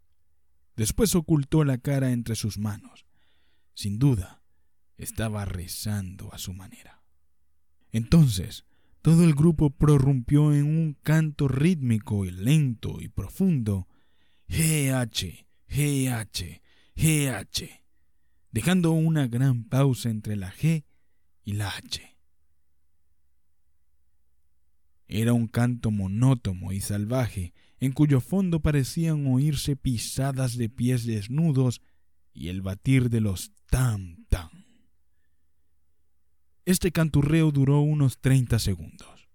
Después 0.77 1.14
ocultó 1.14 1.64
la 1.64 1.79
cara 1.79 2.12
entre 2.12 2.35
sus 2.35 2.59
manos. 2.59 3.07
Sin 3.75 3.99
duda, 3.99 4.41
estaba 4.97 5.45
rezando 5.45 6.32
a 6.32 6.38
su 6.38 6.53
manera. 6.53 7.03
Entonces, 7.90 8.64
todo 9.03 9.24
el 9.24 9.34
grupo 9.34 9.70
prorrumpió 9.70 10.55
en 10.55 10.64
un 10.64 10.97
canto 11.03 11.49
rítmico 11.49 12.24
y 12.24 12.30
lento 12.30 13.01
y 13.01 13.09
profundo. 13.09 13.88
GH, 14.49 15.47
GH, 15.68 16.62
GH, 16.95 17.82
dejando 18.53 18.93
una 18.93 19.26
gran 19.26 19.64
pausa 19.64 20.09
entre 20.09 20.36
la 20.36 20.53
G 20.53 20.84
y 21.45 21.55
la 21.55 21.70
H. 21.70 22.16
Era 25.09 25.32
un 25.32 25.49
canto 25.49 25.90
monótono 25.90 26.72
y 26.72 26.80
salvaje, 26.80 27.53
en 27.80 27.93
cuyo 27.93 28.20
fondo 28.20 28.61
parecían 28.61 29.26
oírse 29.26 29.74
pisadas 29.74 30.57
de 30.57 30.68
pies 30.68 31.05
desnudos 31.05 31.82
y 32.32 32.49
el 32.49 32.62
batir 32.62 33.11
de 33.11 33.20
los 33.20 33.53
tam 33.66 34.24
tam. 34.28 34.62
Este 36.65 36.93
canturreo 36.93 37.51
duró 37.51 37.81
unos 37.81 38.21
30 38.21 38.61
segundos. 38.61 39.29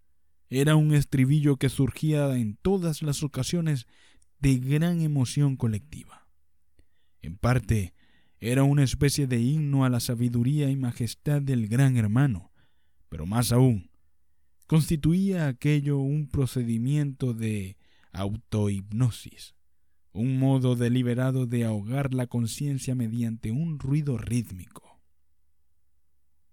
Era 0.49 0.78
un 0.78 0.93
estribillo 0.93 1.57
que 1.57 1.67
surgía 1.67 2.34
en 2.38 2.55
todas 2.61 3.01
las 3.01 3.21
ocasiones 3.21 3.86
de 4.39 4.57
gran 4.59 5.01
emoción 5.01 5.57
colectiva. 5.57 6.25
En 7.21 7.38
parte, 7.38 7.93
era 8.39 8.63
una 8.63 8.84
especie 8.84 9.28
de 9.28 9.41
himno 9.41 9.84
a 9.84 9.89
la 9.89 9.99
sabiduría 9.99 10.69
y 10.69 10.78
majestad 10.78 11.41
del 11.41 11.67
gran 11.67 11.97
hermano, 11.97 12.53
pero 13.09 13.25
más 13.25 13.51
aún, 13.51 13.91
constituía 14.65 15.47
aquello 15.47 15.97
un 15.97 16.30
procedimiento 16.30 17.34
de 17.34 17.75
autohipnosis, 18.13 19.53
un 20.13 20.39
modo 20.39 20.78
deliberado 20.78 21.45
de 21.45 21.65
ahogar 21.65 22.13
la 22.13 22.28
conciencia 22.28 22.95
mediante 22.95 23.51
un 23.51 23.80
ruido 23.80 24.17
rítmico. 24.17 24.86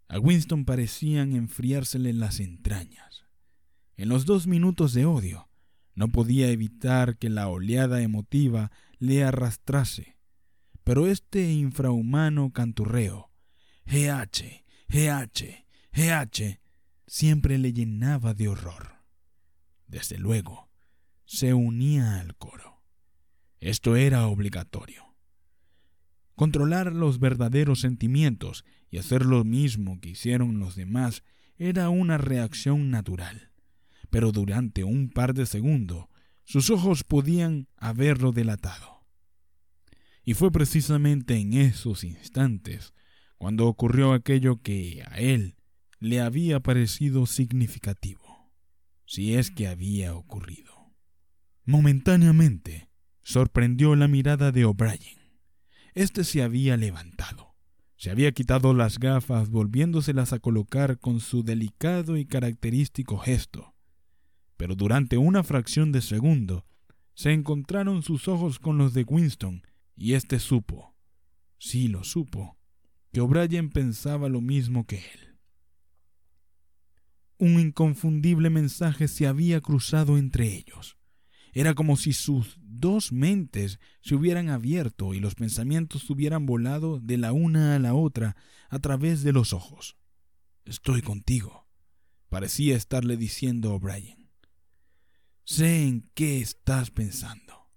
A 0.08 0.18
Winston 0.18 0.64
parecían 0.64 1.34
enfriársele 1.34 2.12
las 2.12 2.40
entrañas. 2.40 3.24
En 3.96 4.08
los 4.08 4.26
dos 4.26 4.46
minutos 4.46 4.92
de 4.92 5.06
odio, 5.06 5.48
no 5.94 6.08
podía 6.08 6.50
evitar 6.50 7.16
que 7.18 7.30
la 7.30 7.48
oleada 7.48 8.02
emotiva 8.02 8.72
le 8.98 9.24
arrastrase. 9.24 10.18
Pero 10.82 11.06
este 11.06 11.52
infrahumano 11.52 12.52
canturreo, 12.52 13.30
GH, 13.86 14.64
GH, 14.88 15.66
GH, 15.92 16.60
siempre 17.06 17.58
le 17.58 17.72
llenaba 17.72 18.34
de 18.34 18.48
horror. 18.48 19.04
Desde 19.86 20.18
luego, 20.18 20.68
se 21.24 21.54
unía 21.54 22.20
al 22.20 22.36
coro. 22.36 22.82
Esto 23.60 23.96
era 23.96 24.26
obligatorio. 24.26 25.13
Controlar 26.34 26.92
los 26.92 27.20
verdaderos 27.20 27.80
sentimientos 27.80 28.64
y 28.90 28.98
hacer 28.98 29.24
lo 29.24 29.44
mismo 29.44 30.00
que 30.00 30.10
hicieron 30.10 30.58
los 30.58 30.74
demás 30.74 31.22
era 31.56 31.88
una 31.88 32.18
reacción 32.18 32.90
natural. 32.90 33.50
Pero 34.10 34.32
durante 34.32 34.84
un 34.84 35.10
par 35.10 35.34
de 35.34 35.46
segundos 35.46 36.06
sus 36.44 36.70
ojos 36.70 37.04
podían 37.04 37.68
haberlo 37.76 38.32
delatado. 38.32 39.06
Y 40.24 40.34
fue 40.34 40.50
precisamente 40.50 41.36
en 41.36 41.54
esos 41.54 42.04
instantes 42.04 42.94
cuando 43.38 43.66
ocurrió 43.66 44.12
aquello 44.12 44.62
que 44.62 45.02
a 45.06 45.18
él 45.18 45.56
le 46.00 46.20
había 46.20 46.60
parecido 46.60 47.26
significativo, 47.26 48.52
si 49.06 49.34
es 49.34 49.50
que 49.50 49.68
había 49.68 50.14
ocurrido. 50.14 50.94
Momentáneamente 51.64 52.90
sorprendió 53.22 53.96
la 53.96 54.08
mirada 54.08 54.52
de 54.52 54.64
O'Brien. 54.64 55.23
Este 55.94 56.24
se 56.24 56.42
había 56.42 56.76
levantado. 56.76 57.54
Se 57.96 58.10
había 58.10 58.32
quitado 58.32 58.74
las 58.74 58.98
gafas, 58.98 59.48
volviéndoselas 59.48 60.32
a 60.32 60.40
colocar 60.40 60.98
con 60.98 61.20
su 61.20 61.44
delicado 61.44 62.16
y 62.16 62.26
característico 62.26 63.18
gesto. 63.18 63.74
Pero 64.56 64.74
durante 64.74 65.16
una 65.16 65.44
fracción 65.44 65.92
de 65.92 66.02
segundo 66.02 66.66
se 67.14 67.32
encontraron 67.32 68.02
sus 68.02 68.26
ojos 68.26 68.58
con 68.58 68.76
los 68.76 68.92
de 68.92 69.04
Winston, 69.04 69.62
y 69.96 70.14
éste 70.14 70.40
supo, 70.40 70.96
sí 71.58 71.86
lo 71.86 72.02
supo, 72.02 72.58
que 73.12 73.20
O'Brien 73.20 73.70
pensaba 73.70 74.28
lo 74.28 74.40
mismo 74.40 74.86
que 74.86 74.96
él. 74.96 75.38
Un 77.38 77.60
inconfundible 77.60 78.50
mensaje 78.50 79.06
se 79.06 79.28
había 79.28 79.60
cruzado 79.60 80.18
entre 80.18 80.56
ellos. 80.56 80.98
Era 81.54 81.74
como 81.74 81.96
si 81.96 82.12
sus 82.12 82.58
dos 82.60 83.12
mentes 83.12 83.78
se 84.00 84.16
hubieran 84.16 84.48
abierto 84.48 85.14
y 85.14 85.20
los 85.20 85.36
pensamientos 85.36 86.10
hubieran 86.10 86.46
volado 86.46 86.98
de 86.98 87.16
la 87.16 87.32
una 87.32 87.76
a 87.76 87.78
la 87.78 87.94
otra 87.94 88.36
a 88.68 88.80
través 88.80 89.22
de 89.22 89.32
los 89.32 89.52
ojos. 89.52 89.96
Estoy 90.64 91.00
contigo, 91.00 91.68
parecía 92.28 92.76
estarle 92.76 93.16
diciendo 93.16 93.72
O'Brien. 93.72 94.28
Sé 95.44 95.86
en 95.86 96.10
qué 96.14 96.40
estás 96.40 96.90
pensando. 96.90 97.70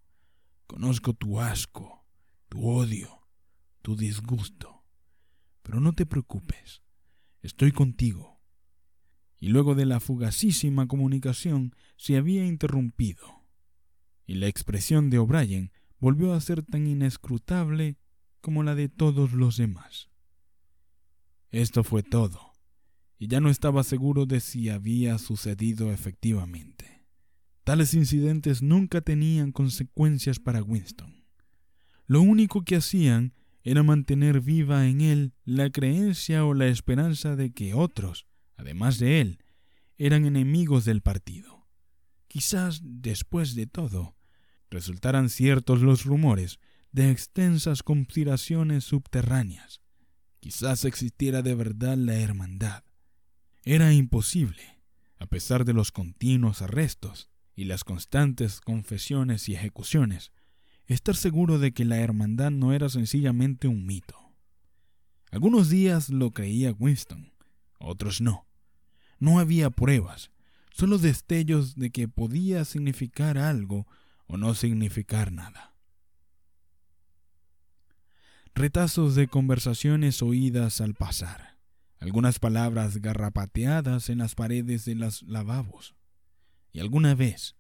Conozco 0.66 1.14
tu 1.14 1.40
asco, 1.40 2.04
tu 2.50 2.68
odio, 2.68 3.28
tu 3.84 3.96
disgusto. 3.96 4.84
Pero 5.62 5.80
no 5.80 5.94
te 5.94 6.08
preocupes, 6.08 6.82
estoy 7.44 7.72
contigo. 7.72 8.42
Y 9.40 9.50
luego 9.50 9.76
de 9.76 9.86
la 9.86 10.00
fugacísima 10.00 10.88
comunicación 10.88 11.76
se 11.96 12.18
había 12.18 12.44
interrumpido 12.44 13.37
y 14.28 14.36
la 14.36 14.48
expresión 14.48 15.10
de 15.10 15.18
O'Brien 15.18 15.72
volvió 16.00 16.34
a 16.34 16.42
ser 16.42 16.62
tan 16.62 16.86
inescrutable 16.86 17.98
como 18.42 18.62
la 18.62 18.76
de 18.76 18.90
todos 18.90 19.32
los 19.32 19.58
demás. 19.58 20.10
Esto 21.50 21.84
fue 21.84 22.04
todo, 22.04 22.52
y 23.18 23.28
ya 23.28 23.40
no 23.40 23.50
estaba 23.50 23.84
seguro 23.84 24.26
de 24.26 24.42
si 24.42 24.70
había 24.70 25.18
sucedido 25.18 25.92
efectivamente. 25.92 27.06
Tales 27.64 27.94
incidentes 27.94 28.62
nunca 28.62 29.02
tenían 29.02 29.52
consecuencias 29.52 30.40
para 30.40 30.62
Winston. 30.62 31.26
Lo 32.06 32.22
único 32.22 32.64
que 32.64 32.76
hacían 32.76 33.34
era 33.64 33.84
mantener 33.84 34.40
viva 34.42 34.88
en 34.88 35.02
él 35.02 35.34
la 35.44 35.70
creencia 35.70 36.46
o 36.46 36.54
la 36.54 36.68
esperanza 36.68 37.36
de 37.36 37.52
que 37.52 37.74
otros, 37.74 38.28
además 38.56 39.00
de 39.00 39.22
él, 39.22 39.44
eran 39.98 40.26
enemigos 40.26 40.86
del 40.86 41.02
partido. 41.02 41.68
Quizás, 42.28 42.82
después 42.84 43.56
de 43.56 43.68
todo, 43.68 44.17
resultaran 44.70 45.30
ciertos 45.30 45.82
los 45.82 46.06
rumores 46.06 46.60
de 46.92 47.12
extensas 47.12 47.84
conspiraciones 47.84 48.84
subterráneas. 48.84 49.82
Quizás 50.40 50.86
existiera 50.86 51.42
de 51.42 51.56
verdad 51.56 51.98
la 51.98 52.16
hermandad. 52.16 52.84
Era 53.64 53.94
imposible, 53.94 54.80
a 55.20 55.26
pesar 55.26 55.66
de 55.66 55.74
los 55.74 55.92
continuos 55.92 56.62
arrestos 56.62 57.30
y 57.56 57.66
las 57.66 57.84
constantes 57.84 58.62
confesiones 58.62 59.50
y 59.50 59.56
ejecuciones, 59.56 60.32
estar 60.86 61.16
seguro 61.16 61.60
de 61.60 61.74
que 61.74 61.86
la 61.86 61.98
hermandad 61.98 62.52
no 62.52 62.74
era 62.74 62.88
sencillamente 62.90 63.68
un 63.68 63.86
mito. 63.86 64.16
Algunos 65.32 65.70
días 65.70 66.10
lo 66.10 66.32
creía 66.32 66.72
Winston, 66.72 67.34
otros 67.80 68.22
no. 68.22 68.48
No 69.20 69.40
había 69.40 69.70
pruebas, 69.70 70.32
solo 70.72 70.98
destellos 70.98 71.76
de 71.76 71.90
que 71.90 72.08
podía 72.08 72.64
significar 72.64 73.38
algo 73.38 73.88
o 74.28 74.38
no 74.38 74.54
significar 74.54 75.32
nada. 75.32 75.74
Retazos 78.54 79.16
de 79.16 79.28
conversaciones 79.28 80.22
oídas 80.22 80.82
al 80.82 80.94
pasar, 80.96 81.58
algunas 82.00 82.40
palabras 82.40 82.98
garrapateadas 82.98 84.10
en 84.10 84.20
las 84.20 84.36
paredes 84.36 84.86
de 84.86 84.96
los 84.96 85.24
lavabos, 85.24 85.96
y 86.72 86.80
alguna 86.80 87.16
vez, 87.16 87.56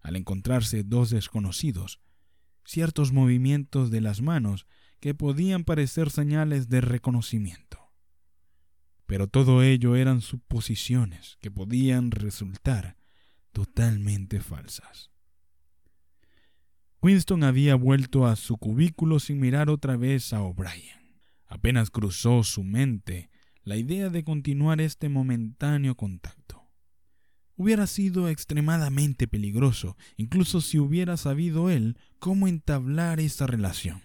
al 0.00 0.16
encontrarse 0.16 0.84
dos 0.84 1.10
desconocidos, 1.10 2.00
ciertos 2.64 3.12
movimientos 3.12 3.90
de 3.90 4.00
las 4.00 4.20
manos 4.20 4.66
que 5.00 5.14
podían 5.14 5.64
parecer 5.64 6.10
señales 6.10 6.68
de 6.68 6.80
reconocimiento. 6.80 7.92
Pero 9.06 9.26
todo 9.26 9.62
ello 9.62 9.96
eran 9.96 10.20
suposiciones 10.20 11.38
que 11.40 11.50
podían 11.50 12.10
resultar 12.10 12.96
totalmente 13.52 14.40
falsas. 14.40 15.10
Winston 17.00 17.44
había 17.44 17.76
vuelto 17.76 18.26
a 18.26 18.34
su 18.34 18.56
cubículo 18.56 19.20
sin 19.20 19.38
mirar 19.38 19.70
otra 19.70 19.96
vez 19.96 20.32
a 20.32 20.42
O'Brien. 20.42 20.98
Apenas 21.46 21.90
cruzó 21.90 22.42
su 22.42 22.64
mente 22.64 23.30
la 23.62 23.76
idea 23.76 24.10
de 24.10 24.24
continuar 24.24 24.80
este 24.80 25.08
momentáneo 25.08 25.94
contacto. 25.94 26.68
Hubiera 27.54 27.86
sido 27.86 28.28
extremadamente 28.28 29.28
peligroso, 29.28 29.96
incluso 30.16 30.60
si 30.60 30.78
hubiera 30.78 31.16
sabido 31.16 31.70
él 31.70 31.98
cómo 32.18 32.48
entablar 32.48 33.20
esa 33.20 33.46
relación. 33.46 34.02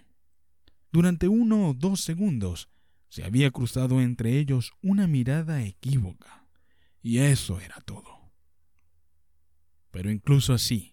Durante 0.91 1.27
uno 1.27 1.69
o 1.69 1.73
dos 1.73 2.01
segundos 2.01 2.69
se 3.09 3.23
había 3.23 3.49
cruzado 3.51 4.01
entre 4.01 4.37
ellos 4.37 4.73
una 4.81 5.07
mirada 5.07 5.63
equívoca, 5.63 6.47
y 7.01 7.19
eso 7.19 7.59
era 7.59 7.79
todo. 7.81 8.31
Pero 9.91 10.11
incluso 10.11 10.53
así, 10.53 10.92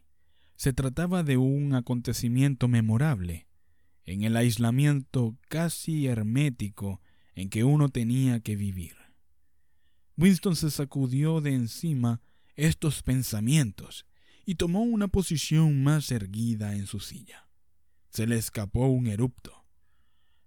se 0.61 0.75
trataba 0.75 1.23
de 1.23 1.39
un 1.39 1.75
acontecimiento 1.75 2.69
memorable, 2.69 3.49
en 4.05 4.25
el 4.25 4.37
aislamiento 4.37 5.39
casi 5.49 6.07
hermético 6.07 7.01
en 7.35 7.49
que 7.49 7.65
uno 7.65 7.89
tenía 7.89 8.41
que 8.41 8.57
vivir. 8.57 8.95
Winston 10.19 10.57
se 10.57 10.71
sacudió 10.71 11.41
de 11.41 11.55
encima 11.55 12.21
estos 12.57 13.03
pensamientos 13.03 14.05
y 14.45 14.57
tomó 14.57 14.83
una 14.83 15.09
posición 15.09 15.83
más 15.83 16.11
erguida 16.11 16.77
en 16.77 16.87
su 16.87 17.01
silla. 17.01 17.49
Se 18.11 18.27
le 18.27 18.37
escapó 18.37 18.87
un 18.87 19.07
erupto. 19.07 19.65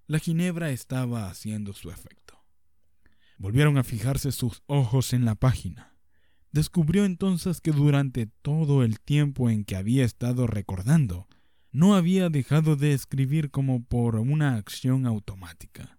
La 0.06 0.20
ginebra 0.20 0.70
estaba 0.70 1.28
haciendo 1.28 1.74
su 1.74 1.90
efecto. 1.90 2.46
Volvieron 3.40 3.80
a 3.80 3.84
fijarse 3.84 4.32
sus 4.32 4.62
ojos 4.68 5.12
en 5.14 5.26
la 5.26 5.34
página. 5.34 5.93
Descubrió 6.54 7.04
entonces 7.04 7.62
que 7.62 7.72
durante 7.72 8.28
todo 8.28 8.84
el 8.84 9.00
tiempo 9.00 9.50
en 9.50 9.66
que 9.66 9.76
había 9.76 10.06
estado 10.06 10.46
recordando, 10.46 11.28
no 11.72 11.96
había 11.96 12.30
dejado 12.30 12.76
de 12.76 12.94
escribir 12.94 13.50
como 13.50 13.84
por 13.84 14.18
una 14.18 14.56
acción 14.56 15.08
automática. 15.08 15.98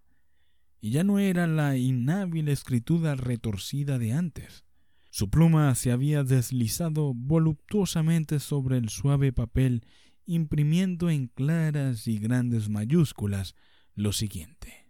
Y 0.79 0.91
ya 0.91 1.03
no 1.03 1.19
era 1.19 1.45
la 1.45 1.75
inhábil 1.75 2.47
escritura 2.47 3.15
retorcida 3.15 3.99
de 3.99 4.13
antes. 4.13 4.63
Su 5.09 5.29
pluma 5.29 5.75
se 5.75 5.91
había 5.91 6.23
deslizado 6.23 7.13
voluptuosamente 7.13 8.39
sobre 8.39 8.77
el 8.77 8.87
suave 8.87 9.33
papel, 9.33 9.85
imprimiendo 10.25 11.09
en 11.09 11.27
claras 11.27 12.07
y 12.07 12.17
grandes 12.17 12.69
mayúsculas 12.69 13.55
lo 13.93 14.13
siguiente. 14.13 14.89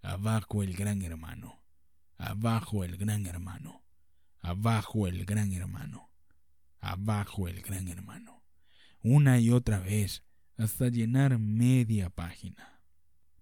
Abajo 0.00 0.62
el 0.62 0.74
gran 0.76 1.02
hermano. 1.02 1.64
Abajo 2.18 2.84
el 2.84 2.96
gran 2.96 3.26
hermano. 3.26 3.82
Abajo 4.48 5.06
el 5.06 5.26
gran 5.26 5.52
hermano. 5.52 6.10
Abajo 6.80 7.48
el 7.48 7.60
gran 7.60 7.86
hermano. 7.86 8.42
Una 9.02 9.38
y 9.38 9.50
otra 9.50 9.78
vez 9.78 10.22
hasta 10.56 10.88
llenar 10.88 11.38
media 11.38 12.08
página. 12.08 12.80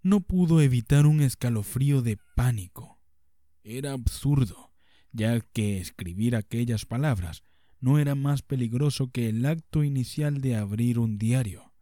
No 0.02 0.20
pudo 0.22 0.60
evitar 0.60 1.06
un 1.06 1.20
escalofrío 1.20 2.02
de 2.02 2.18
pánico. 2.34 2.98
Era 3.62 3.92
absurdo, 3.92 4.72
ya 5.12 5.38
que 5.38 5.78
escribir 5.78 6.34
aquellas 6.34 6.86
palabras 6.86 7.44
no 7.78 8.00
era 8.00 8.16
más 8.16 8.42
peligroso 8.42 9.12
que 9.12 9.28
el 9.28 9.46
acto 9.46 9.84
inicial 9.84 10.40
de 10.40 10.56
abrir 10.56 10.98
un 10.98 11.18
diario. 11.18 11.72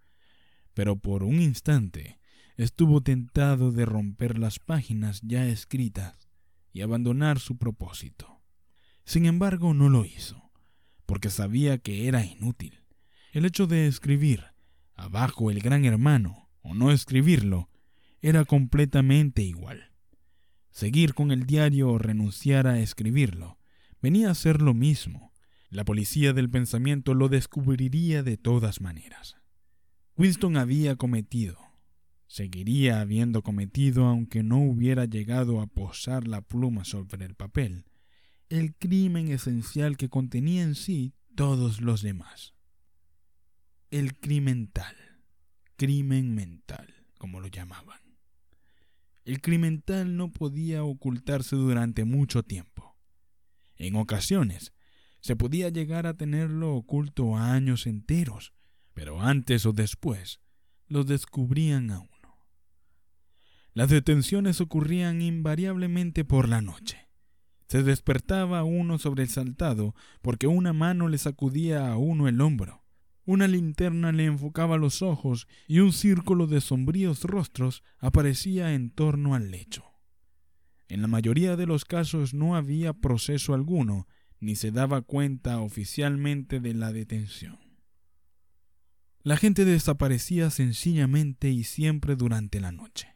Pero 0.75 0.97
por 0.97 1.23
un 1.23 1.41
instante 1.41 2.19
estuvo 2.59 3.01
tentado 3.01 3.73
de 3.73 3.87
romper 3.87 4.39
las 4.39 4.59
páginas 4.59 5.23
ya 5.23 5.47
escritas 5.47 6.29
y 6.75 6.83
abandonar 6.83 7.39
su 7.39 7.57
propósito. 7.57 8.34
Sin 9.05 9.27
embargo, 9.27 9.75
no 9.75 9.89
lo 9.89 10.05
hizo, 10.05 10.51
porque 11.07 11.31
sabía 11.31 11.79
que 11.79 12.09
era 12.09 12.25
inútil. 12.25 12.85
El 13.33 13.45
hecho 13.45 13.67
de 13.67 13.87
escribir 13.87 14.45
abajo 14.95 15.51
el 15.51 15.61
gran 15.61 15.85
hermano 15.85 16.49
o 16.63 16.75
no 16.75 16.91
escribirlo 16.91 17.69
era 18.21 18.45
completamente 18.45 19.43
igual. 19.43 19.93
Seguir 20.71 21.15
con 21.15 21.31
el 21.31 21.47
diario 21.47 21.91
o 21.91 21.99
renunciar 21.99 22.67
a 22.67 22.81
escribirlo 22.81 23.59
venía 24.01 24.31
a 24.31 24.35
ser 24.35 24.63
lo 24.63 24.75
mismo. 24.75 25.33
La 25.69 25.85
policía 25.85 26.33
del 26.33 26.51
pensamiento 26.51 27.15
lo 27.15 27.29
descubriría 27.29 28.23
de 28.23 28.37
todas 28.37 28.81
maneras. 28.81 29.37
Winston 30.17 30.57
había 30.57 30.97
cometido, 30.97 31.59
seguiría 32.27 33.01
habiendo 33.01 33.43
cometido 33.43 34.07
aunque 34.07 34.43
no 34.43 34.59
hubiera 34.59 35.05
llegado 35.05 35.61
a 35.61 35.67
posar 35.67 36.27
la 36.27 36.41
pluma 36.41 36.85
sobre 36.85 37.25
el 37.25 37.35
papel, 37.35 37.85
el 38.49 38.75
crimen 38.75 39.31
esencial 39.31 39.97
que 39.97 40.09
contenía 40.09 40.63
en 40.63 40.75
sí 40.75 41.15
todos 41.35 41.81
los 41.81 42.03
demás. 42.03 42.55
El 43.91 44.17
crimental, 44.17 44.97
crimen 45.77 46.35
mental, 46.35 47.07
como 47.19 47.41
lo 47.41 47.49
llamaban. 47.49 48.01
El 49.25 49.41
crimental 49.41 50.17
no 50.17 50.31
podía 50.33 50.85
ocultarse 50.85 51.57
durante 51.57 52.05
mucho 52.05 52.43
tiempo. 52.43 52.97
En 53.77 53.97
ocasiones, 53.97 54.73
se 55.21 55.37
podía 55.37 55.71
llegar 55.71 56.07
a 56.07 56.15
tenerlo 56.15 56.75
oculto 56.75 57.37
años 57.37 57.87
enteros, 57.87 58.53
pero 58.93 59.23
antes 59.23 59.65
o 59.65 59.73
después 59.73 60.41
lo 60.87 61.05
descubrían 61.05 61.91
a 61.91 62.01
uno. 62.01 62.11
Las 63.73 63.89
detenciones 63.89 64.61
ocurrían 64.61 65.23
invariablemente 65.23 66.25
por 66.25 66.49
la 66.49 66.61
noche. 66.61 67.04
Se 67.75 67.83
despertaba 67.83 68.63
uno 68.63 68.99
sobresaltado 68.99 69.97
porque 70.23 70.47
una 70.47 70.73
mano 70.73 71.09
le 71.09 71.19
sacudía 71.19 71.91
a 71.91 71.97
uno 71.97 72.29
el 72.29 72.41
hombro. 72.41 72.85
Una 73.25 73.49
linterna 73.49 74.13
le 74.13 74.27
enfocaba 74.27 74.77
los 74.77 75.03
ojos 75.03 75.49
y 75.67 75.81
un 75.81 75.93
círculo 75.93 76.47
de 76.47 76.61
sombríos 76.61 77.25
rostros 77.25 77.83
aparecía 77.99 78.75
en 78.75 78.91
torno 78.91 79.35
al 79.35 79.51
lecho. 79.51 79.83
En 80.87 81.03
la 81.03 81.09
mayoría 81.09 81.57
de 81.57 81.67
los 81.67 81.85
casos 81.85 82.33
no 82.33 82.55
había 82.55 82.93
proceso 82.93 83.55
alguno, 83.55 84.07
ni 84.39 84.55
se 84.55 84.71
daba 84.71 85.03
cuenta 85.03 85.59
oficialmente 85.59 86.61
de 86.61 86.75
la 86.75 86.93
detención. 86.93 87.59
La 89.25 89.37
gente 89.37 89.65
desaparecía 89.65 90.51
sencillamente 90.51 91.51
y 91.51 91.65
siempre 91.65 92.15
durante 92.15 92.61
la 92.61 92.71
noche. 92.71 93.14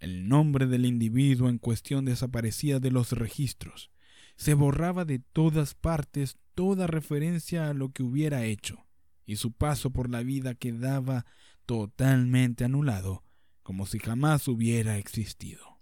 El 0.00 0.28
nombre 0.28 0.66
del 0.66 0.86
individuo 0.86 1.50
en 1.50 1.58
cuestión 1.58 2.06
desaparecía 2.06 2.80
de 2.80 2.90
los 2.90 3.12
registros. 3.12 3.90
Se 4.34 4.54
borraba 4.54 5.04
de 5.04 5.18
todas 5.18 5.74
partes 5.74 6.38
toda 6.54 6.86
referencia 6.86 7.68
a 7.68 7.74
lo 7.74 7.92
que 7.92 8.02
hubiera 8.02 8.44
hecho, 8.44 8.86
y 9.26 9.36
su 9.36 9.52
paso 9.52 9.90
por 9.90 10.08
la 10.08 10.22
vida 10.22 10.54
quedaba 10.54 11.26
totalmente 11.66 12.64
anulado, 12.64 13.24
como 13.62 13.84
si 13.84 13.98
jamás 13.98 14.48
hubiera 14.48 14.96
existido. 14.96 15.78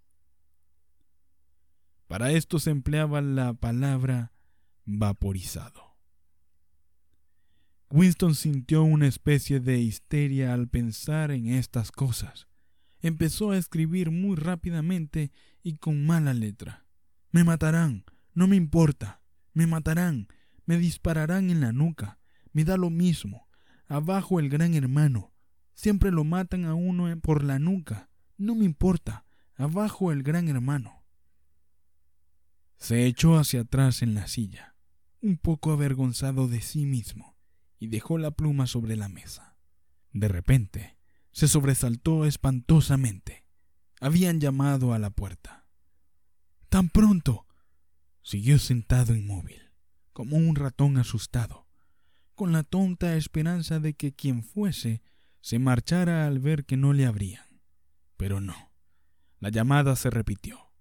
Para 2.09 2.33
esto 2.33 2.59
se 2.59 2.71
empleaba 2.71 3.21
la 3.21 3.55
palabra 3.55 4.33
vaporizado. 4.85 5.97
Winston 7.91 8.35
sintió 8.35 8.83
una 8.83 9.07
especie 9.07 9.61
de 9.61 9.79
histeria 9.79 10.55
al 10.55 10.69
pensar 10.69 11.31
en 11.31 11.47
estas 11.47 11.93
cosas 11.93 12.48
empezó 13.01 13.53
a 13.53 13.59
escribir 13.59 14.11
muy 14.11 14.37
rápidamente 14.37 15.33
y 15.63 15.77
con 15.77 16.07
mala 16.07 16.35
letra. 16.35 16.87
Me 17.31 17.45
matarán, 17.45 18.05
no 18.35 18.47
me 18.47 18.57
importa, 18.57 19.21
me 19.53 19.67
matarán, 19.67 20.29
me 20.65 20.79
dispararán 20.79 21.51
en 21.51 21.61
la 21.61 21.73
nuca, 21.73 22.19
me 22.53 22.65
da 22.65 22.77
lo 22.77 22.91
mismo. 22.91 23.49
Abajo 23.87 24.41
el 24.41 24.49
gran 24.49 24.75
hermano, 24.75 25.33
siempre 25.75 26.11
lo 26.11 26.25
matan 26.25 26.65
a 26.65 26.75
uno 26.75 27.15
por 27.21 27.43
la 27.45 27.59
nuca, 27.59 28.11
no 28.37 28.55
me 28.55 28.65
importa, 28.65 29.25
abajo 29.55 30.13
el 30.13 30.23
gran 30.23 30.49
hermano. 30.49 31.05
Se 32.77 33.07
echó 33.07 33.39
hacia 33.39 33.63
atrás 33.63 34.03
en 34.03 34.15
la 34.15 34.29
silla, 34.29 34.77
un 35.21 35.37
poco 35.39 35.73
avergonzado 35.73 36.49
de 36.49 36.61
sí 36.61 36.87
mismo, 36.87 37.37
y 37.79 37.89
dejó 37.89 38.19
la 38.19 38.31
pluma 38.31 38.67
sobre 38.67 38.97
la 38.97 39.09
mesa. 39.09 39.57
De 40.13 40.29
repente, 40.29 40.98
se 41.33 41.49
sobresaltó 41.49 42.25
espantosamente. 42.25 43.45
Habían 44.01 44.41
llamado 44.41 44.93
a 44.93 44.99
la 44.99 45.11
puerta. 45.11 45.67
¡Tan 46.69 46.89
pronto! 46.89 47.47
Siguió 48.23 48.59
sentado 48.59 49.15
inmóvil, 49.15 49.71
como 50.13 50.37
un 50.37 50.55
ratón 50.55 50.99
asustado, 50.99 51.67
con 52.35 52.53
la 52.53 52.63
tonta 52.63 53.17
esperanza 53.17 53.81
de 53.81 53.95
que 53.95 54.13
quien 54.13 54.43
fuese 54.43 55.03
se 55.41 55.59
marchara 55.59 56.27
al 56.27 56.39
ver 56.39 56.65
que 56.65 56.77
no 56.77 56.93
le 56.93 57.07
abrían. 57.07 57.61
Pero 58.17 58.41
no. 58.41 58.73
La 59.39 59.49
llamada 59.49 59.97
se 59.97 60.11
repitió. 60.11 60.73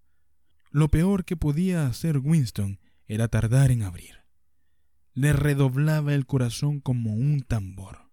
Lo 0.71 0.89
peor 0.89 1.23
que 1.23 1.37
podía 1.37 1.87
hacer 1.87 2.17
Winston 2.17 2.79
era 3.05 3.27
tardar 3.27 3.71
en 3.71 3.83
abrir. 3.83 4.25
Le 5.13 5.33
redoblaba 5.33 6.13
el 6.13 6.25
corazón 6.25 6.79
como 6.79 7.13
un 7.13 7.41
tambor, 7.41 8.06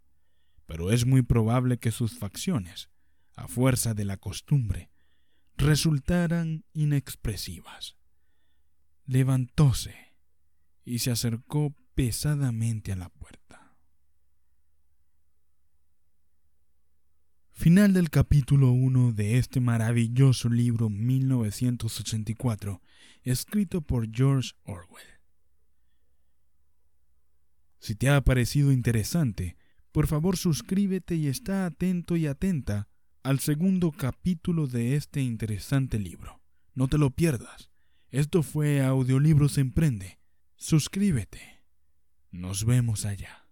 pero 0.67 0.91
es 0.91 1.07
muy 1.07 1.23
probable 1.23 1.79
que 1.79 1.91
sus 1.91 2.19
facciones, 2.19 2.91
a 3.37 3.49
fuerza 3.49 3.95
de 3.95 4.05
la 4.05 4.17
costumbre, 4.17 4.91
resultaran 5.57 6.65
inexpresivas. 6.73 7.97
Levantóse 9.07 9.95
y 10.85 11.01
se 11.01 11.11
acercó 11.11 11.75
pesadamente 11.95 12.93
a 12.93 12.97
la 12.97 13.09
puerta. 13.09 13.45
Final 17.53 17.93
del 17.93 18.11
capítulo 18.11 18.73
1 18.73 19.13
de 19.13 19.39
este 19.39 19.61
maravilloso 19.61 20.49
libro 20.49 20.91
1984, 20.91 22.83
escrito 23.23 23.81
por 23.81 24.11
George 24.11 24.53
Orwell. 24.65 25.07
Si 27.79 27.95
te 27.95 28.09
ha 28.09 28.21
parecido 28.23 28.73
interesante, 28.73 29.57
por 29.95 30.09
favor 30.09 30.37
suscríbete 30.37 31.15
y 31.15 31.29
está 31.29 31.67
atento 31.67 32.17
y 32.17 32.27
atenta 32.27 32.89
al 33.23 33.39
segundo 33.39 33.93
capítulo 33.93 34.67
de 34.67 34.97
este 34.97 35.23
interesante 35.23 36.01
libro. 36.01 36.41
No 36.75 36.89
te 36.89 36.99
lo 36.99 37.11
pierdas. 37.11 37.71
Esto 38.11 38.43
fue 38.43 38.83
Audiolibros 38.83 39.57
Emprende. 39.57 40.19
Suscríbete. 40.57 41.63
Nos 42.33 42.65
vemos 42.65 43.05
allá. 43.07 43.44